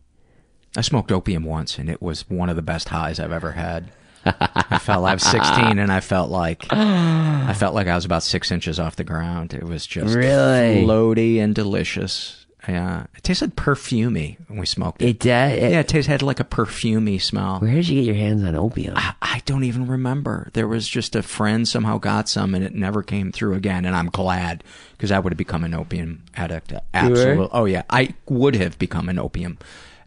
[0.76, 3.92] I smoked opium once, and it was one of the best highs I've ever had.
[4.26, 8.04] I felt like I was 16, and I felt like I felt like I was
[8.04, 9.54] about six inches off the ground.
[9.54, 10.84] It was just Really?
[10.84, 12.46] floaty and delicious.
[12.68, 15.10] Yeah, it tasted perfumey when we smoked it.
[15.10, 15.58] It does.
[15.58, 17.60] yeah, it tasted had like a perfumey smell.
[17.60, 18.96] Where did you get your hands on opium?
[18.98, 20.50] I, I don't even remember.
[20.54, 23.86] There was just a friend somehow got some, and it never came through again.
[23.86, 26.74] And I'm glad because I would have become an opium addict.
[26.94, 27.50] Absolutely.
[27.52, 29.58] Oh yeah, I would have become an opium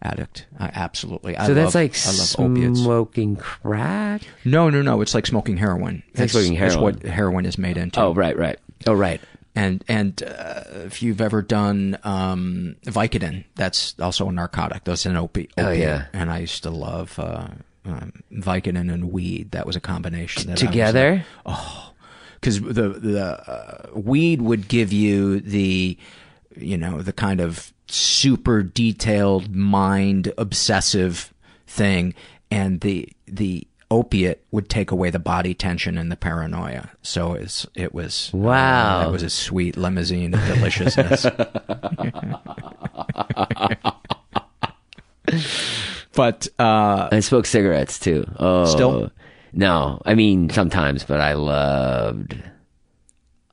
[0.02, 0.46] addict.
[0.58, 1.36] I, absolutely.
[1.36, 2.80] I so that's love- like I love opiates.
[2.80, 4.22] smoking crack.
[4.44, 5.00] No, no, no.
[5.00, 6.02] It's like smoking heroin.
[6.10, 6.80] It's like smoking heroin.
[6.82, 8.00] what heroin is made into.
[8.00, 8.58] Oh right, right.
[8.86, 9.20] Oh right.
[9.54, 14.84] And and uh, if you've ever done um, Vicodin, that's also a narcotic.
[14.84, 15.52] That's an opi- opiate.
[15.58, 16.06] Oh, yeah.
[16.12, 17.48] And I used to love uh,
[17.84, 19.50] um, Vicodin and weed.
[19.50, 20.46] That was a combination.
[20.46, 21.24] That I like- Together.
[22.34, 25.98] because the the uh, weed would give you the
[26.56, 31.34] you know the kind of super detailed mind obsessive
[31.66, 32.14] thing
[32.52, 37.66] and the the opiate would take away the body tension and the paranoia so it's
[37.74, 39.08] it was Wow.
[39.08, 41.26] it was a sweet limousine of deliciousness
[46.14, 48.24] but uh I smoke cigarettes too.
[48.38, 49.10] Oh, Still?
[49.52, 52.40] No, I mean sometimes, but I loved.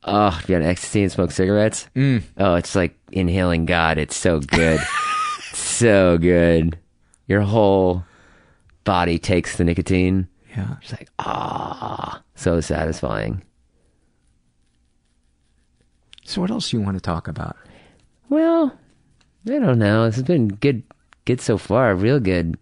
[0.04, 1.88] Oh, if you had ecstasy and smoke cigarettes.
[1.96, 2.24] Mm.
[2.38, 3.98] Oh, it's like inhaling God.
[3.98, 4.80] It's so good,
[5.54, 6.78] so good.
[7.28, 8.04] Your whole
[8.88, 10.30] body takes the nicotine.
[10.56, 13.44] yeah It's like ah, so satisfying.
[16.24, 17.58] so what else do you want to talk about
[18.30, 18.72] Well,
[19.46, 20.06] I don't know.
[20.06, 20.84] It's been good,
[21.26, 21.96] good so far.
[21.96, 22.58] Real good.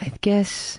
[0.00, 0.78] I guess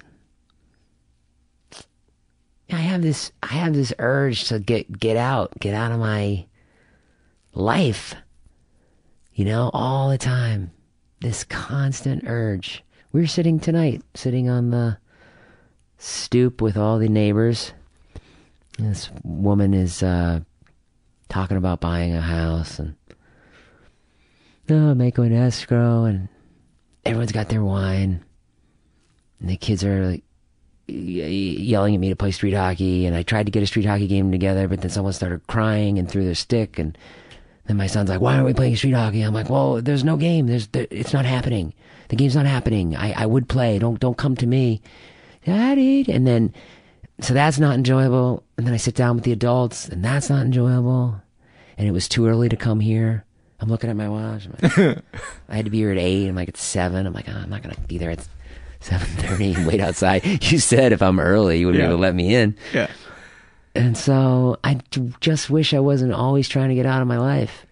[2.71, 3.31] I have this.
[3.41, 6.45] I have this urge to get get out, get out of my
[7.53, 8.13] life.
[9.33, 10.71] You know, all the time.
[11.21, 12.83] This constant urge.
[13.11, 14.97] We were sitting tonight, sitting on the
[15.97, 17.73] stoop with all the neighbors.
[18.77, 20.41] This woman is uh,
[21.27, 22.95] talking about buying a house and
[24.69, 26.29] no, make an escrow, and
[27.03, 28.23] everyone's got their wine,
[29.39, 30.23] and the kids are like
[30.87, 34.05] yelling at me to play street hockey, and I tried to get a street hockey
[34.05, 36.95] game together, but then someone started crying and threw their stick, and
[37.65, 40.17] then my son's like, "Why aren't we playing street hockey?" I'm like, "Well, there's no
[40.17, 40.45] game.
[40.45, 41.73] There's there, it's not happening.
[42.09, 42.95] The game's not happening.
[42.95, 43.79] I I would play.
[43.79, 44.81] Don't don't come to me,
[45.45, 46.53] Daddy." And then
[47.21, 48.43] so that's not enjoyable.
[48.57, 51.21] And then I sit down with the adults, and that's not enjoyable.
[51.77, 53.23] And it was too early to come here.
[53.61, 54.47] I'm looking at my watch.
[54.61, 54.77] Like,
[55.49, 56.27] I had to be here at eight.
[56.27, 57.05] I'm like, it's seven.
[57.05, 58.27] I'm like, oh, I'm not gonna be there at
[58.79, 60.23] seven thirty and wait outside.
[60.51, 61.85] You said if I'm early, you would be Yeah.
[61.85, 62.55] able to let me in.
[62.73, 62.87] yeah
[63.75, 64.79] And so I
[65.19, 67.65] just wish I wasn't always trying to get out of my life.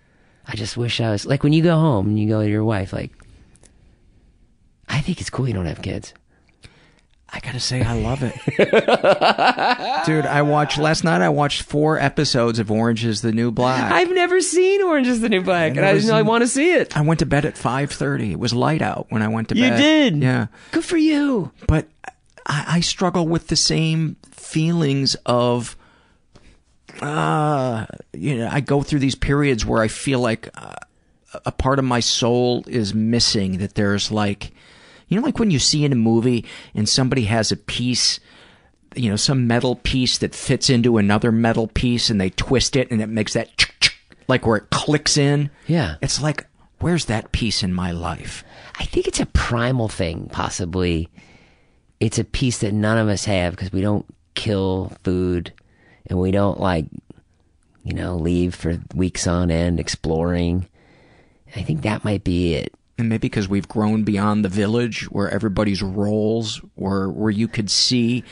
[0.46, 2.64] I just wish I was like when you go home and you go to your
[2.66, 3.12] wife, like,
[4.88, 6.14] I think it's cool you don't have kids.
[7.30, 8.34] I gotta say, I love it.
[10.06, 13.92] Dude, I watched, last night I watched four episodes of Orange is the New Black.
[13.92, 16.72] I've never seen Orange is the New Black, and I, was- I want to see
[16.74, 16.96] it.
[16.96, 18.32] I went to bed at 5.30.
[18.32, 19.72] It was light out when I went to You bed.
[19.78, 20.24] You did?
[20.24, 20.48] Yeah.
[20.72, 21.52] Good for you.
[21.68, 21.88] But
[22.46, 25.76] I, I struggle with the same feelings of,
[27.02, 30.76] uh, you know, I go through these periods where I feel like uh,
[31.46, 34.52] a part of my soul is missing, that there's like,
[35.08, 38.20] you know, like when you see in a movie and somebody has a piece,
[38.96, 42.92] you know, some metal piece that fits into another metal piece and they twist it
[42.92, 45.50] and it makes that ch- ch- like where it clicks in.
[45.68, 45.96] Yeah.
[46.02, 46.46] It's like,
[46.80, 48.44] where's that piece in my life?
[48.80, 51.10] I think it's a primal thing, possibly.
[52.00, 54.06] It's a piece that none of us have because we don't
[54.36, 55.52] kill food
[56.06, 56.86] and we don't, like,
[57.84, 60.68] you know, leave for weeks on end exploring.
[61.56, 62.74] I think that might be it.
[62.98, 67.70] And maybe because we've grown beyond the village where everybody's roles were where you could
[67.70, 68.24] see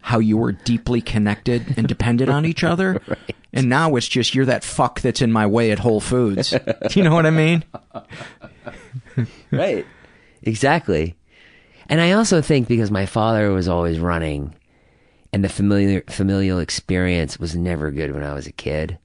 [0.00, 3.00] how you were deeply connected and dependent on each other.
[3.56, 6.50] And now it's just you're that fuck that's in my way at Whole Foods.
[6.50, 6.58] Do
[6.98, 7.62] you know what I mean?
[9.52, 9.86] right.
[10.42, 11.14] Exactly.
[11.88, 14.56] And I also think because my father was always running
[15.32, 18.98] and the familiar familial experience was never good when I was a kid,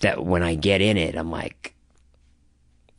[0.00, 1.74] that when I get in it, I'm like,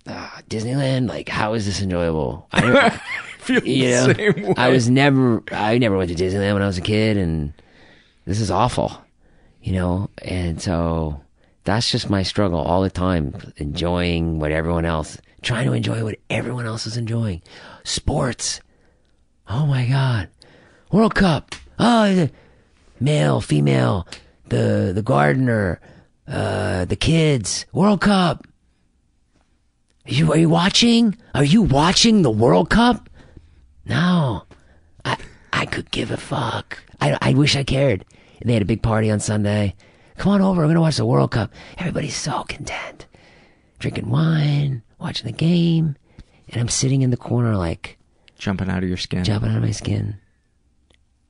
[0.08, 2.48] ah, Disneyland, like, how is this enjoyable?
[2.54, 3.02] I never,
[3.40, 4.54] Feel you the know, same way.
[4.58, 7.54] I was never, I never went to Disneyland when I was a kid, and
[8.26, 9.04] this is awful,
[9.62, 10.10] you know?
[10.22, 11.22] And so
[11.64, 16.18] that's just my struggle all the time, enjoying what everyone else, trying to enjoy what
[16.30, 17.42] everyone else is enjoying.
[17.84, 18.62] Sports.
[19.48, 20.30] Oh my God.
[20.92, 21.56] World Cup.
[21.80, 22.30] Oh,
[23.00, 24.08] male, female,
[24.50, 25.80] the, the gardener,
[26.28, 28.46] uh, the kids, World Cup.
[30.10, 31.16] Are you, are you watching?
[31.36, 33.08] Are you watching the World Cup?
[33.86, 34.44] No.
[35.06, 35.18] I,
[35.54, 36.80] I could give a fuck.
[37.00, 38.06] I, I wish I cared.
[38.44, 39.76] They had a big party on Sunday.
[40.18, 40.62] Come on over.
[40.62, 41.54] We're going to watch the World Cup.
[41.78, 43.06] Everybody's so content.
[43.78, 45.96] Drinking wine, watching the game.
[46.50, 48.00] And I'm sitting in the corner like
[48.40, 49.24] Jumping out of your skin.
[49.24, 50.18] jumping out of my skin.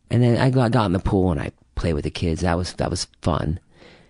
[0.09, 2.41] And then I got, got in the pool and I played with the kids.
[2.41, 3.59] That was, that was fun.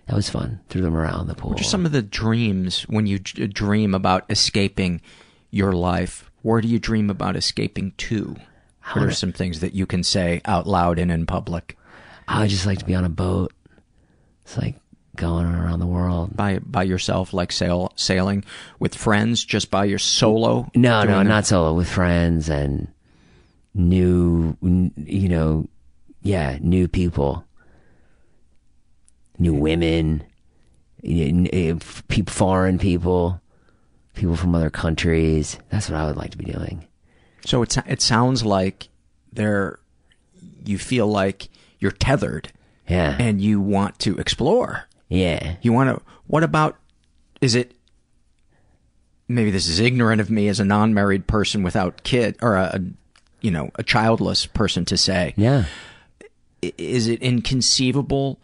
[0.10, 0.60] That was fun.
[0.70, 1.52] Threw them around the pool.
[1.52, 5.02] What are some of the dreams when you d- dream about escaping
[5.52, 6.32] your life?
[6.42, 8.36] Where do you dream about escaping to?
[8.94, 11.78] What are some things that you can say out loud and in public?
[12.28, 13.54] I would just like to be on a boat.
[14.42, 14.78] It's like
[15.16, 16.36] going around the world.
[16.36, 18.44] By by yourself, like sail sailing
[18.80, 20.72] with friends, just by your solo?
[20.74, 21.76] No, no, not solo.
[21.76, 22.88] With friends and
[23.76, 25.70] new, you know,
[26.24, 27.46] yeah, new people,
[29.40, 30.24] new women,
[31.04, 31.74] eh,
[32.28, 33.42] foreign people,
[34.14, 35.58] people from other countries.
[35.70, 36.86] That's what I would like to be doing.
[37.46, 38.90] So it it sounds like
[39.34, 39.80] there
[40.66, 41.48] you feel like
[41.80, 42.52] you're tethered
[42.88, 44.86] Yeah, and you want to explore.
[45.08, 45.56] yeah.
[45.62, 46.78] You want to What about
[47.42, 47.72] is it
[49.28, 52.80] maybe this is ignorant of me as a non-married person without kid or a, a
[53.42, 55.34] you know, a childless person to say.
[55.38, 55.64] Yeah.
[56.62, 58.38] Is it inconceivable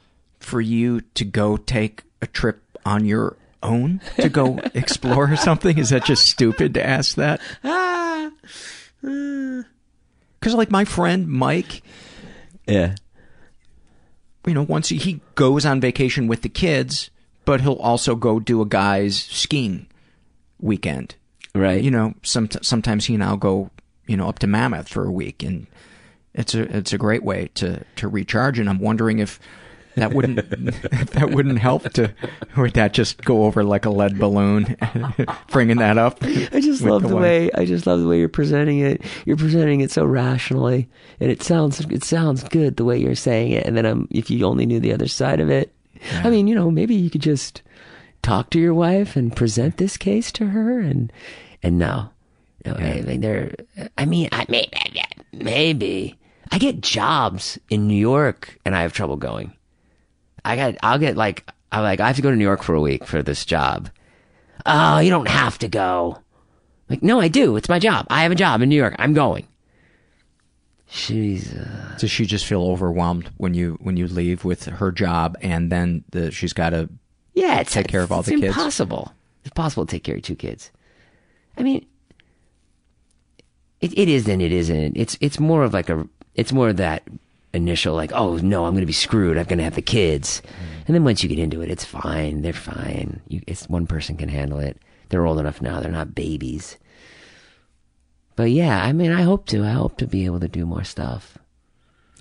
[0.45, 5.77] for you to go take a trip on your own to go explore or something?
[5.77, 7.41] Is that just stupid to ask that?
[7.63, 8.30] Ah.
[9.01, 11.81] Because, like, my friend Mike,
[12.67, 12.95] Yeah.
[14.45, 17.09] you know, once he, he goes on vacation with the kids,
[17.45, 19.88] but he'll also go do a guy's skiing
[20.59, 21.15] weekend.
[21.53, 21.81] Right.
[21.84, 23.72] You know, some, sometimes he and I'll go,
[24.07, 25.65] you know, up to Mammoth for a week, and
[26.34, 28.59] it's a it's a great way to to recharge.
[28.59, 29.39] And I'm wondering if
[29.95, 30.38] that wouldn't
[31.13, 32.13] that wouldn't help to
[32.57, 34.76] would that just go over like a lead balloon,
[35.51, 36.17] bringing that up.
[36.22, 37.22] I just love the, wife.
[37.22, 39.01] way I just love the way you're presenting it.
[39.26, 40.89] You're presenting it so rationally,
[41.19, 43.65] and it sounds it sounds good the way you're saying it.
[43.65, 45.73] And then um, if you only knew the other side of it,
[46.23, 47.61] I mean, you know, maybe you could just
[48.22, 51.11] talk to your wife and present this case to her, and
[51.63, 52.09] and no,
[52.65, 53.53] no, I mean, there.
[53.97, 54.69] I mean, I may,
[55.31, 56.17] maybe
[56.51, 59.55] I get jobs in New York, and I have trouble going.
[60.45, 62.76] I got, I'll get like, I'm like, I have to go to New York for
[62.76, 63.89] a week for this job.
[64.65, 66.19] Oh, you don't have to go.
[66.89, 67.55] Like, no, I do.
[67.57, 68.05] It's my job.
[68.09, 68.95] I have a job in New York.
[68.99, 69.47] I'm going.
[70.88, 75.35] She's, uh, Does she just feel overwhelmed when you when you leave with her job,
[75.41, 76.89] and then the, she's got to
[77.34, 78.43] yeah, it's take care of all the kids?
[78.43, 79.11] impossible.
[79.43, 80.72] It's possible to take care of two kids.
[81.57, 81.85] I mean,
[83.81, 84.95] it, it is and it isn't.
[84.95, 87.03] It's it's more of like a it's more of that
[87.56, 90.41] initial like oh no I'm going to be screwed I'm going to have the kids,
[90.88, 93.22] and then once you get into it it's fine they're fine.
[93.27, 94.77] You, it's one person can handle it.
[95.10, 95.80] They're old enough now.
[95.80, 96.77] They're not babies.
[98.36, 99.64] But yeah, I mean I hope to.
[99.64, 101.38] I hope to be able to do more stuff.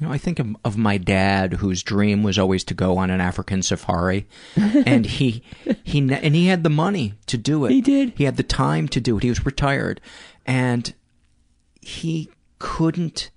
[0.00, 3.10] You know, I think of, of my dad, whose dream was always to go on
[3.10, 5.42] an African safari, and he
[5.84, 7.70] he and he had the money to do it.
[7.70, 8.12] He did.
[8.16, 9.22] He had the time to do it.
[9.22, 10.00] He was retired,
[10.44, 10.92] and
[11.80, 12.28] he
[12.58, 13.30] couldn't.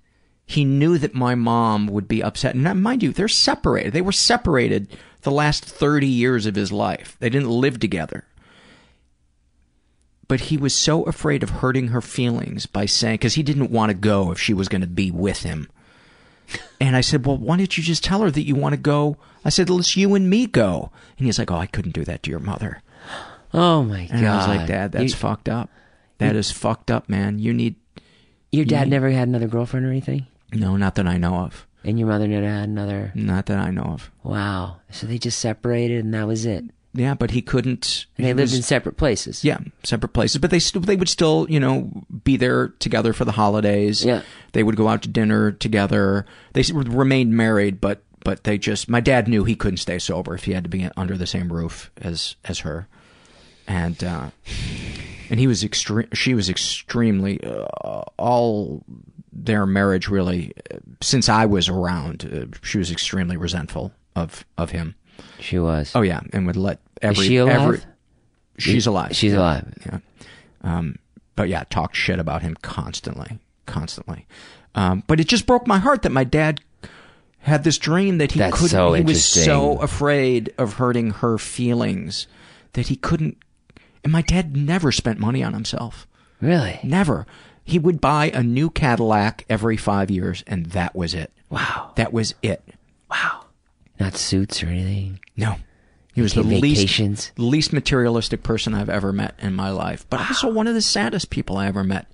[0.50, 2.54] He knew that my mom would be upset.
[2.54, 3.92] And mind you, they're separated.
[3.92, 4.88] They were separated
[5.20, 7.18] the last thirty years of his life.
[7.20, 8.24] They didn't live together.
[10.26, 13.90] But he was so afraid of hurting her feelings by saying, because he didn't want
[13.90, 15.68] to go if she was going to be with him.
[16.80, 19.18] And I said, well, why don't you just tell her that you want to go?
[19.44, 20.90] I said, let's you and me go.
[21.18, 22.80] And he's like, oh, I couldn't do that to your mother.
[23.52, 24.14] Oh my god!
[24.14, 25.68] And I was like, Dad, that's You- fucked up.
[26.18, 27.38] That is fucked up, man.
[27.38, 27.74] You need.
[28.52, 31.66] Your dad you- never had another girlfriend or anything, No, not that I know of.
[31.84, 33.12] and your mother never had another.
[33.14, 34.10] Not that I know of.
[34.22, 34.78] Wow.
[34.90, 36.64] So they just separated, and that was it.
[36.94, 38.06] Yeah, but he couldn't.
[38.16, 39.44] And they he lived was- in separate places.
[39.44, 41.90] Yeah, separate places, but they still they would still you know
[42.24, 44.04] be there together for the holidays.
[44.04, 44.22] Yeah.
[44.52, 46.24] they would go out to dinner together.
[46.54, 50.34] They s- remained married, but but they just my dad knew he couldn't stay sober
[50.34, 52.88] if he had to be under the same roof as as her,
[53.68, 54.30] and uh,
[55.30, 56.08] and he was extreme.
[56.14, 58.82] She was extremely uh, all
[59.32, 60.52] their marriage really
[61.00, 62.28] since I was around.
[62.52, 64.94] Uh, she was extremely resentful of of him.
[65.40, 65.92] She was.
[65.94, 67.60] Oh yeah, and would let every she alive?
[67.60, 67.80] every
[68.58, 69.14] she's alive.
[69.14, 69.38] She's yeah.
[69.38, 69.74] alive.
[69.86, 69.98] Yeah.
[70.62, 70.98] Um,
[71.36, 74.26] but yeah, talked shit about him constantly, constantly.
[74.74, 76.60] Um, but it just broke my heart that my dad
[77.38, 78.68] had this dream that he That's couldn't.
[78.68, 82.26] so he was so afraid of hurting her feelings
[82.72, 83.38] that he couldn't.
[84.04, 86.06] And my dad never spent money on himself.
[86.40, 86.78] Really?
[86.82, 87.26] Never.
[87.68, 91.30] He would buy a new Cadillac every five years, and that was it.
[91.50, 91.92] Wow.
[91.96, 92.62] That was it.
[93.10, 93.44] Wow.
[94.00, 95.20] Not suits or anything.
[95.36, 95.56] No.
[96.14, 100.18] He was the Taking least least materialistic person I've ever met in my life, but
[100.18, 102.10] also one of the saddest people I ever met.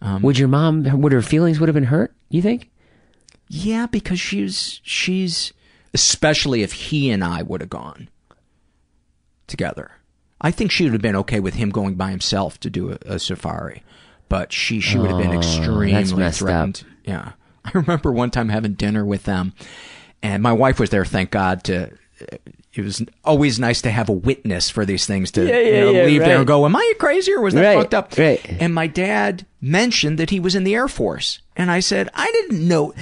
[0.00, 0.84] Um, would your mom?
[1.02, 2.14] Would her feelings would have been hurt?
[2.28, 2.70] You think?
[3.48, 5.52] Yeah, because she's she's
[5.92, 8.08] especially if he and I would have gone
[9.48, 9.90] together.
[10.40, 12.98] I think she would have been okay with him going by himself to do a,
[13.04, 13.82] a safari,
[14.32, 16.48] but she she would have been Oh, extremely that's messed up.
[16.48, 16.84] threatened.
[17.04, 17.32] Yeah,
[17.64, 19.52] I remember one time having dinner with them,
[20.22, 21.04] and my wife was there.
[21.04, 21.90] Thank God to.
[22.20, 22.36] Uh,
[22.74, 25.90] it was always nice to have a witness for these things to Yeah, you know,
[25.90, 28.40] yeah, leave there and go, "Am I crazy or was that Right, fucked up?" right.
[28.60, 31.40] And my dad mentioned that he was in the Air Force.
[31.54, 32.94] And I said, I didn't know.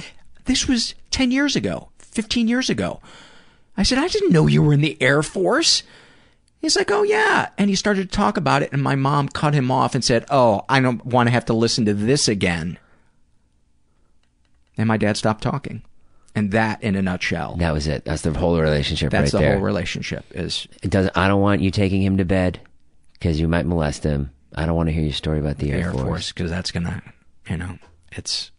[0.43, 2.99] This was 10 years ago, 15 years ago.
[3.77, 5.83] I said, I didn't know you were in the Air Force.
[6.61, 7.49] He's like, oh, yeah.
[7.57, 8.71] And he started to talk about it.
[8.71, 11.53] And my mom cut him off and said, oh, I don't want to have to
[11.53, 12.77] listen to this again.
[14.77, 15.81] And my dad stopped talking.
[16.33, 18.05] And that, in a nutshell, That was it.
[18.05, 19.19] That's the whole relationship right?
[19.21, 19.55] that's right the there.
[19.55, 20.23] whole relationship.
[20.31, 21.17] Is It doesn't.
[21.17, 22.61] I don't want you taking him to bed
[23.13, 24.31] because you might molest him.
[24.55, 26.31] I don't want to hear your story about the Air, Air Force.
[26.31, 27.01] Because that's gonna,
[27.49, 27.77] you know,
[28.11, 28.51] it's.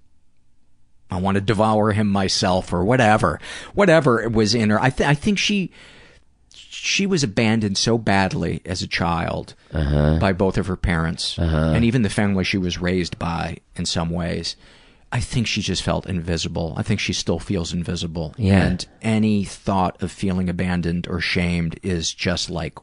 [1.11, 3.41] I want to devour him myself or whatever,
[3.75, 4.81] whatever it was in her.
[4.81, 5.71] I th- I think she,
[6.85, 10.19] she was abandoned so badly as a child Uh-huh.
[10.19, 13.59] by both of her parents and even the family she was raised by.
[13.77, 14.57] In some ways,
[15.13, 16.75] I think she just felt invisible.
[16.77, 18.35] I think she still feels invisible.
[18.37, 18.65] Yeah.
[18.67, 22.77] And any thought of feeling abandoned or shamed is just like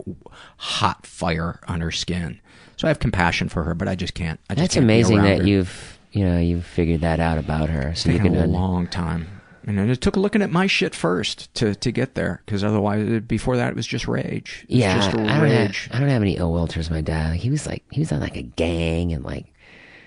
[0.58, 2.40] hot fire on her skin.
[2.78, 4.40] So I have compassion for her, but I just can't.
[4.50, 5.44] I just That's can't amazing that her.
[5.48, 7.94] you've you know you've figured that out about her.
[7.96, 9.39] So you can a long time.
[9.78, 13.20] And it took looking at my shit first to, to get there, because otherwise, uh,
[13.20, 14.66] before that, it was just rage.
[14.68, 15.90] It Yeah, just I don't, have, rage.
[15.94, 17.36] I don't have any ill will towards my dad.
[17.36, 19.46] He was like he was on like a gang and like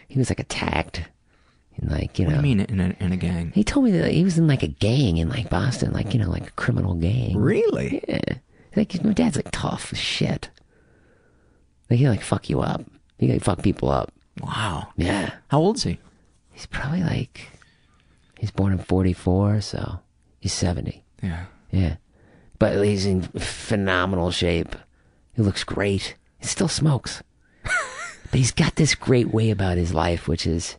[0.09, 1.05] he was like attacked
[1.77, 2.43] and like you What know.
[2.43, 3.53] do you mean in a, in a gang?
[3.55, 6.19] He told me that he was in like a gang in like Boston, like you
[6.19, 7.37] know, like a criminal gang.
[7.37, 8.03] Really?
[8.09, 8.21] Yeah.
[8.75, 10.51] Like my dad's like tough as shit.
[11.89, 12.85] Like he like fuck you up.
[13.19, 14.13] He like fuck people up.
[14.43, 14.89] Wow.
[14.97, 15.35] Yeah.
[15.49, 15.99] How old is he?
[16.53, 17.49] He's probably like
[18.43, 20.01] he's born in forty four, so
[20.41, 21.05] he's seventy.
[21.23, 21.45] Yeah.
[21.71, 21.97] Yeah.
[22.59, 24.75] But he's in phenomenal shape.
[25.35, 26.17] He looks great.
[26.39, 27.23] He still smokes.
[27.63, 30.77] but he's got this great way about his life, which is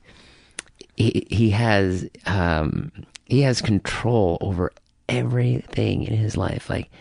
[0.98, 2.91] he he has um
[3.26, 4.73] he has control over
[5.07, 6.69] everything in his life.
[6.69, 6.91] Like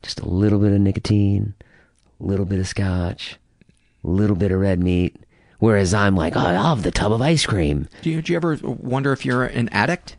[0.00, 1.54] just a little bit of nicotine,
[2.20, 3.36] a little bit of scotch,
[4.04, 5.16] a little bit of red meat.
[5.64, 7.88] Whereas I'm like, oh, I'll have the tub of ice cream.
[8.02, 10.14] Do you, do you ever wonder if you're an addict?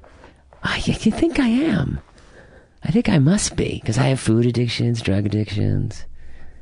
[0.64, 2.00] I, I think I am.
[2.84, 6.06] I think I must be because I have food addictions, drug addictions.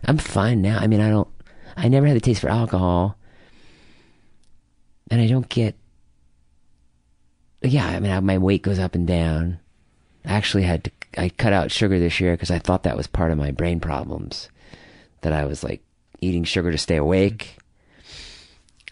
[0.03, 0.79] I'm fine now.
[0.79, 1.29] I mean, I don't.
[1.77, 3.17] I never had the taste for alcohol,
[5.09, 5.75] and I don't get.
[7.61, 9.59] Yeah, I mean, I, my weight goes up and down.
[10.25, 10.91] I actually had to.
[11.17, 13.79] I cut out sugar this year because I thought that was part of my brain
[13.79, 14.49] problems.
[15.21, 15.81] That I was like
[16.19, 17.59] eating sugar to stay awake.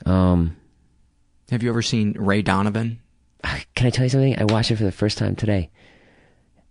[0.05, 0.55] Um,
[1.51, 2.99] Have you ever seen Ray Donovan?
[3.75, 4.37] Can I tell you something?
[4.39, 5.69] I watched it for the first time today.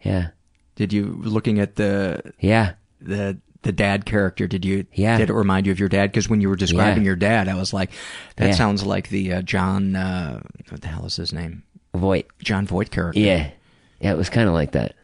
[0.03, 0.29] Yeah.
[0.77, 2.75] Did you looking at the Yeah.
[3.01, 4.47] the the dad character?
[4.47, 5.19] Did you Yeah.
[5.19, 6.11] Did it remind you of your dad?
[6.11, 7.09] Because when you were describing Yeah.
[7.09, 7.91] your dad, I was like,
[8.37, 8.55] that Yeah.
[8.55, 9.95] sounds like the uh, Jon.
[9.97, 10.41] Uh,
[10.71, 11.65] what the hell is his name?
[11.95, 12.27] Voight.
[12.43, 13.21] Jon Voight character.
[13.21, 13.51] Yeah.
[14.01, 14.95] Yeah, it was kind of like that.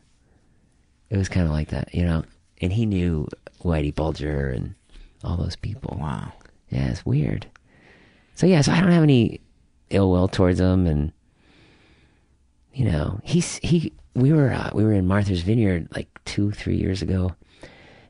[1.11, 2.24] It was kind of like that, you know.
[2.62, 3.28] And he knew
[3.62, 4.74] Whitey Bulger and
[5.23, 5.98] all those people.
[6.01, 6.32] Wow.
[6.70, 7.47] Yeah, it's weird.
[8.37, 9.41] So yeah, so I don't have any
[9.91, 11.13] ill will towards him, and
[12.73, 13.93] you know, he's he.
[14.15, 17.35] We were uh, we were in Martha's Vineyard like two three years ago,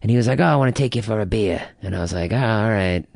[0.02, 2.00] and he was like, "Oh, I want to take you for a beer," and I
[2.00, 3.06] was like, "Oh, all right."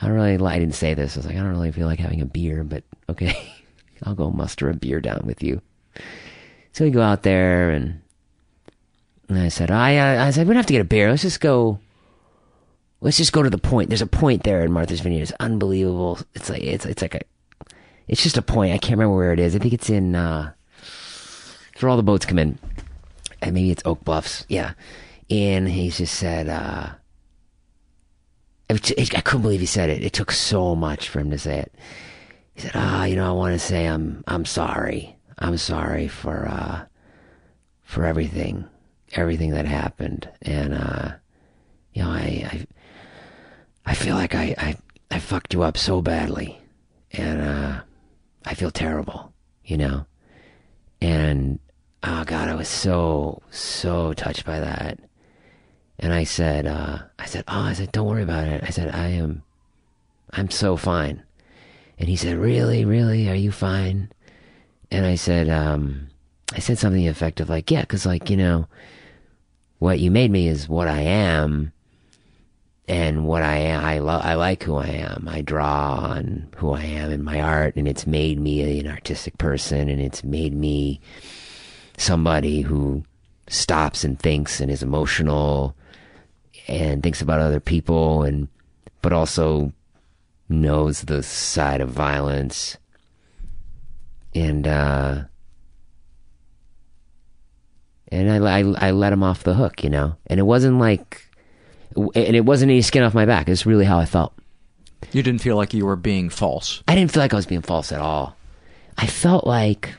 [0.00, 0.36] I don't really.
[0.36, 1.16] I didn't say this.
[1.16, 3.52] I was like, I don't really feel like having a beer, but okay,
[4.04, 5.60] I'll go muster a beer down with you.
[6.72, 8.00] So we go out there, and,
[9.28, 11.10] and I said, I I said we don't have to get a beer.
[11.10, 11.80] Let's just go.
[13.02, 13.90] Let's just go to the point.
[13.90, 15.22] There's a point there in Martha's Vineyard.
[15.22, 16.20] It's unbelievable.
[16.34, 17.20] It's like it's it's like a.
[18.06, 18.72] It's just a point.
[18.72, 19.56] I can't remember where it is.
[19.56, 20.14] I think it's in.
[20.14, 20.52] uh
[21.80, 22.60] where all the boats come in,
[23.40, 24.46] and maybe it's Oak Bluffs.
[24.48, 24.74] Yeah,
[25.28, 26.48] and he just said.
[26.48, 26.90] uh
[28.70, 30.02] I couldn't believe he said it.
[30.04, 31.74] It took so much for him to say it.
[32.54, 35.16] He said, "Ah, you know, I want to say I'm I'm sorry.
[35.38, 36.84] I'm sorry for uh
[37.82, 38.64] for everything,
[39.12, 41.12] everything that happened, and uh
[41.92, 42.66] you know, I I
[43.84, 44.76] I feel like I I
[45.10, 46.60] I fucked you up so badly,
[47.12, 47.80] and uh
[48.44, 49.32] I feel terrible,
[49.64, 50.06] you know,
[51.00, 51.58] and
[52.02, 54.98] oh god, I was so so touched by that."
[55.98, 58.64] And I said, uh, I said, oh, I said, don't worry about it.
[58.64, 59.44] I said, I am,
[60.32, 61.22] I'm so fine.
[61.96, 64.10] And he said, really, really, are you fine?
[64.90, 66.08] And I said, um,
[66.52, 68.66] I said something effective like, yeah, cause like, you know,
[69.78, 71.71] what you made me is what I am.
[72.88, 75.28] And what I am, I love, I like who I am.
[75.28, 79.38] I draw on who I am in my art and it's made me an artistic
[79.38, 81.00] person and it's made me
[81.96, 83.04] somebody who
[83.48, 85.76] stops and thinks and is emotional
[86.66, 88.48] and thinks about other people and
[89.00, 89.72] but also
[90.48, 92.76] knows the side of violence
[94.34, 95.22] and uh
[98.10, 101.28] and I, I, I let him off the hook you know and it wasn't like
[101.96, 104.32] and it wasn't any skin off my back it's really how i felt
[105.12, 106.82] You didn't feel like you were being false.
[106.88, 108.36] i didn't feel like i was being false at all
[108.98, 109.94] i felt like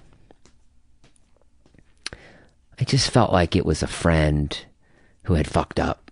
[2.79, 4.65] i just felt like it was a friend
[5.23, 6.11] who had fucked up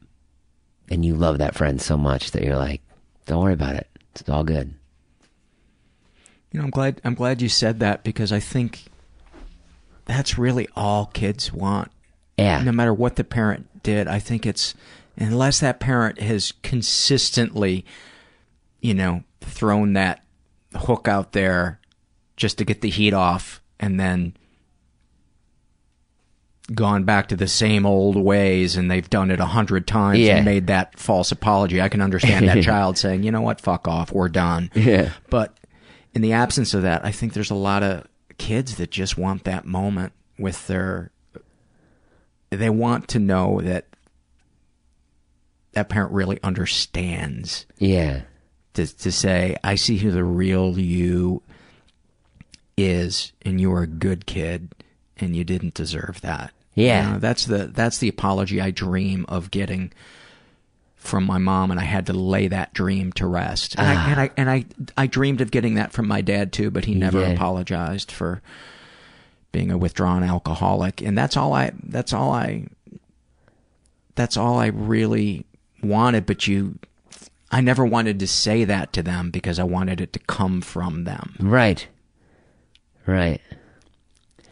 [0.89, 2.81] and you love that friend so much that you're like,
[3.25, 3.87] don't worry about it.
[4.13, 4.73] It's all good.
[6.51, 8.83] You know, I'm glad I'm glad you said that because I think
[10.03, 11.91] that's really all kids want.
[12.37, 12.61] Yeah.
[12.63, 14.73] No matter what the parent did, I think it's
[15.17, 17.85] unless that parent has consistently,
[18.79, 20.23] you know, thrown that
[20.75, 21.79] hook out there
[22.37, 24.35] just to get the heat off and then
[26.73, 30.37] gone back to the same old ways and they've done it a hundred times Yeah.
[30.37, 31.81] and made that false apology.
[31.81, 34.71] I can understand that child saying, you know what, fuck off, we're done.
[34.73, 35.11] Yeah.
[35.29, 35.57] But
[36.13, 38.07] in the absence of that, I think there's a lot of
[38.37, 41.11] kids that just want that moment with their.
[42.49, 43.85] They want to know that
[45.73, 47.65] that parent really understands.
[47.77, 48.21] Yeah.
[48.75, 51.41] To to say, I see who the real you
[52.77, 54.73] is, and you are a good kid,
[55.17, 56.51] and you didn't deserve that.
[56.73, 57.05] Yeah.
[57.05, 59.91] You know, that's the that's the apology I dream of getting
[60.95, 63.75] from my mom, and I had to lay that dream to rest.
[63.77, 64.07] And, I, ah.
[64.09, 64.65] and I and I
[64.95, 67.29] I dreamed of getting that from my dad too, but he never Yeah.
[67.29, 68.41] apologized for
[69.51, 72.67] being a withdrawn alcoholic, and that's all I that's all I
[74.15, 75.45] that's all I really
[75.83, 76.25] wanted.
[76.25, 76.79] But you,
[77.51, 81.03] I never wanted to say that to them because I wanted it to come from
[81.03, 81.35] them.
[81.39, 81.87] Right.
[83.05, 83.41] Right.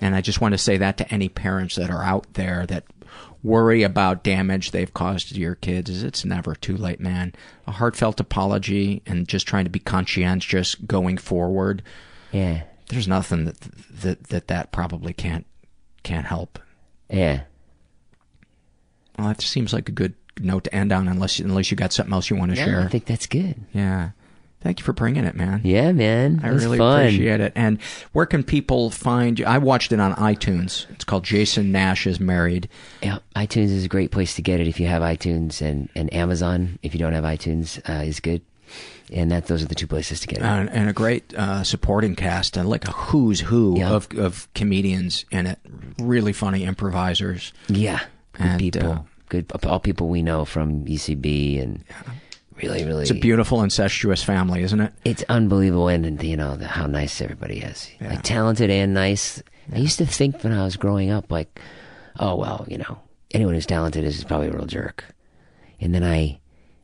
[0.02, 2.86] And I just want to say that to any parents that are out there that
[3.44, 7.34] worry about damage they've caused to your kids is it's never too late, man.
[7.68, 11.82] A heartfelt apology and just trying to be conscientious going forward.
[12.32, 12.64] Yeah.
[12.90, 13.60] There's nothing that
[14.02, 15.46] that that, that probably can't
[16.04, 16.60] can't help.
[17.10, 17.44] Yeah.
[19.18, 22.14] Well, that seems like a good note to end on unless unless you got something
[22.14, 22.82] else you want to Yeah, share.
[22.82, 23.56] I think that's good.
[23.74, 24.12] Yeah.
[24.62, 25.62] Thank you for bringing it, man.
[25.64, 26.42] Yeah, man.
[26.44, 27.00] I really fun.
[27.04, 27.54] appreciate it.
[27.56, 29.46] And where can people find you?
[29.46, 30.86] I watched it on iTunes.
[30.92, 32.68] It's called Jason Nash is Married.
[33.02, 36.14] Yeah, iTunes is a great place to get it if you have iTunes, and, and
[36.14, 38.42] Amazon if you don't have iTunes uh, is good.
[39.14, 40.44] And that those are the two places to get it.
[40.44, 45.24] and, and a great uh, supporting cast and like a who's who of of comedians
[45.32, 45.58] in it.
[46.00, 47.54] Really funny improvisers.
[47.70, 48.02] yeah,
[48.38, 49.00] And, people, uh,
[49.30, 51.84] good all people we know from UCB and
[52.58, 53.04] really, really.
[53.04, 54.94] It's a beautiful incestuous family, isn't it?
[55.06, 57.90] It's unbelievable, and, and you know the, how nice everybody is.
[58.02, 59.42] Like talented and nice.
[59.74, 61.60] I used to think when I was growing up, like,
[62.20, 63.00] oh well, you know,
[63.32, 65.06] anyone who's talented is probably a real jerk.
[65.82, 66.40] And then I,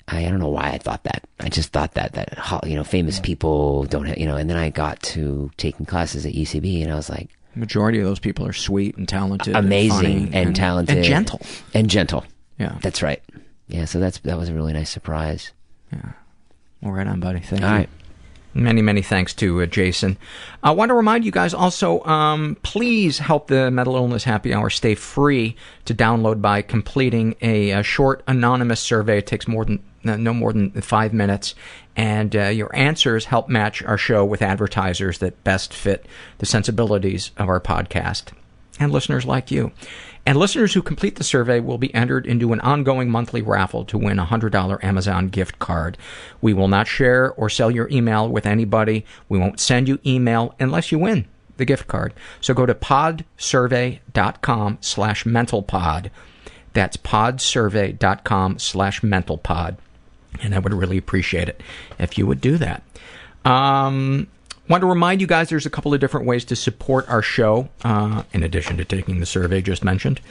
[0.07, 1.23] I, I don't know why I thought that.
[1.39, 4.37] I just thought that that you know famous people don't have you know.
[4.37, 8.05] And then I got to taking classes at UCB, and I was like, Majority of
[8.05, 11.41] those people are sweet and talented, amazing and, funny talented and gentle.
[11.73, 12.25] and gentle.
[12.59, 13.21] Yeah, That's right.
[13.67, 15.51] Yeah, so that's that was a really nice surprise.
[16.81, 17.39] Well, right on, buddy.
[17.39, 17.75] Thank All you.
[17.75, 17.89] right.
[18.53, 20.17] Many, many thanks to uh, Jason.
[20.63, 24.69] I want to remind you guys also, um, please help the Mental Illness Happy Hour
[24.69, 29.17] stay free to download by completing a, uh short anonymous survey.
[29.17, 31.55] It takes more than no no more than five minutes,
[31.97, 36.05] and uh, your answers help match our show with advertisers that best fit
[36.37, 38.25] the sensibilities of our podcast
[38.79, 39.71] and listeners like you.
[40.25, 43.97] And listeners who complete the survey will be entered into an ongoing monthly raffle to
[43.97, 45.99] win a $100 Amazon gift card.
[46.41, 49.05] We will not share or sell your email with anybody.
[49.29, 51.27] We won't send you email unless you win
[51.57, 52.13] the gift card.
[52.41, 56.09] So go to podsurvey.com slash mentalpod.
[56.73, 59.77] That's podsurvey.com slash mentalpod.
[60.41, 61.61] And I would really appreciate it
[61.99, 62.83] if you would do that.
[63.45, 64.27] Um,
[64.67, 67.69] want to remind you guys there's a couple of different ways to support our show,
[67.83, 70.21] uh, in addition to taking the survey just mentioned.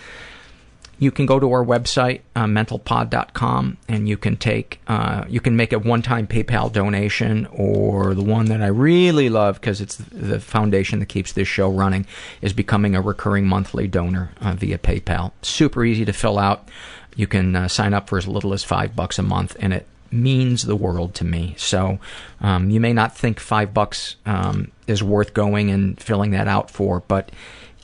[0.98, 5.56] You can go to our website, uh, mentalpod.com, and you can take, uh, you can
[5.56, 10.39] make a one-time PayPal donation, or the one that I really love because it's the
[10.39, 12.06] foundation that keeps this show running,
[12.43, 15.32] is becoming a recurring monthly donor uh, via PayPal.
[15.43, 16.69] Super easy to fill out.
[17.16, 19.86] You can uh, sign up for as little as five bucks a month, and it
[20.15, 21.55] means the world to me.
[21.59, 21.99] So
[22.41, 26.70] um, you may not think five bucks um, is worth going and filling that out
[26.70, 27.31] for, but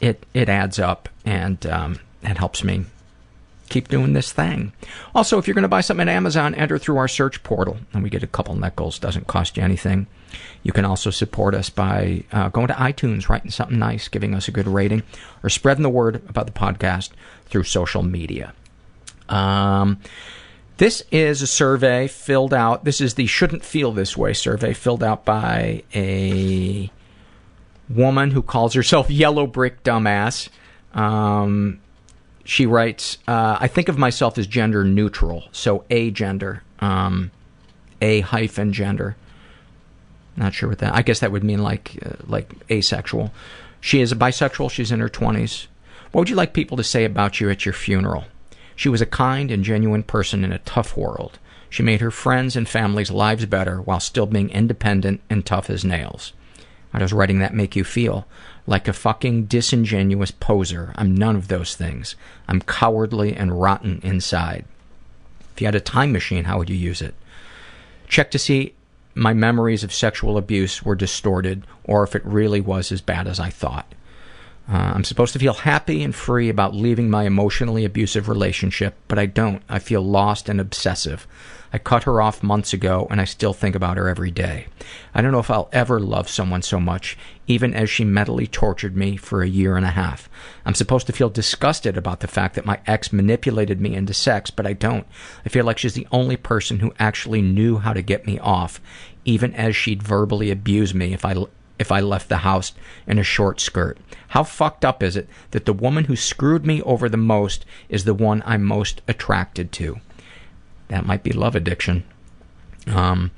[0.00, 2.84] it it adds up and um, it helps me
[3.68, 4.72] keep doing this thing.
[5.14, 8.02] Also, if you're going to buy something at Amazon, enter through our search portal, and
[8.02, 8.98] we get a couple nickels.
[8.98, 10.06] Doesn't cost you anything.
[10.62, 14.48] You can also support us by uh, going to iTunes, writing something nice, giving us
[14.48, 15.02] a good rating,
[15.42, 17.10] or spreading the word about the podcast
[17.46, 18.52] through social media.
[19.28, 20.00] Um,
[20.80, 22.84] this is a survey filled out.
[22.86, 26.90] This is the Shouldn't Feel This Way survey filled out by a
[27.90, 30.48] woman who calls herself Yellow Brick Dumbass.
[30.94, 31.80] Um,
[32.44, 37.30] she writes, uh, I think of myself as gender neutral, so a gender, um,
[38.00, 39.16] a hyphen gender.
[40.34, 40.94] Not sure what that.
[40.94, 43.34] I guess that would mean like uh, like asexual.
[43.82, 44.70] She is a bisexual.
[44.70, 45.68] She's in her twenties.
[46.10, 48.24] What would you like people to say about you at your funeral?
[48.80, 51.38] She was a kind and genuine person in a tough world.
[51.68, 55.84] She made her friends and family's lives better while still being independent and tough as
[55.84, 56.32] nails.
[56.90, 58.26] How does writing that make you feel?
[58.66, 60.94] Like a fucking disingenuous poser.
[60.96, 62.16] I'm none of those things.
[62.48, 64.64] I'm cowardly and rotten inside.
[65.52, 67.14] If you had a time machine, how would you use it?
[68.08, 68.72] Check to see
[69.14, 73.38] my memories of sexual abuse were distorted or if it really was as bad as
[73.38, 73.92] I thought.
[74.70, 79.18] Uh, I'm supposed to feel happy and free about leaving my emotionally abusive relationship, but
[79.18, 79.62] I don't.
[79.68, 81.26] I feel lost and obsessive.
[81.72, 84.66] I cut her off months ago, and I still think about her every day.
[85.12, 87.18] I don't know if I'll ever love someone so much,
[87.48, 90.28] even as she mentally tortured me for a year and a half.
[90.64, 94.50] I'm supposed to feel disgusted about the fact that my ex manipulated me into sex,
[94.50, 95.06] but I don't.
[95.44, 98.80] I feel like she's the only person who actually knew how to get me off,
[99.24, 101.34] even as she'd verbally abuse me if I
[101.80, 102.72] if I left the house
[103.06, 103.98] in a short skirt.
[104.28, 108.04] How fucked up is it that the woman who screwed me over the most is
[108.04, 109.98] the one I'm most attracted to?
[110.88, 112.04] That might be love addiction.
[112.86, 113.30] Um,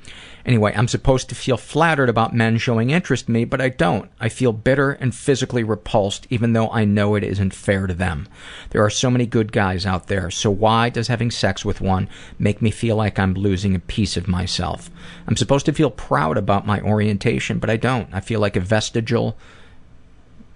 [0.45, 4.09] anyway, I'm supposed to feel flattered about men showing interest in me, but I don't.
[4.19, 8.27] I feel bitter and physically repulsed, even though I know it isn't fair to them.
[8.71, 12.09] There are so many good guys out there, so why does having sex with one
[12.39, 14.89] make me feel like I'm losing a piece of myself?
[15.27, 18.13] I'm supposed to feel proud about my orientation, but I don't.
[18.13, 19.37] I feel like a vestigial.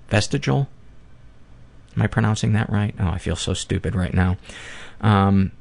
[0.09, 0.69] Vestigial?
[1.95, 2.93] Am I pronouncing that right?
[2.99, 4.37] Oh, I feel so stupid right now.
[5.01, 5.51] Um,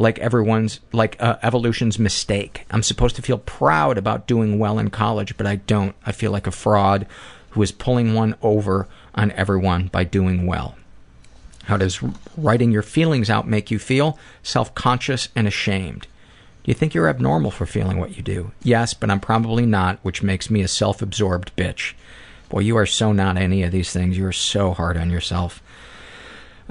[0.00, 2.64] like everyone's like uh, evolution's mistake.
[2.70, 5.94] I'm supposed to feel proud about doing well in college, but I don't.
[6.06, 7.06] I feel like a fraud
[7.50, 10.74] who is pulling one over on everyone by doing well.
[11.64, 12.00] How does
[12.34, 14.18] writing your feelings out make you feel?
[14.42, 16.06] Self-conscious and ashamed.
[16.64, 18.52] Do you think you're abnormal for feeling what you do?
[18.62, 21.92] Yes, but I'm probably not, which makes me a self-absorbed bitch.
[22.48, 24.16] Boy, you are so not any of these things.
[24.16, 25.62] You are so hard on yourself.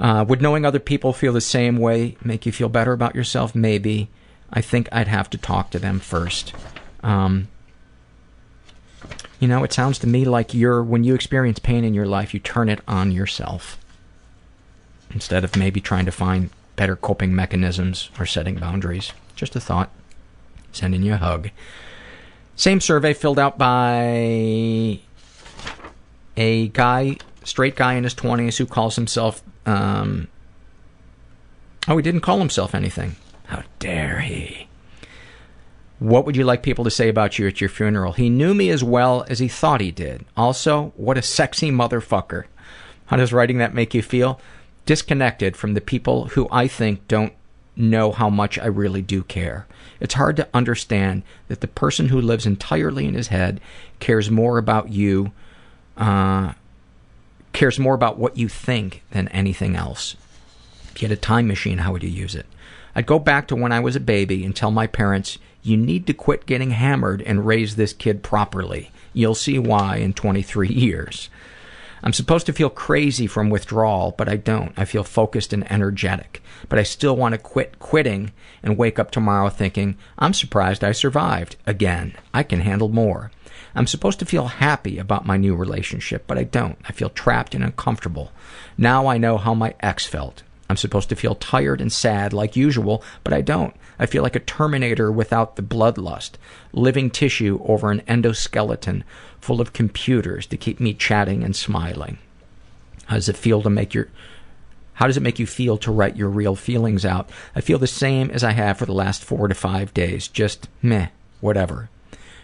[0.00, 3.54] Uh, would knowing other people feel the same way make you feel better about yourself?
[3.54, 4.08] Maybe.
[4.50, 6.54] I think I'd have to talk to them first.
[7.02, 7.48] Um,
[9.38, 12.34] you know, it sounds to me like you're when you experience pain in your life,
[12.34, 13.78] you turn it on yourself
[15.12, 19.12] instead of maybe trying to find better coping mechanisms or setting boundaries.
[19.36, 19.90] Just a thought.
[20.72, 21.50] Sending you a hug.
[22.56, 25.00] Same survey filled out by
[26.36, 30.28] a guy, straight guy in his 20s who calls himself, um,
[31.88, 33.16] oh, he didn't call himself anything.
[33.46, 34.68] How dare he?
[35.98, 38.12] What would you like people to say about you at your funeral?
[38.12, 40.24] He knew me as well as he thought he did.
[40.36, 42.44] Also, what a sexy motherfucker.
[43.06, 44.40] How does writing that make you feel?
[44.86, 47.34] Disconnected from the people who I think don't
[47.76, 49.66] know how much I really do care.
[50.00, 53.60] It's hard to understand that the person who lives entirely in his head
[53.98, 55.32] cares more about you,
[55.96, 56.54] uh,
[57.52, 60.16] cares more about what you think than anything else.
[60.94, 62.46] If you had a time machine, how would you use it?
[62.94, 66.06] I'd go back to when I was a baby and tell my parents, you need
[66.06, 68.90] to quit getting hammered and raise this kid properly.
[69.12, 71.30] You'll see why in 23 years.
[72.02, 74.72] I'm supposed to feel crazy from withdrawal, but I don't.
[74.76, 76.42] I feel focused and energetic.
[76.68, 78.32] But I still want to quit quitting
[78.62, 81.56] and wake up tomorrow thinking, I'm surprised I survived.
[81.66, 83.30] Again, I can handle more.
[83.74, 86.78] I'm supposed to feel happy about my new relationship, but I don't.
[86.88, 88.32] I feel trapped and uncomfortable.
[88.76, 90.42] Now I know how my ex felt.
[90.68, 93.74] I'm supposed to feel tired and sad like usual, but I don't.
[93.98, 96.32] I feel like a Terminator without the bloodlust,
[96.72, 99.02] living tissue over an endoskeleton
[99.40, 102.18] full of computers to keep me chatting and smiling.
[103.06, 104.08] How does it feel to make your
[104.94, 107.30] how does it make you feel to write your real feelings out?
[107.56, 110.28] I feel the same as I have for the last four to five days.
[110.28, 111.08] Just meh,
[111.40, 111.88] whatever.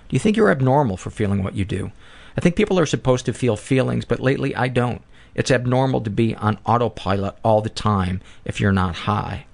[0.08, 1.90] Do you think you're abnormal for feeling what you do?
[2.36, 5.02] I think people are supposed to feel feelings, but lately I don't.
[5.34, 9.46] It's abnormal to be on autopilot all the time if you're not high.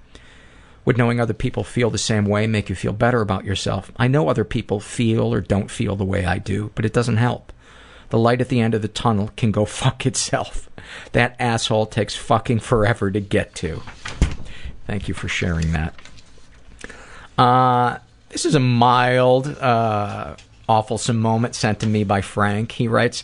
[0.85, 3.91] Would knowing other people feel the same way make you feel better about yourself?
[3.97, 7.17] I know other people feel or don't feel the way I do, but it doesn't
[7.17, 7.53] help.
[8.09, 10.69] The light at the end of the tunnel can go fuck itself.
[11.13, 13.81] That asshole takes fucking forever to get to.
[14.85, 15.95] Thank you for sharing that.
[17.37, 17.99] Uh,
[18.33, 20.35] this is a mild, uh,
[20.67, 22.71] awfulsome moment sent to me by Frank.
[22.71, 23.23] He writes,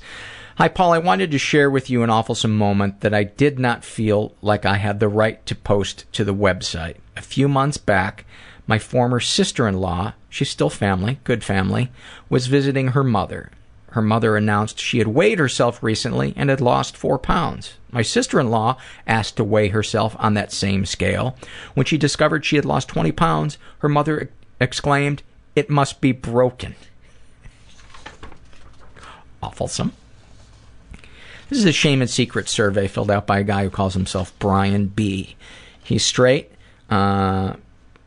[0.58, 0.94] Hi, Paul.
[0.94, 4.68] I wanted to share with you an awfulsome moment that I did not feel like
[4.68, 6.98] I had the right to post to the website.
[7.18, 8.26] A few months back,
[8.68, 11.92] my former sister in law, she's still family, good family,
[12.30, 13.50] was visiting her mother.
[13.94, 17.74] Her mother announced she had weighed herself recently and had lost four pounds.
[17.92, 18.78] My sister in law
[19.08, 21.36] asked to weigh herself on that same scale.
[21.74, 24.30] When she discovered she had lost 20 pounds, her mother
[24.60, 25.24] exclaimed,
[25.56, 26.76] It must be broken.
[29.42, 29.92] Awfulsome.
[31.50, 34.38] This is a shame and secret survey filled out by a guy who calls himself
[34.38, 35.36] Brian B.
[35.84, 36.52] He's straight,
[36.92, 37.54] uh,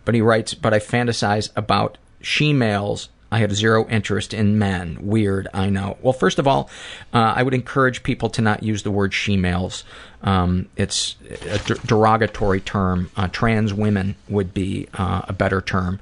[0.05, 3.09] but he writes, but I fantasize about she-males.
[3.33, 4.99] I have zero interest in men.
[5.01, 5.97] Weird, I know.
[6.03, 6.71] Well, first of all,
[7.13, 9.85] uh, I would encourage people to not use the word she-males.
[10.23, 11.17] Um, it's
[11.51, 13.11] a derogatory term.
[13.17, 15.99] Uh, trans women would be uh, a better term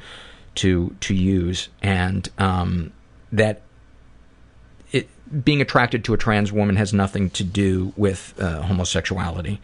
[0.61, 2.93] to to use, and um,
[3.33, 3.63] that
[4.93, 5.09] it,
[5.45, 9.59] being attracted to a trans woman has nothing to do with uh, homosexuality.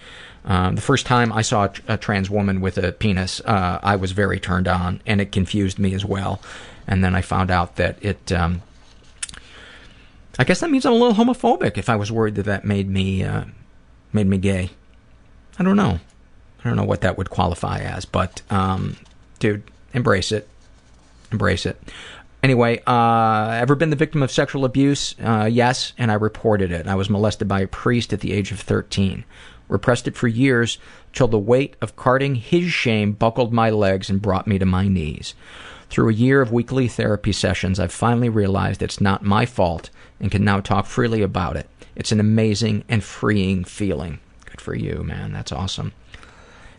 [0.46, 3.96] Um, the first time I saw a, a, trans woman with a penis, uh, I
[3.96, 6.40] was very turned on, and it confused me as well.
[6.86, 8.32] And then I found out that it.
[8.32, 8.62] Um,
[10.38, 11.76] I guess that means I'm a little homophobic.
[11.76, 13.44] If I was worried that that made me uh,
[14.14, 14.70] made me gay,
[15.58, 16.00] I don't know.
[16.60, 18.96] I don't know what that would qualify as, but um,
[19.38, 19.62] dude,
[19.92, 20.48] embrace it.
[21.32, 21.80] Embrace it.
[22.42, 25.14] Anyway, uh, ever been the victim of sexual abuse?
[25.20, 26.86] Uh, yes, and I reported it.
[26.86, 29.24] I was molested by a priest at the age of 13.
[29.68, 30.78] Repressed it for years
[31.12, 34.86] till the weight of carting his shame buckled my legs and brought me to my
[34.86, 35.34] knees.
[35.88, 39.90] Through a year of weekly therapy sessions, I've finally realized it's not my fault
[40.20, 41.68] and can now talk freely about it.
[41.94, 44.20] It's an amazing and freeing feeling.
[44.44, 45.32] Good for you, man.
[45.32, 45.92] That's awesome.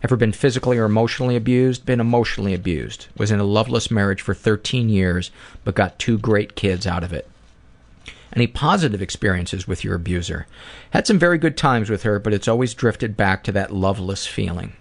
[0.03, 1.85] Ever been physically or emotionally abused?
[1.85, 3.07] Been emotionally abused.
[3.17, 5.31] Was in a loveless marriage for 13 years,
[5.63, 7.27] but got two great kids out of it.
[8.33, 10.45] Any positive experiences with your abuser?
[10.91, 14.27] Had some very good times with her, but it's always drifted back to that loveless
[14.27, 14.73] feeling.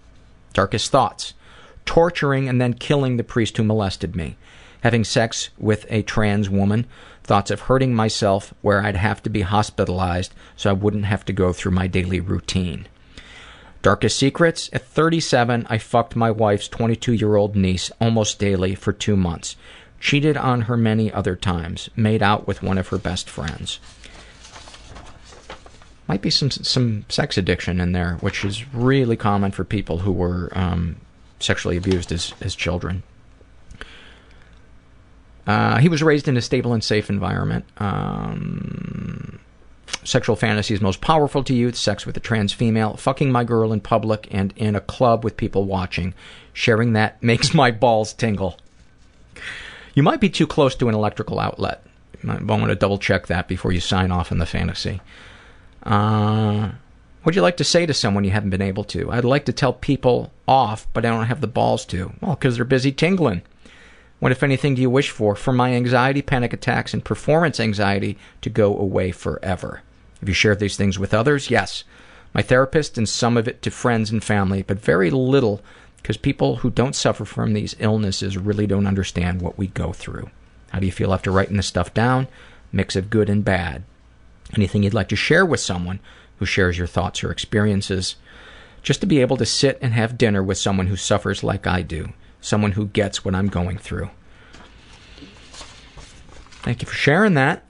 [0.53, 1.33] Darkest thoughts.
[1.87, 4.37] Torturing and then killing the priest who molested me.
[4.83, 6.87] Having sex with a trans woman.
[7.23, 11.33] Thoughts of hurting myself where I'd have to be hospitalized so I wouldn't have to
[11.33, 12.87] go through my daily routine.
[13.87, 14.69] Darkest secrets?
[14.73, 19.55] At 37, I fucked my wife's 22 year old niece almost daily for two months.
[20.01, 21.89] Cheated on her many other times.
[21.95, 23.79] Made out with one of her best friends.
[26.09, 30.11] Might be some some sex addiction in there, which is really common for people who
[30.11, 30.97] were um,
[31.39, 33.05] sexually abused as, as children.
[35.47, 37.65] Uh, he was raised in a stable and safe environment.
[37.79, 39.39] Um,
[40.05, 43.81] sexual fantasies most powerful to you sex with a trans female fucking my girl in
[43.81, 46.15] public and in a club with people watching
[46.53, 48.59] sharing that makes my balls tingle
[49.95, 51.83] You might be too close to an electrical outlet.
[52.23, 55.01] Might want to double check that before you sign off on the fantasy.
[55.83, 56.71] Uh,
[57.23, 59.11] what'd you like to say to someone you haven't been able to?
[59.11, 62.13] I'd like to tell people off, but I don't have the balls to.
[62.21, 63.43] Well, because they're busy tingling.
[64.19, 65.37] What, if anything, do you wish for?
[65.37, 69.83] For my anxiety, panic attacks, and performance anxiety to go away forever.
[70.21, 71.51] Have you shared these things with others?
[71.51, 71.85] Yes.
[72.33, 75.61] My therapist and some of it to friends and family, but very little
[75.99, 80.31] because people who don't suffer from these illnesses really don't understand what we go through.
[80.71, 82.29] How do you feel after writing this stuff down?
[82.73, 83.83] Mix of good and bad.
[84.55, 86.01] Anything you'd like to share with someone
[86.39, 88.17] who shares your thoughts or experiences?
[88.83, 91.83] Just to be able to sit and have dinner with someone who suffers like I
[91.83, 92.13] do,
[92.47, 94.09] someone who gets what I'm going through.
[96.63, 97.65] Thank you for sharing that.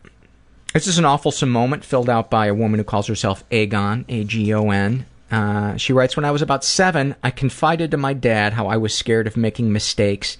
[0.73, 4.24] This is an awful moment filled out by a woman who calls herself Agon, A
[4.24, 5.07] G O N.
[5.31, 8.77] Uh, she writes, When I was about seven, I confided to my dad how I
[8.77, 10.36] was scared of making mistakes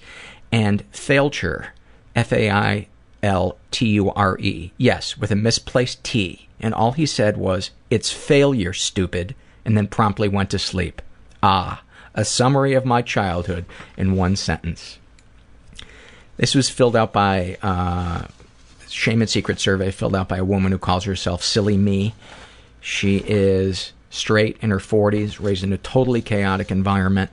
[0.51, 1.73] and failure,
[2.15, 2.87] F A I
[3.23, 6.47] L T U R E, yes, with a misplaced T.
[6.59, 9.35] And all he said was, It's failure, stupid,
[9.65, 11.01] and then promptly went to sleep.
[11.41, 11.81] Ah,
[12.17, 13.63] a summary of my childhood
[13.95, 14.97] in one sentence.
[16.35, 18.25] This was filled out by uh,
[18.89, 22.15] Shame and Secret survey filled out by a woman who calls herself Silly Me.
[22.81, 27.29] She is straight in her 40s, raised in a totally chaotic environment.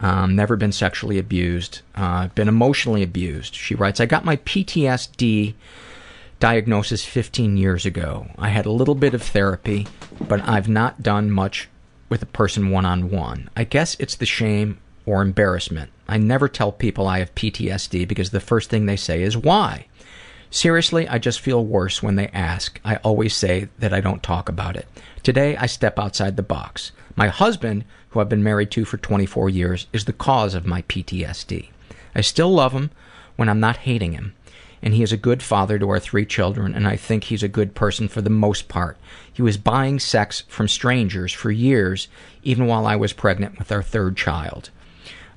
[0.00, 3.54] Um, never been sexually abused, uh, been emotionally abused.
[3.54, 5.54] She writes, I got my PTSD
[6.40, 8.28] diagnosis 15 years ago.
[8.38, 9.88] I had a little bit of therapy,
[10.20, 11.68] but I've not done much
[12.08, 13.50] with a person one on one.
[13.56, 15.90] I guess it's the shame or embarrassment.
[16.08, 19.86] I never tell people I have PTSD because the first thing they say is, Why?
[20.50, 22.80] Seriously, I just feel worse when they ask.
[22.84, 24.86] I always say that I don't talk about it.
[25.22, 26.92] Today, I step outside the box.
[27.16, 30.82] My husband, who I've been married to for 24 years, is the cause of my
[30.82, 31.68] PTSD.
[32.14, 32.90] I still love him
[33.36, 34.34] when I'm not hating him.
[34.82, 37.48] And he is a good father to our three children, and I think he's a
[37.48, 38.96] good person for the most part.
[39.32, 42.08] He was buying sex from strangers for years,
[42.42, 44.70] even while I was pregnant with our third child.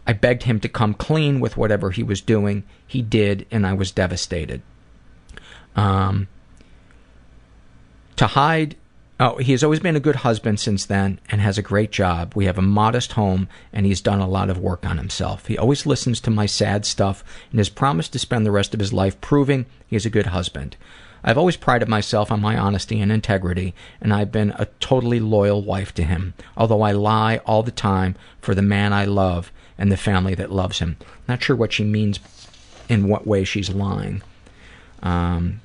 [0.05, 2.63] I begged him to come clean with whatever he was doing.
[2.85, 4.61] He did, and I was devastated.
[5.75, 6.27] Um,
[8.17, 8.75] to hide
[9.23, 12.33] Oh, he has always been a good husband since then and has a great job.
[12.33, 15.45] We have a modest home and he's done a lot of work on himself.
[15.45, 18.79] He always listens to my sad stuff and has promised to spend the rest of
[18.79, 20.75] his life proving he is a good husband.
[21.23, 25.61] I've always prided myself on my honesty and integrity, and I've been a totally loyal
[25.61, 29.91] wife to him, although I lie all the time for the man I love and
[29.91, 30.97] the family that loves him.
[31.27, 32.19] Not sure what she means
[32.89, 34.23] in what way she's lying.
[35.03, 35.61] Um,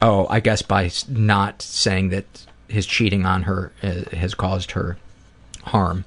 [0.00, 4.96] oh, I guess by not saying that his cheating on her uh, has caused her
[5.64, 6.04] harm.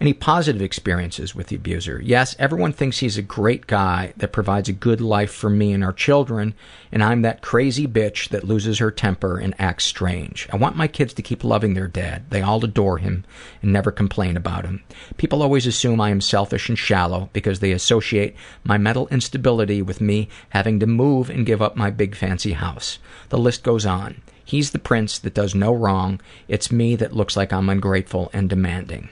[0.00, 2.00] Any positive experiences with the abuser?
[2.02, 5.84] Yes, everyone thinks he's a great guy that provides a good life for me and
[5.84, 6.54] our children,
[6.90, 10.48] and I'm that crazy bitch that loses her temper and acts strange.
[10.50, 12.30] I want my kids to keep loving their dad.
[12.30, 13.26] They all adore him
[13.60, 14.82] and never complain about him.
[15.18, 18.34] People always assume I am selfish and shallow because they associate
[18.64, 22.98] my mental instability with me having to move and give up my big fancy house.
[23.28, 24.22] The list goes on.
[24.50, 26.20] He's the prince that does no wrong.
[26.48, 29.08] It's me that looks like I'm ungrateful and demanding.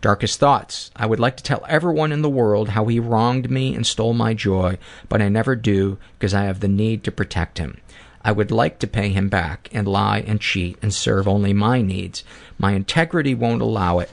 [0.00, 0.92] Darkest thoughts.
[0.94, 4.12] I would like to tell everyone in the world how he wronged me and stole
[4.12, 4.78] my joy,
[5.08, 7.78] but I never do because I have the need to protect him.
[8.22, 11.82] I would like to pay him back and lie and cheat and serve only my
[11.82, 12.22] needs.
[12.56, 14.12] My integrity won't allow it,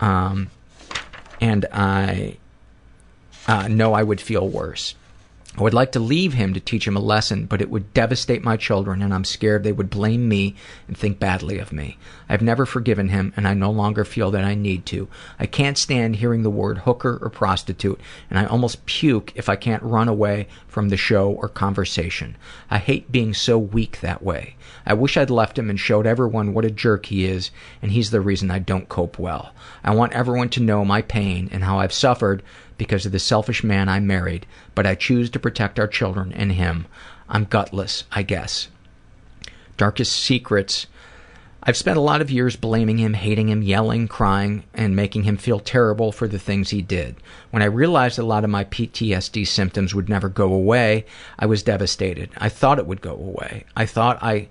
[0.00, 0.50] um,
[1.40, 2.36] and I
[3.48, 4.96] uh, know I would feel worse.
[5.56, 8.42] I would like to leave him to teach him a lesson, but it would devastate
[8.42, 10.56] my children, and I'm scared they would blame me
[10.88, 11.96] and think badly of me.
[12.28, 15.06] I've never forgiven him, and I no longer feel that I need to.
[15.38, 18.00] I can't stand hearing the word hooker or prostitute,
[18.30, 22.36] and I almost puke if I can't run away from the show or conversation.
[22.68, 24.56] I hate being so weak that way.
[24.84, 28.10] I wish I'd left him and showed everyone what a jerk he is, and he's
[28.10, 29.54] the reason I don't cope well.
[29.84, 32.42] I want everyone to know my pain and how I've suffered
[32.76, 36.52] because of the selfish man I married, but I choose to protect our children and
[36.52, 36.86] him.
[37.28, 38.68] I'm gutless, I guess.
[39.76, 40.86] Darkest secrets.
[41.62, 45.38] I've spent a lot of years blaming him, hating him, yelling, crying, and making him
[45.38, 47.16] feel terrible for the things he did.
[47.50, 51.06] When I realized a lot of my PTSD symptoms would never go away,
[51.38, 52.30] I was devastated.
[52.36, 53.64] I thought it would go away.
[53.74, 54.48] I thought I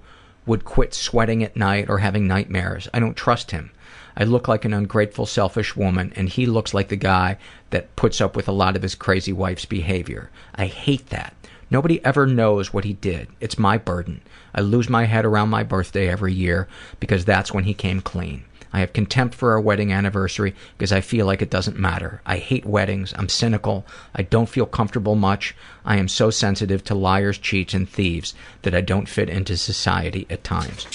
[0.47, 2.89] would quit sweating at night or having nightmares.
[2.93, 3.71] I don't trust him.
[4.15, 7.37] I look like an ungrateful, selfish woman, and he looks like the guy
[7.71, 10.29] that puts up with a lot of his crazy wife's behavior.
[10.55, 11.33] I hate that.
[11.71, 13.29] Nobody ever knows what he did.
[13.39, 14.21] It's my burden.
[14.53, 16.67] I lose my head around my birthday every year
[16.99, 18.43] because that's when he came clean.
[18.73, 22.21] I have contempt for our wedding anniversary because I feel like it doesn't matter.
[22.25, 23.13] I hate weddings.
[23.15, 23.85] I'm cynical.
[24.15, 25.55] I don't feel comfortable much.
[25.85, 28.33] I am so sensitive to liars, cheats, and thieves
[28.63, 30.87] that I don't fit into society at times.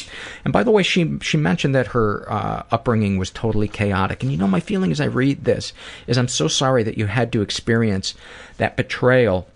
[0.45, 4.23] And by the way, she she mentioned that her uh, upbringing was totally chaotic.
[4.23, 5.73] And you know, my feeling as I read this
[6.09, 8.15] is I'm so sorry that you had to experience
[8.57, 9.47] that betrayal.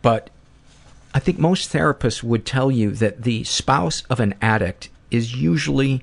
[0.00, 0.30] But
[1.14, 6.02] I think most therapists would tell you that the spouse of an addict is usually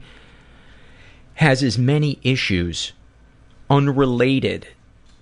[1.42, 2.94] has as many issues
[3.68, 4.68] unrelated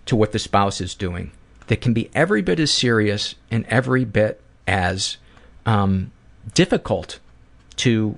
[0.06, 1.32] to what the spouse is doing
[1.68, 5.16] that can be every bit as serious and every bit as
[5.66, 6.12] um,
[6.54, 7.20] difficult
[7.78, 8.18] to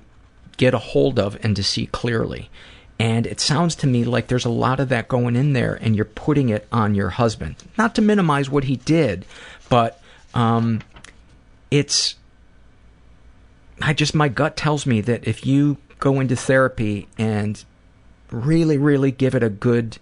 [0.56, 2.50] get a hold of and to see clearly.
[2.98, 5.94] And it sounds to me like there's a lot of that going in there, and
[5.94, 7.54] you're putting it on your husband.
[7.78, 9.24] Not to minimize what he did,
[9.68, 10.00] but
[10.34, 10.82] um,
[11.70, 12.16] it's.
[13.80, 17.64] I just, my gut tells me that if you go into therapy and
[18.32, 19.98] really, really give it a good,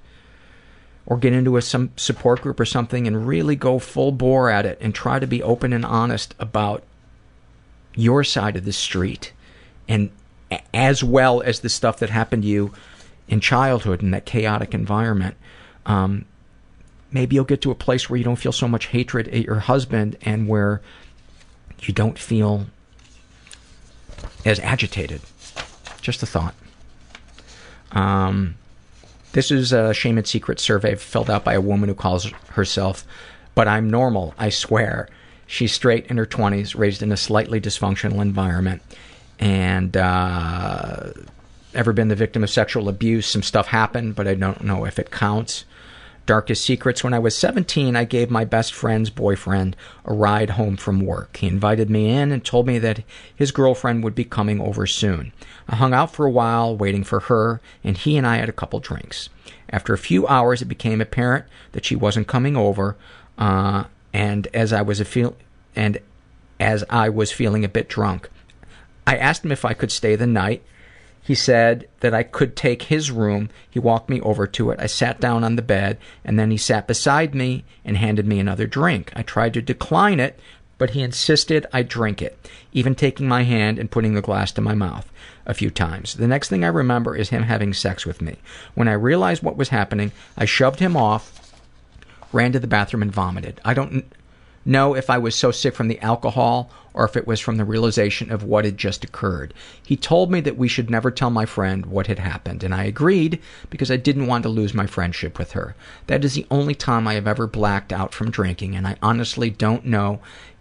[1.06, 4.66] or get into a some support group or something and really go full bore at
[4.66, 6.82] it and try to be open and honest about
[7.94, 9.32] your side of the street
[9.88, 10.10] and
[10.72, 12.72] as well as the stuff that happened to you
[13.28, 15.36] in childhood in that chaotic environment.
[15.86, 16.24] Um,
[17.10, 19.60] maybe you'll get to a place where you don't feel so much hatred at your
[19.60, 20.80] husband and where
[21.82, 22.66] you don't feel
[24.44, 25.20] as agitated.
[26.00, 26.54] Just a thought
[27.92, 28.54] um,
[29.32, 33.04] this is a shame and secret survey filled out by a woman who calls herself
[33.54, 35.08] but i'm normal i swear.
[35.46, 38.82] She's straight in her 20s raised in a slightly dysfunctional environment
[39.40, 41.10] and uh,
[41.74, 43.26] ever been the victim of sexual abuse?
[43.26, 45.64] Some stuff happened but i don't know if it counts
[46.30, 47.02] darkest secrets.
[47.02, 49.74] When i was 17 i gave my best friend's boyfriend
[50.04, 51.38] a ride home from work.
[51.38, 53.02] He invited me in and told me that
[53.34, 55.32] his girlfriend would be coming over soon.
[55.68, 58.52] I hung out for a while waiting for her and he and i had a
[58.52, 59.28] couple drinks.
[59.70, 62.96] After a few hours it became apparent that she wasn't coming over
[63.36, 65.34] uh, and as i was a feel
[65.74, 65.98] and
[66.60, 68.30] as i was feeling a bit drunk
[69.04, 70.62] I asked him if I could stay the night.
[71.30, 73.50] He said that I could take his room.
[73.70, 74.80] He walked me over to it.
[74.80, 78.40] I sat down on the bed, and then he sat beside me and handed me
[78.40, 79.12] another drink.
[79.14, 80.40] I tried to decline it,
[80.76, 84.60] but he insisted I drink it, even taking my hand and putting the glass to
[84.60, 85.08] my mouth
[85.46, 86.14] a few times.
[86.14, 88.38] The next thing I remember is him having sex with me.
[88.74, 91.54] When I realized what was happening, I shoved him off,
[92.32, 93.60] ran to the bathroom, and vomited.
[93.64, 94.04] I don't
[94.64, 97.64] know if I was so sick from the alcohol or if it was from the
[97.64, 99.54] realization of what had just occurred.
[99.82, 102.84] He told me that we should never tell my friend what had happened, and I
[102.84, 105.74] agreed because I didn't want to lose my friendship with her.
[106.08, 109.50] That is the only time I have ever blacked out from drinking, and I honestly
[109.50, 110.20] don't know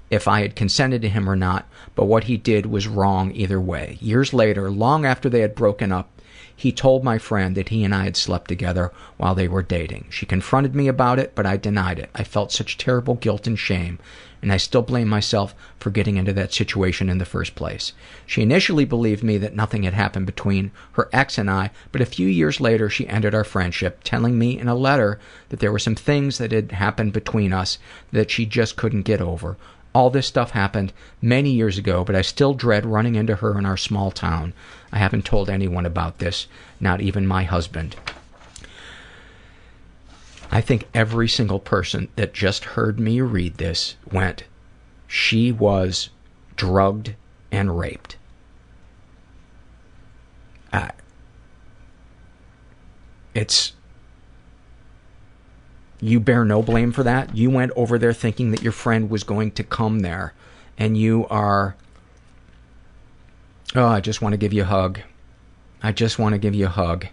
[0.09, 3.59] if I had consented to him or not, but what he did was wrong either
[3.59, 3.97] way.
[4.01, 6.09] Years later, long after they had broken up,
[6.59, 10.07] he told my friend that he and I had slept together while they were dating.
[10.09, 12.09] She confronted me about it, but I denied it.
[12.13, 13.97] I felt such terrible guilt and shame,
[14.41, 17.93] and I still blame myself for getting into that situation in the first place.
[18.25, 22.05] She initially believed me that nothing had happened between her ex and I, but a
[22.05, 25.17] few years later she ended our friendship, telling me in a letter
[25.47, 27.79] that there were some things that had happened between us
[28.11, 29.55] that she just couldn't get over.
[29.95, 30.91] All this stuff happened
[31.21, 34.53] many years ago, but I still dread running into her in our small town.
[34.91, 36.47] I haven't told anyone about this,
[36.79, 37.95] not even my husband.
[40.51, 44.45] I think every single person that just heard me read this went,
[45.07, 46.09] she was
[46.55, 47.15] drugged
[47.51, 48.17] and raped.
[50.73, 50.89] Uh,
[53.33, 53.73] it's
[56.01, 57.35] you bear no blame for that.
[57.35, 60.33] You went over there thinking that your friend was going to come there,
[60.77, 61.75] and you are.
[63.75, 65.01] Oh, I just want to give you a hug.
[65.83, 67.07] I just want to give you a hug.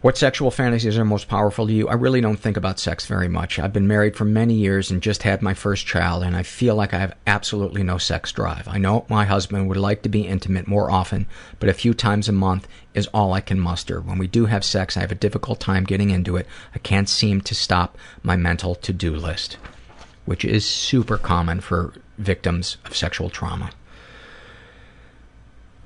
[0.00, 1.86] What sexual fantasies are most powerful to you?
[1.86, 3.58] I really don't think about sex very much.
[3.58, 6.74] I've been married for many years and just had my first child, and I feel
[6.74, 8.66] like I have absolutely no sex drive.
[8.66, 11.26] I know my husband would like to be intimate more often,
[11.58, 14.00] but a few times a month is all I can muster.
[14.00, 16.46] When we do have sex, I have a difficult time getting into it.
[16.74, 19.58] I can't seem to stop my mental to do list,
[20.30, 23.68] which is super common for victims of sexual trauma.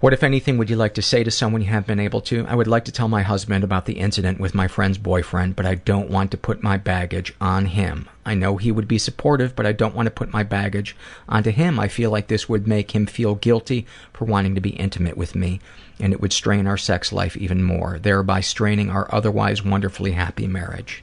[0.00, 2.44] What, if anything, would you like to say to someone you haven't been able to?
[2.46, 5.64] I would like to tell my husband about the incident with my friend's boyfriend, but
[5.64, 8.06] I don't want to put my baggage on him.
[8.26, 10.94] I know he would be supportive, but I don't want to put my baggage
[11.26, 11.80] onto him.
[11.80, 15.34] I feel like this would make him feel guilty for wanting to be intimate with
[15.34, 15.58] me,
[15.98, 20.46] and it would strain our sex life even more, thereby straining our otherwise wonderfully happy
[20.46, 21.02] marriage.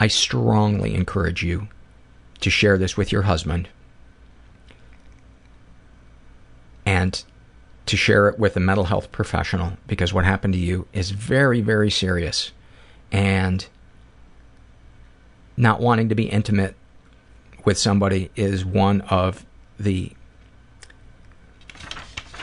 [0.00, 1.68] I strongly encourage you
[2.40, 3.68] to share this with your husband
[6.86, 7.22] and
[7.84, 11.60] to share it with a mental health professional because what happened to you is very,
[11.60, 12.52] very serious.
[13.12, 13.66] And
[15.54, 16.76] not wanting to be intimate
[17.66, 19.44] with somebody is one of
[19.78, 20.12] the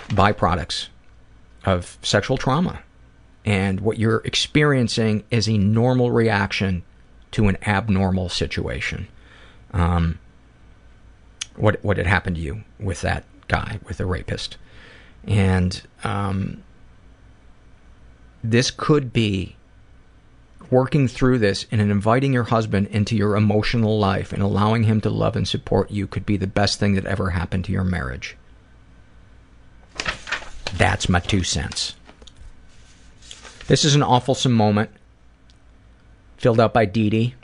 [0.10, 0.90] byproducts
[1.66, 2.82] of sexual trauma.
[3.46, 6.84] And what you're experiencing is a normal reaction
[7.38, 9.08] to an abnormal situation.
[9.72, 10.18] Um,
[11.56, 14.58] what what had happened to you with that guy, with the rapist,
[15.24, 16.64] and um,
[18.44, 19.56] this could be
[20.72, 25.10] working through this and inviting your husband into your emotional life and allowing him to
[25.12, 28.36] love and support you could be the best thing that ever happened to your marriage.
[30.74, 31.94] That's my two cents.
[33.68, 34.90] This is an awfulsome moment
[36.38, 37.36] filled out by Dee Dee.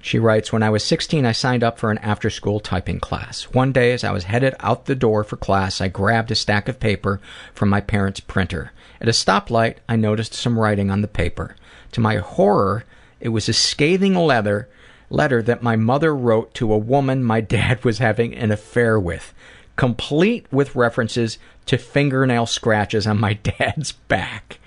[0.00, 3.44] She writes, When I was 16, I signed up for an after school typing class.
[3.52, 6.68] One day, as I was headed out the door for class, I grabbed a stack
[6.68, 7.20] of paper
[7.52, 8.72] from my parents' printer.
[9.00, 11.56] At a stoplight, I noticed some writing on the paper.
[11.92, 12.84] To my horror,
[13.20, 14.68] it was a scathing letter,
[15.10, 19.34] letter that my mother wrote to a woman my dad was having an affair with,
[19.76, 24.58] complete with references to fingernail scratches on my dad's back.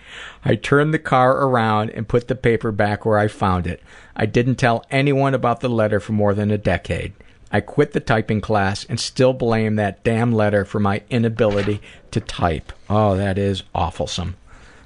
[0.43, 3.81] I turned the car around and put the paper back where I found it.
[4.15, 7.13] I didn't tell anyone about the letter for more than a decade.
[7.51, 11.81] I quit the typing class and still blame that damn letter for my inability
[12.11, 12.71] to type.
[12.89, 14.35] Oh, that is awfulsome.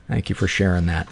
[0.08, 1.08] Thank you for sharing that.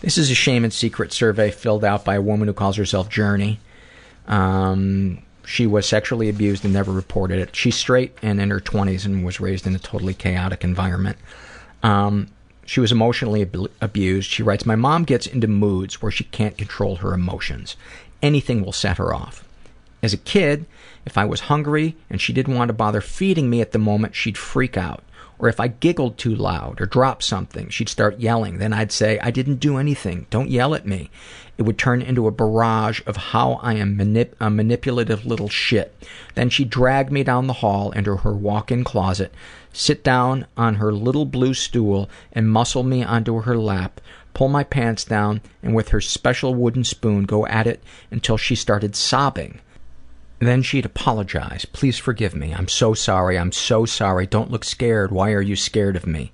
[0.00, 3.08] This is a shame and secret survey filled out by a woman who calls herself
[3.08, 3.58] Journey.
[4.26, 7.54] Um, she was sexually abused and never reported it.
[7.54, 11.16] She's straight and in her 20s and was raised in a totally chaotic environment.
[11.82, 12.28] Um,
[12.66, 14.30] she was emotionally ab- abused.
[14.30, 17.76] She writes, My mom gets into moods where she can't control her emotions.
[18.22, 19.44] Anything will set her off.
[20.02, 20.66] As a kid,
[21.06, 24.14] if I was hungry and she didn't want to bother feeding me at the moment,
[24.14, 25.02] she'd freak out.
[25.38, 28.58] Or if I giggled too loud or dropped something, she'd start yelling.
[28.58, 30.26] Then I'd say, I didn't do anything.
[30.30, 31.10] Don't yell at me.
[31.58, 35.94] It would turn into a barrage of how I am manip- a manipulative little shit.
[36.34, 39.34] Then she'd drag me down the hall into her walk in closet,
[39.74, 44.00] sit down on her little blue stool, and muscle me onto her lap,
[44.32, 48.54] pull my pants down, and with her special wooden spoon go at it until she
[48.54, 49.60] started sobbing.
[50.38, 51.64] Then she'd apologize.
[51.64, 52.52] Please forgive me.
[52.52, 53.38] I'm so sorry.
[53.38, 54.26] I'm so sorry.
[54.26, 55.10] Don't look scared.
[55.10, 56.32] Why are you scared of me?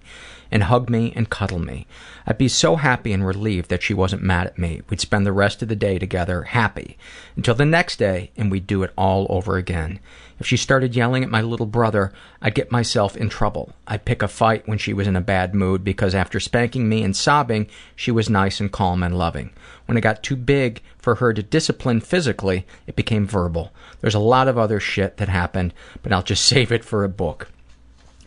[0.51, 1.87] And hug me and cuddle me.
[2.27, 4.83] I'd be so happy and relieved that she wasn't mad at me.
[4.89, 6.99] We'd spend the rest of the day together, happy,
[7.37, 10.01] until the next day, and we'd do it all over again.
[10.41, 13.75] If she started yelling at my little brother, I'd get myself in trouble.
[13.87, 17.03] I'd pick a fight when she was in a bad mood because after spanking me
[17.03, 19.51] and sobbing, she was nice and calm and loving.
[19.85, 23.73] When it got too big for her to discipline physically, it became verbal.
[24.01, 27.09] There's a lot of other shit that happened, but I'll just save it for a
[27.09, 27.49] book.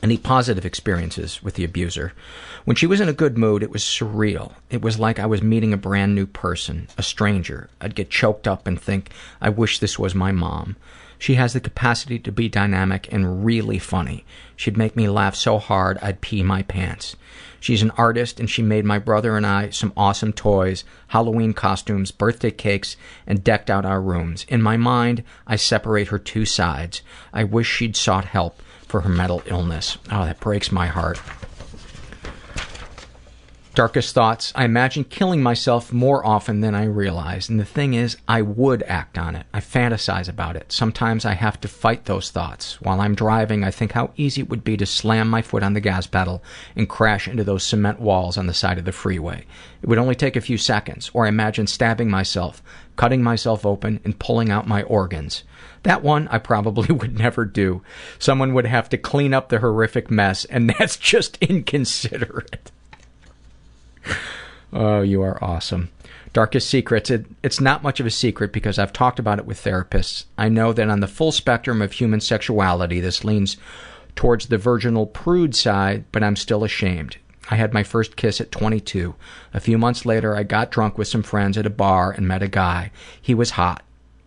[0.03, 2.11] Any positive experiences with the abuser?
[2.65, 4.51] When she was in a good mood, it was surreal.
[4.69, 7.69] It was like I was meeting a brand new person, a stranger.
[7.80, 10.75] I'd get choked up and think, I wish this was my mom.
[11.17, 14.25] She has the capacity to be dynamic and really funny.
[14.57, 17.15] She'd make me laugh so hard I'd pee my pants.
[17.61, 22.11] She's an artist and she made my brother and I some awesome toys, Halloween costumes,
[22.11, 24.45] birthday cakes, and decked out our rooms.
[24.49, 27.03] In my mind, I separate her two sides.
[27.31, 28.61] I wish she'd sought help
[28.94, 29.98] for her mental illness.
[30.11, 31.20] Oh, that breaks my heart.
[33.74, 34.53] Darkest thoughts.
[34.56, 37.49] I imagine killing myself more often than I realize.
[37.49, 39.48] And the thing is, I would act on it.
[39.52, 40.72] I fantasize about it.
[40.72, 42.80] Sometimes I have to fight those thoughts.
[42.82, 45.74] While I'm driving, I think how easy it would be to slam my foot on
[45.74, 46.44] the gas pedal
[46.76, 49.44] and crash into those cement walls on the side of the freeway.
[49.82, 51.10] It would only take a few seconds.
[51.15, 52.61] Or I imagine stabbing myself,
[52.95, 55.44] cutting myself open, and pulling out my organs.
[55.84, 57.81] That one I probably would never do.
[58.18, 62.72] Someone would have to clean up the horrific mess, and that's just inconsiderate.
[64.76, 65.89] Oh, you are awesome.
[66.34, 67.11] Darkest secrets.
[67.11, 70.26] It, it's not much of a secret because I've talked about it with therapists.
[70.35, 73.55] I know that on the full spectrum of human sexuality, this leans
[74.15, 77.18] towards the virginal prude side, but I'm still ashamed.
[77.51, 79.14] I had my first kiss at 22.
[79.53, 82.41] A few months later, I got drunk with some friends at a bar and met
[82.41, 82.89] a guy.
[83.22, 83.84] He was hot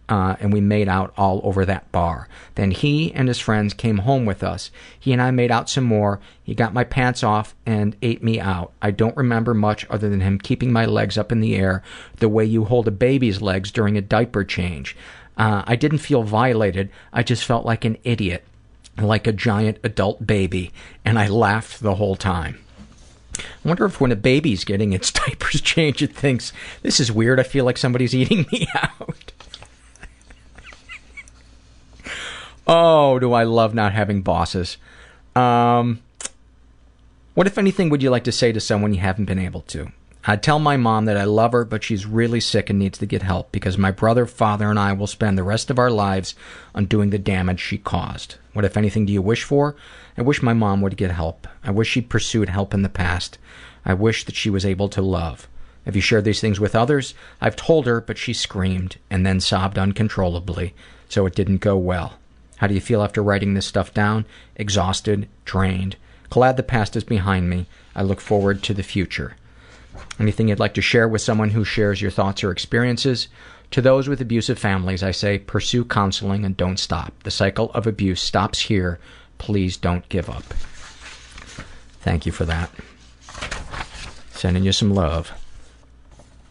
[0.09, 2.29] uh, and we made out all over that bar.
[2.55, 4.71] Then he and his friends came home with us.
[4.99, 6.21] He and I made out some more.
[6.43, 8.73] He got my pants off and ate me out.
[8.81, 11.83] I don't remember much other than him keeping my legs up in the air
[12.19, 14.97] the way you hold a baby's legs during a diaper change.
[15.37, 16.91] Uh, I didn't feel violated.
[17.13, 18.45] I just felt like an idiot,
[18.97, 20.73] like a giant adult baby,
[21.05, 22.59] and I laughed the whole time.
[23.39, 26.53] I wonder if when a baby's getting its diapers changed, it thinks,
[26.83, 27.39] this is weird.
[27.39, 29.33] I feel like somebody's eating me out.
[32.67, 34.77] Oh, do I love not having bosses.
[35.35, 36.03] Um,
[37.35, 39.93] what, if anything, would you like to say to someone you haven't been able to?
[40.29, 43.07] I'd tell my mom that I love her, but she's really sick and needs to
[43.07, 46.35] get help because my brother, father, and I will spend the rest of our lives
[46.75, 48.35] undoing the damage she caused.
[48.53, 49.77] What, if anything, do you wish for?
[50.19, 51.47] I wish my mom would get help.
[51.63, 53.39] I wish she'd pursued help in the past.
[53.85, 55.47] I wish that she was able to love.
[55.85, 57.15] Have you shared these things with others?
[57.41, 60.75] I've told her, but she screamed and then sobbed uncontrollably,
[61.09, 62.15] so it didn't go well.
[62.57, 64.25] How do you feel after writing this stuff down?
[64.57, 65.97] Exhausted, drained.
[66.31, 67.67] Glad the past is behind me.
[67.95, 69.37] I look forward to the future.
[70.19, 73.29] Anything you'd like to share with someone who shares your thoughts or experiences?
[73.73, 77.13] To those with abusive families, I say pursue counseling and don't stop.
[77.23, 78.99] The cycle of abuse stops here.
[79.39, 80.45] Please don't give up.
[82.01, 82.71] Thank you for that.
[84.31, 85.33] Sending you some love.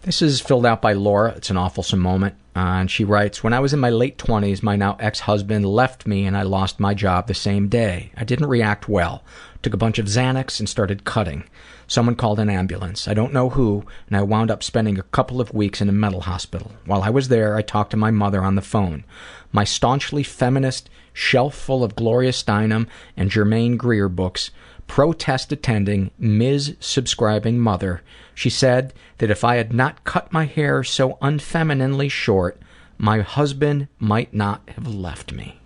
[0.03, 1.31] This is filled out by Laura.
[1.31, 2.35] It's an awfulsome moment.
[2.55, 6.07] And she writes When I was in my late 20s, my now ex husband left
[6.07, 8.11] me and I lost my job the same day.
[8.15, 9.23] I didn't react well.
[9.61, 11.43] Took a bunch of Xanax and started cutting.
[11.87, 13.07] Someone called an ambulance.
[13.09, 15.91] I don't know who, and I wound up spending a couple of weeks in a
[15.91, 16.71] mental hospital.
[16.85, 19.03] While I was there, I talked to my mother on the phone.
[19.51, 22.87] My staunchly feminist, shelf full of Gloria Steinem
[23.17, 24.51] and Germaine Greer books,
[24.87, 26.75] protest attending, Ms.
[26.79, 28.01] subscribing mother,
[28.35, 32.59] she said that if I had not cut my hair so unfemininely short,
[32.97, 35.59] my husband might not have left me.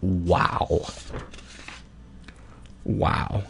[0.00, 0.86] Wow.
[2.84, 3.44] Wow.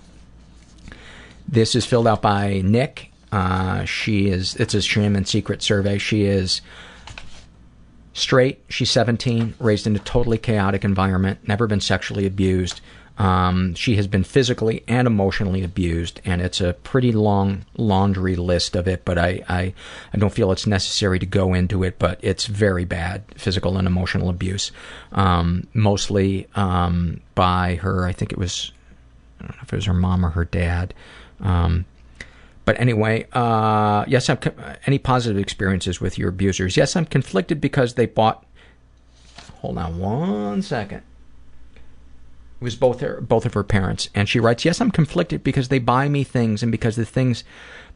[1.48, 3.12] This is filled out by Nick.
[3.30, 5.98] Uh, she is, it's a shame and secret survey.
[5.98, 6.60] She is
[8.14, 8.64] straight.
[8.68, 12.80] She's 17, raised in a totally chaotic environment, never been sexually abused.
[13.18, 18.76] Um, she has been physically and emotionally abused, and it's a pretty long laundry list
[18.76, 19.74] of it, but I, I,
[20.12, 23.86] I don't feel it's necessary to go into it, but it's very bad physical and
[23.86, 24.70] emotional abuse.
[25.12, 28.72] Um, mostly um, by her, I think it was,
[29.40, 30.92] I don't know if it was her mom or her dad.
[31.40, 31.86] Um,
[32.66, 34.38] but anyway, uh, yes, I'm,
[34.86, 36.76] any positive experiences with your abusers?
[36.76, 38.44] Yes, I'm conflicted because they bought.
[39.60, 41.02] Hold on one second.
[42.58, 45.78] Was both her, both of her parents, and she writes, "Yes, I'm conflicted because they
[45.78, 47.44] buy me things, and because the things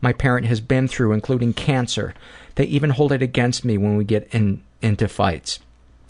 [0.01, 2.15] my parent has been through, including cancer,
[2.57, 5.61] they even hold it against me when we get in into fights."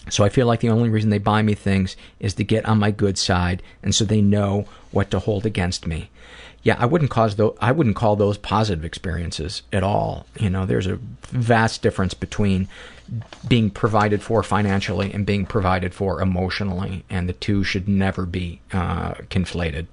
[0.09, 2.78] So I feel like the only reason they buy me things is to get on
[2.78, 6.10] my good side, and so they know what to hold against me
[6.62, 7.56] yeah, I wouldn't cause those.
[7.60, 10.27] I wouldn't call those positive experiences at all.
[10.39, 10.98] You know, there's a
[11.28, 12.68] vast difference between
[13.49, 18.61] being provided for financially and being provided for emotionally, and the two should never be
[18.73, 19.87] uh, conflated,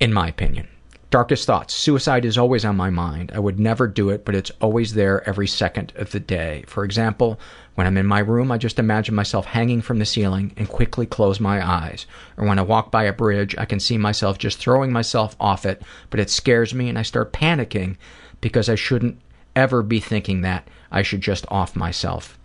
[0.00, 0.68] in my opinion.
[1.08, 1.72] Darkest thoughts.
[1.72, 3.30] Suicide is always on my mind.
[3.32, 6.64] I would never do it, but it's always there every second of the day.
[6.66, 7.38] For example,
[7.76, 11.06] when I'm in my room, I just imagine myself hanging from the ceiling and quickly
[11.06, 12.06] close my eyes.
[12.36, 15.64] Or when I walk by a bridge, I can see myself just throwing myself off
[15.64, 15.80] it,
[16.10, 17.96] but it scares me and I start panicking
[18.40, 19.20] because I shouldn't
[19.56, 20.68] ever be thinking that.
[20.92, 22.38] I should just off myself.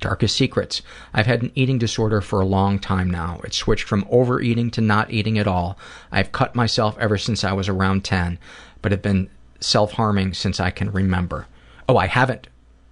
[0.00, 0.82] Darkest secrets.
[1.14, 3.40] I've had an eating disorder for a long time now.
[3.44, 5.78] It switched from overeating to not eating at all.
[6.12, 8.38] I've cut myself ever since I was around 10,
[8.82, 9.30] but have been
[9.60, 11.46] self harming since I can remember.
[11.88, 12.48] Oh, I haven't.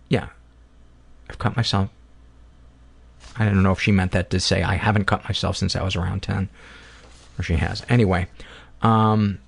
[0.08, 0.28] Yeah.
[1.28, 1.90] I've cut myself.
[3.36, 5.82] I don't know if she meant that to say I haven't cut myself since I
[5.82, 6.48] was around 10.
[7.38, 7.84] Or she has.
[7.88, 8.28] Anyway.
[8.82, 9.38] Um,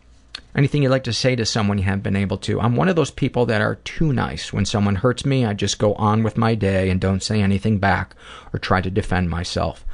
[0.56, 2.60] Anything you'd like to say to someone you haven't been able to?
[2.60, 4.52] I'm one of those people that are too nice.
[4.52, 7.78] When someone hurts me, I just go on with my day and don't say anything
[7.78, 8.14] back
[8.52, 9.84] or try to defend myself.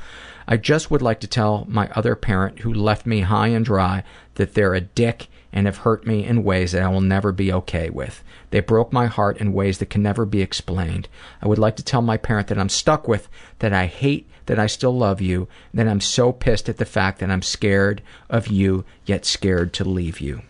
[0.47, 4.03] I just would like to tell my other parent who left me high and dry
[4.35, 7.53] that they're a dick and have hurt me in ways that I will never be
[7.53, 8.23] okay with.
[8.51, 11.09] They broke my heart in ways that can never be explained.
[11.41, 13.29] I would like to tell my parent that I'm stuck with,
[13.61, 17.21] that I hate that I still love you, that I'm so pissed at the fact
[17.21, 20.43] that I'm scared of you, yet scared to leave you.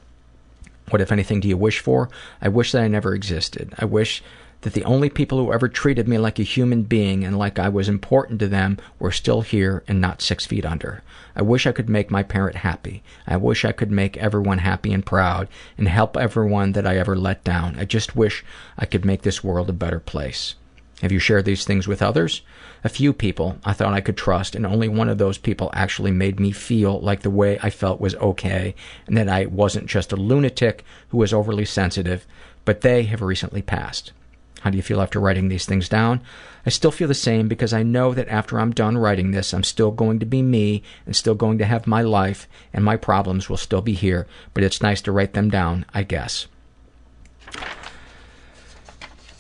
[0.91, 2.11] What, if anything, do you wish for?
[2.43, 3.75] I wish that I never existed.
[3.79, 4.23] I wish
[4.63, 7.69] that the only people who ever treated me like a human being and like I
[7.69, 11.03] was important to them were still here and not six feet under.
[11.35, 13.03] I wish I could make my parent happy.
[13.27, 15.49] I wish I could make everyone happy and proud
[15.79, 17.79] and help everyone that I ever let down.
[17.79, 18.45] I just wish
[18.77, 20.57] I could make this world a better place.
[21.01, 22.43] Have you shared these things with others?
[22.83, 26.11] A few people I thought I could trust, and only one of those people actually
[26.11, 28.75] made me feel like the way I felt was okay,
[29.07, 32.27] and that I wasn't just a lunatic who was overly sensitive,
[32.65, 34.13] but they have recently passed.
[34.61, 36.21] How do you feel after writing these things down?
[36.67, 39.65] I still feel the same because I know that after I'm done writing this, I'm
[39.65, 43.49] still going to be me and still going to have my life and my problems
[43.49, 46.47] will still be here, but it's nice to write them down, I guess.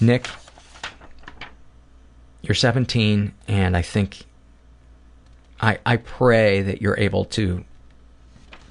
[0.00, 0.28] Nick,
[2.50, 4.24] you're 17 and I think
[5.60, 7.64] I I pray that you're able to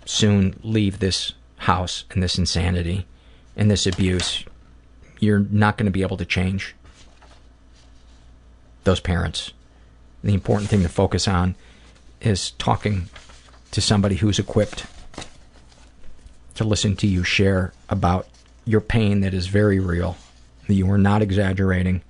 [0.03, 3.07] soon leave this house and this insanity
[3.55, 4.43] and this abuse.
[5.21, 6.75] You're not going to be able to change
[8.83, 9.53] those parents.
[10.25, 11.55] The important thing to focus on
[12.19, 13.07] is talking
[13.71, 14.87] to somebody who's equipped
[16.55, 18.27] to listen to you share about
[18.65, 20.17] your pain that is very real,
[20.67, 22.01] that you are not exaggerating,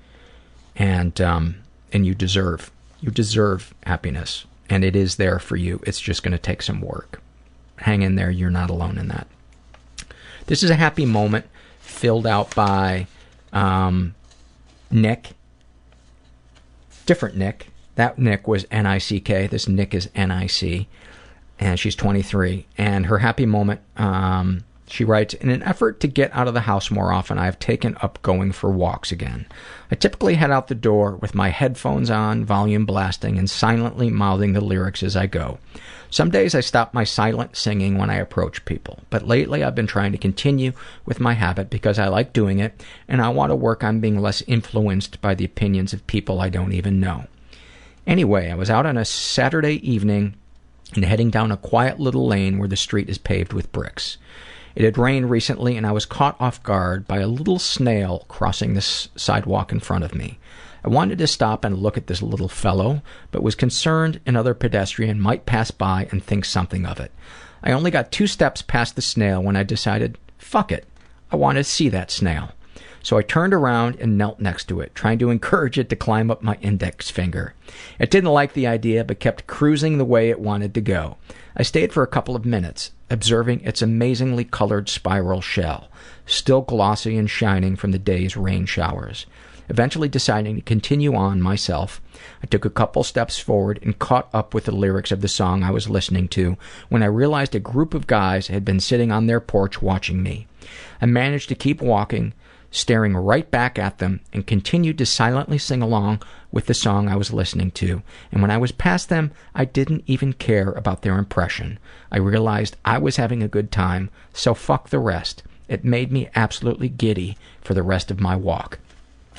[0.80, 1.56] and um,
[1.94, 5.82] and you deserve you deserve happiness, and it is there for you.
[5.86, 7.22] It's just going to take some work.
[7.78, 8.32] Hang in there.
[8.32, 9.28] You're not alone in that.
[10.48, 11.46] This is a happy moment
[11.80, 13.08] filled out by
[13.54, 14.16] um,
[14.90, 15.32] Nick.
[17.06, 17.68] Different Nick.
[17.96, 19.48] That Nick was N I C K.
[19.48, 20.88] This Nick is N I C.
[21.60, 22.66] And she's 23.
[22.78, 26.62] And her happy moment, um, she writes, In an effort to get out of the
[26.62, 29.46] house more often, I have taken up going for walks again.
[29.92, 34.54] I typically head out the door with my headphones on, volume blasting, and silently mouthing
[34.54, 35.60] the lyrics as I go.
[36.12, 39.86] Some days I stop my silent singing when I approach people, but lately I've been
[39.86, 40.72] trying to continue
[41.06, 44.20] with my habit because I like doing it and I want to work on being
[44.20, 47.26] less influenced by the opinions of people I don't even know.
[48.08, 50.34] Anyway, I was out on a Saturday evening
[50.96, 54.18] and heading down a quiet little lane where the street is paved with bricks.
[54.76, 58.74] It had rained recently and I was caught off guard by a little snail crossing
[58.74, 60.40] the sidewalk in front of me.
[60.84, 63.02] I wanted to stop and look at this little fellow,
[63.32, 67.12] but was concerned another pedestrian might pass by and think something of it.
[67.62, 70.86] I only got two steps past the snail when I decided, fuck it,
[71.32, 72.52] I want to see that snail.
[73.02, 76.30] So I turned around and knelt next to it, trying to encourage it to climb
[76.30, 77.54] up my index finger.
[77.98, 81.18] It didn't like the idea, but kept cruising the way it wanted to go.
[81.56, 85.90] I stayed for a couple of minutes, observing its amazingly colored spiral shell,
[86.26, 89.26] still glossy and shining from the day's rain showers.
[89.70, 92.02] Eventually deciding to continue on myself,
[92.42, 95.64] I took a couple steps forward and caught up with the lyrics of the song
[95.64, 96.58] I was listening to
[96.90, 100.48] when I realized a group of guys had been sitting on their porch watching me.
[101.00, 102.34] I managed to keep walking,
[102.72, 106.22] staring right back at them, and continued to silently sing along
[106.52, 108.02] with the song I was listening to.
[108.32, 111.80] And when I was past them, I didn't even care about their impression.
[112.12, 115.44] I realized I was having a good time, so fuck the rest.
[115.68, 118.80] It made me absolutely giddy for the rest of my walk.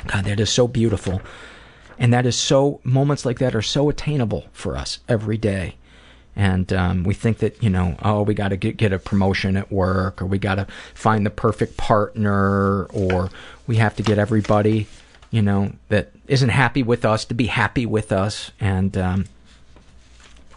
[0.07, 1.21] God, that is so beautiful.
[1.99, 5.75] And that is so, moments like that are so attainable for us every day.
[6.37, 9.57] And um, we think that, you know, oh, we got to get, get a promotion
[9.57, 13.31] at work, or we got to find the perfect partner, or
[13.67, 14.87] we have to get everybody,
[15.31, 18.53] you know, that isn't happy with us to be happy with us.
[18.61, 19.25] And um,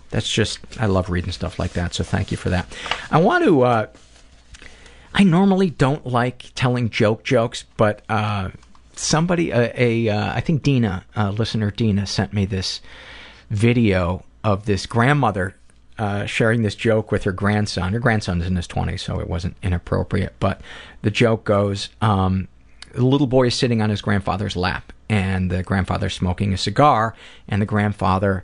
[0.09, 1.93] that's just, I love reading stuff like that.
[1.95, 2.65] So thank you for that.
[3.09, 3.87] I want to, uh,
[5.13, 8.51] I normally don't like telling joke jokes, but uh,
[8.95, 12.79] somebody, a, a uh, I think Dina, uh, listener Dina, sent me this
[13.49, 15.55] video of this grandmother
[16.03, 17.93] uh, sharing this joke with her grandson.
[17.93, 20.33] Her grandson's in his 20s, so it wasn't inappropriate.
[20.37, 20.59] But
[21.01, 22.49] the joke goes um,
[22.91, 27.15] the little boy is sitting on his grandfather's lap, and the grandfather's smoking a cigar,
[27.47, 28.43] and the grandfather.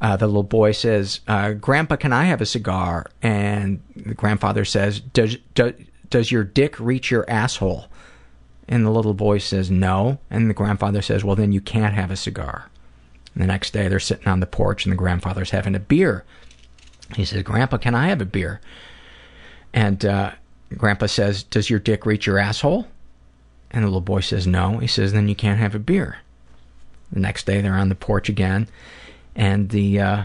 [0.00, 4.64] Uh, the little boy says, uh, "Grandpa, can I have a cigar?" And the grandfather
[4.64, 5.72] says, "Does does
[6.10, 7.86] does your dick reach your asshole?"
[8.68, 12.12] And the little boy says, "No." And the grandfather says, "Well, then you can't have
[12.12, 12.70] a cigar."
[13.34, 16.24] And the next day, they're sitting on the porch, and the grandfather's having a beer.
[17.16, 18.60] He says, "Grandpa, can I have a beer?"
[19.72, 20.32] And uh,
[20.76, 22.86] Grandpa says, "Does your dick reach your asshole?"
[23.70, 26.18] And the little boy says, "No." He says, "Then you can't have a beer."
[27.12, 28.68] The next day, they're on the porch again,
[29.34, 30.24] and the uh,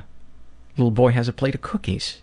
[0.77, 2.21] little boy has a plate of cookies.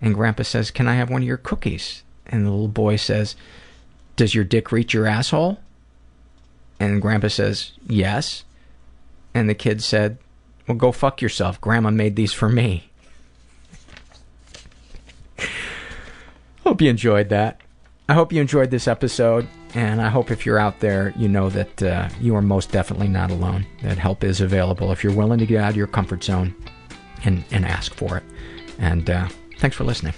[0.00, 3.36] And Grandpa says, "Can I have one of your cookies?" And the little boy says,
[4.16, 5.60] "Does your dick reach your asshole?"
[6.78, 8.44] And Grandpa says, "Yes."
[9.34, 10.18] And the kid said,
[10.66, 11.60] "Well, go fuck yourself.
[11.60, 12.90] Grandma made these for me."
[16.64, 17.60] Hope you enjoyed that.
[18.08, 21.48] I hope you enjoyed this episode, and I hope if you're out there, you know
[21.50, 23.66] that uh, you are most definitely not alone.
[23.82, 26.54] That help is available if you're willing to get out of your comfort zone
[27.24, 28.24] and, and ask for it.
[28.78, 29.28] And uh,
[29.58, 30.14] thanks for listening.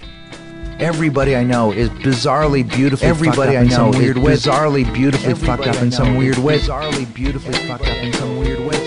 [0.79, 4.17] Everybody I know is bizarrely beautifully Everybody fucked up I in know some is weird
[4.17, 4.33] way.
[4.33, 6.59] bizarrely beautifully fucked up in some weird way.
[6.59, 8.84] Bizarrely beautifully fucked up in some weird way.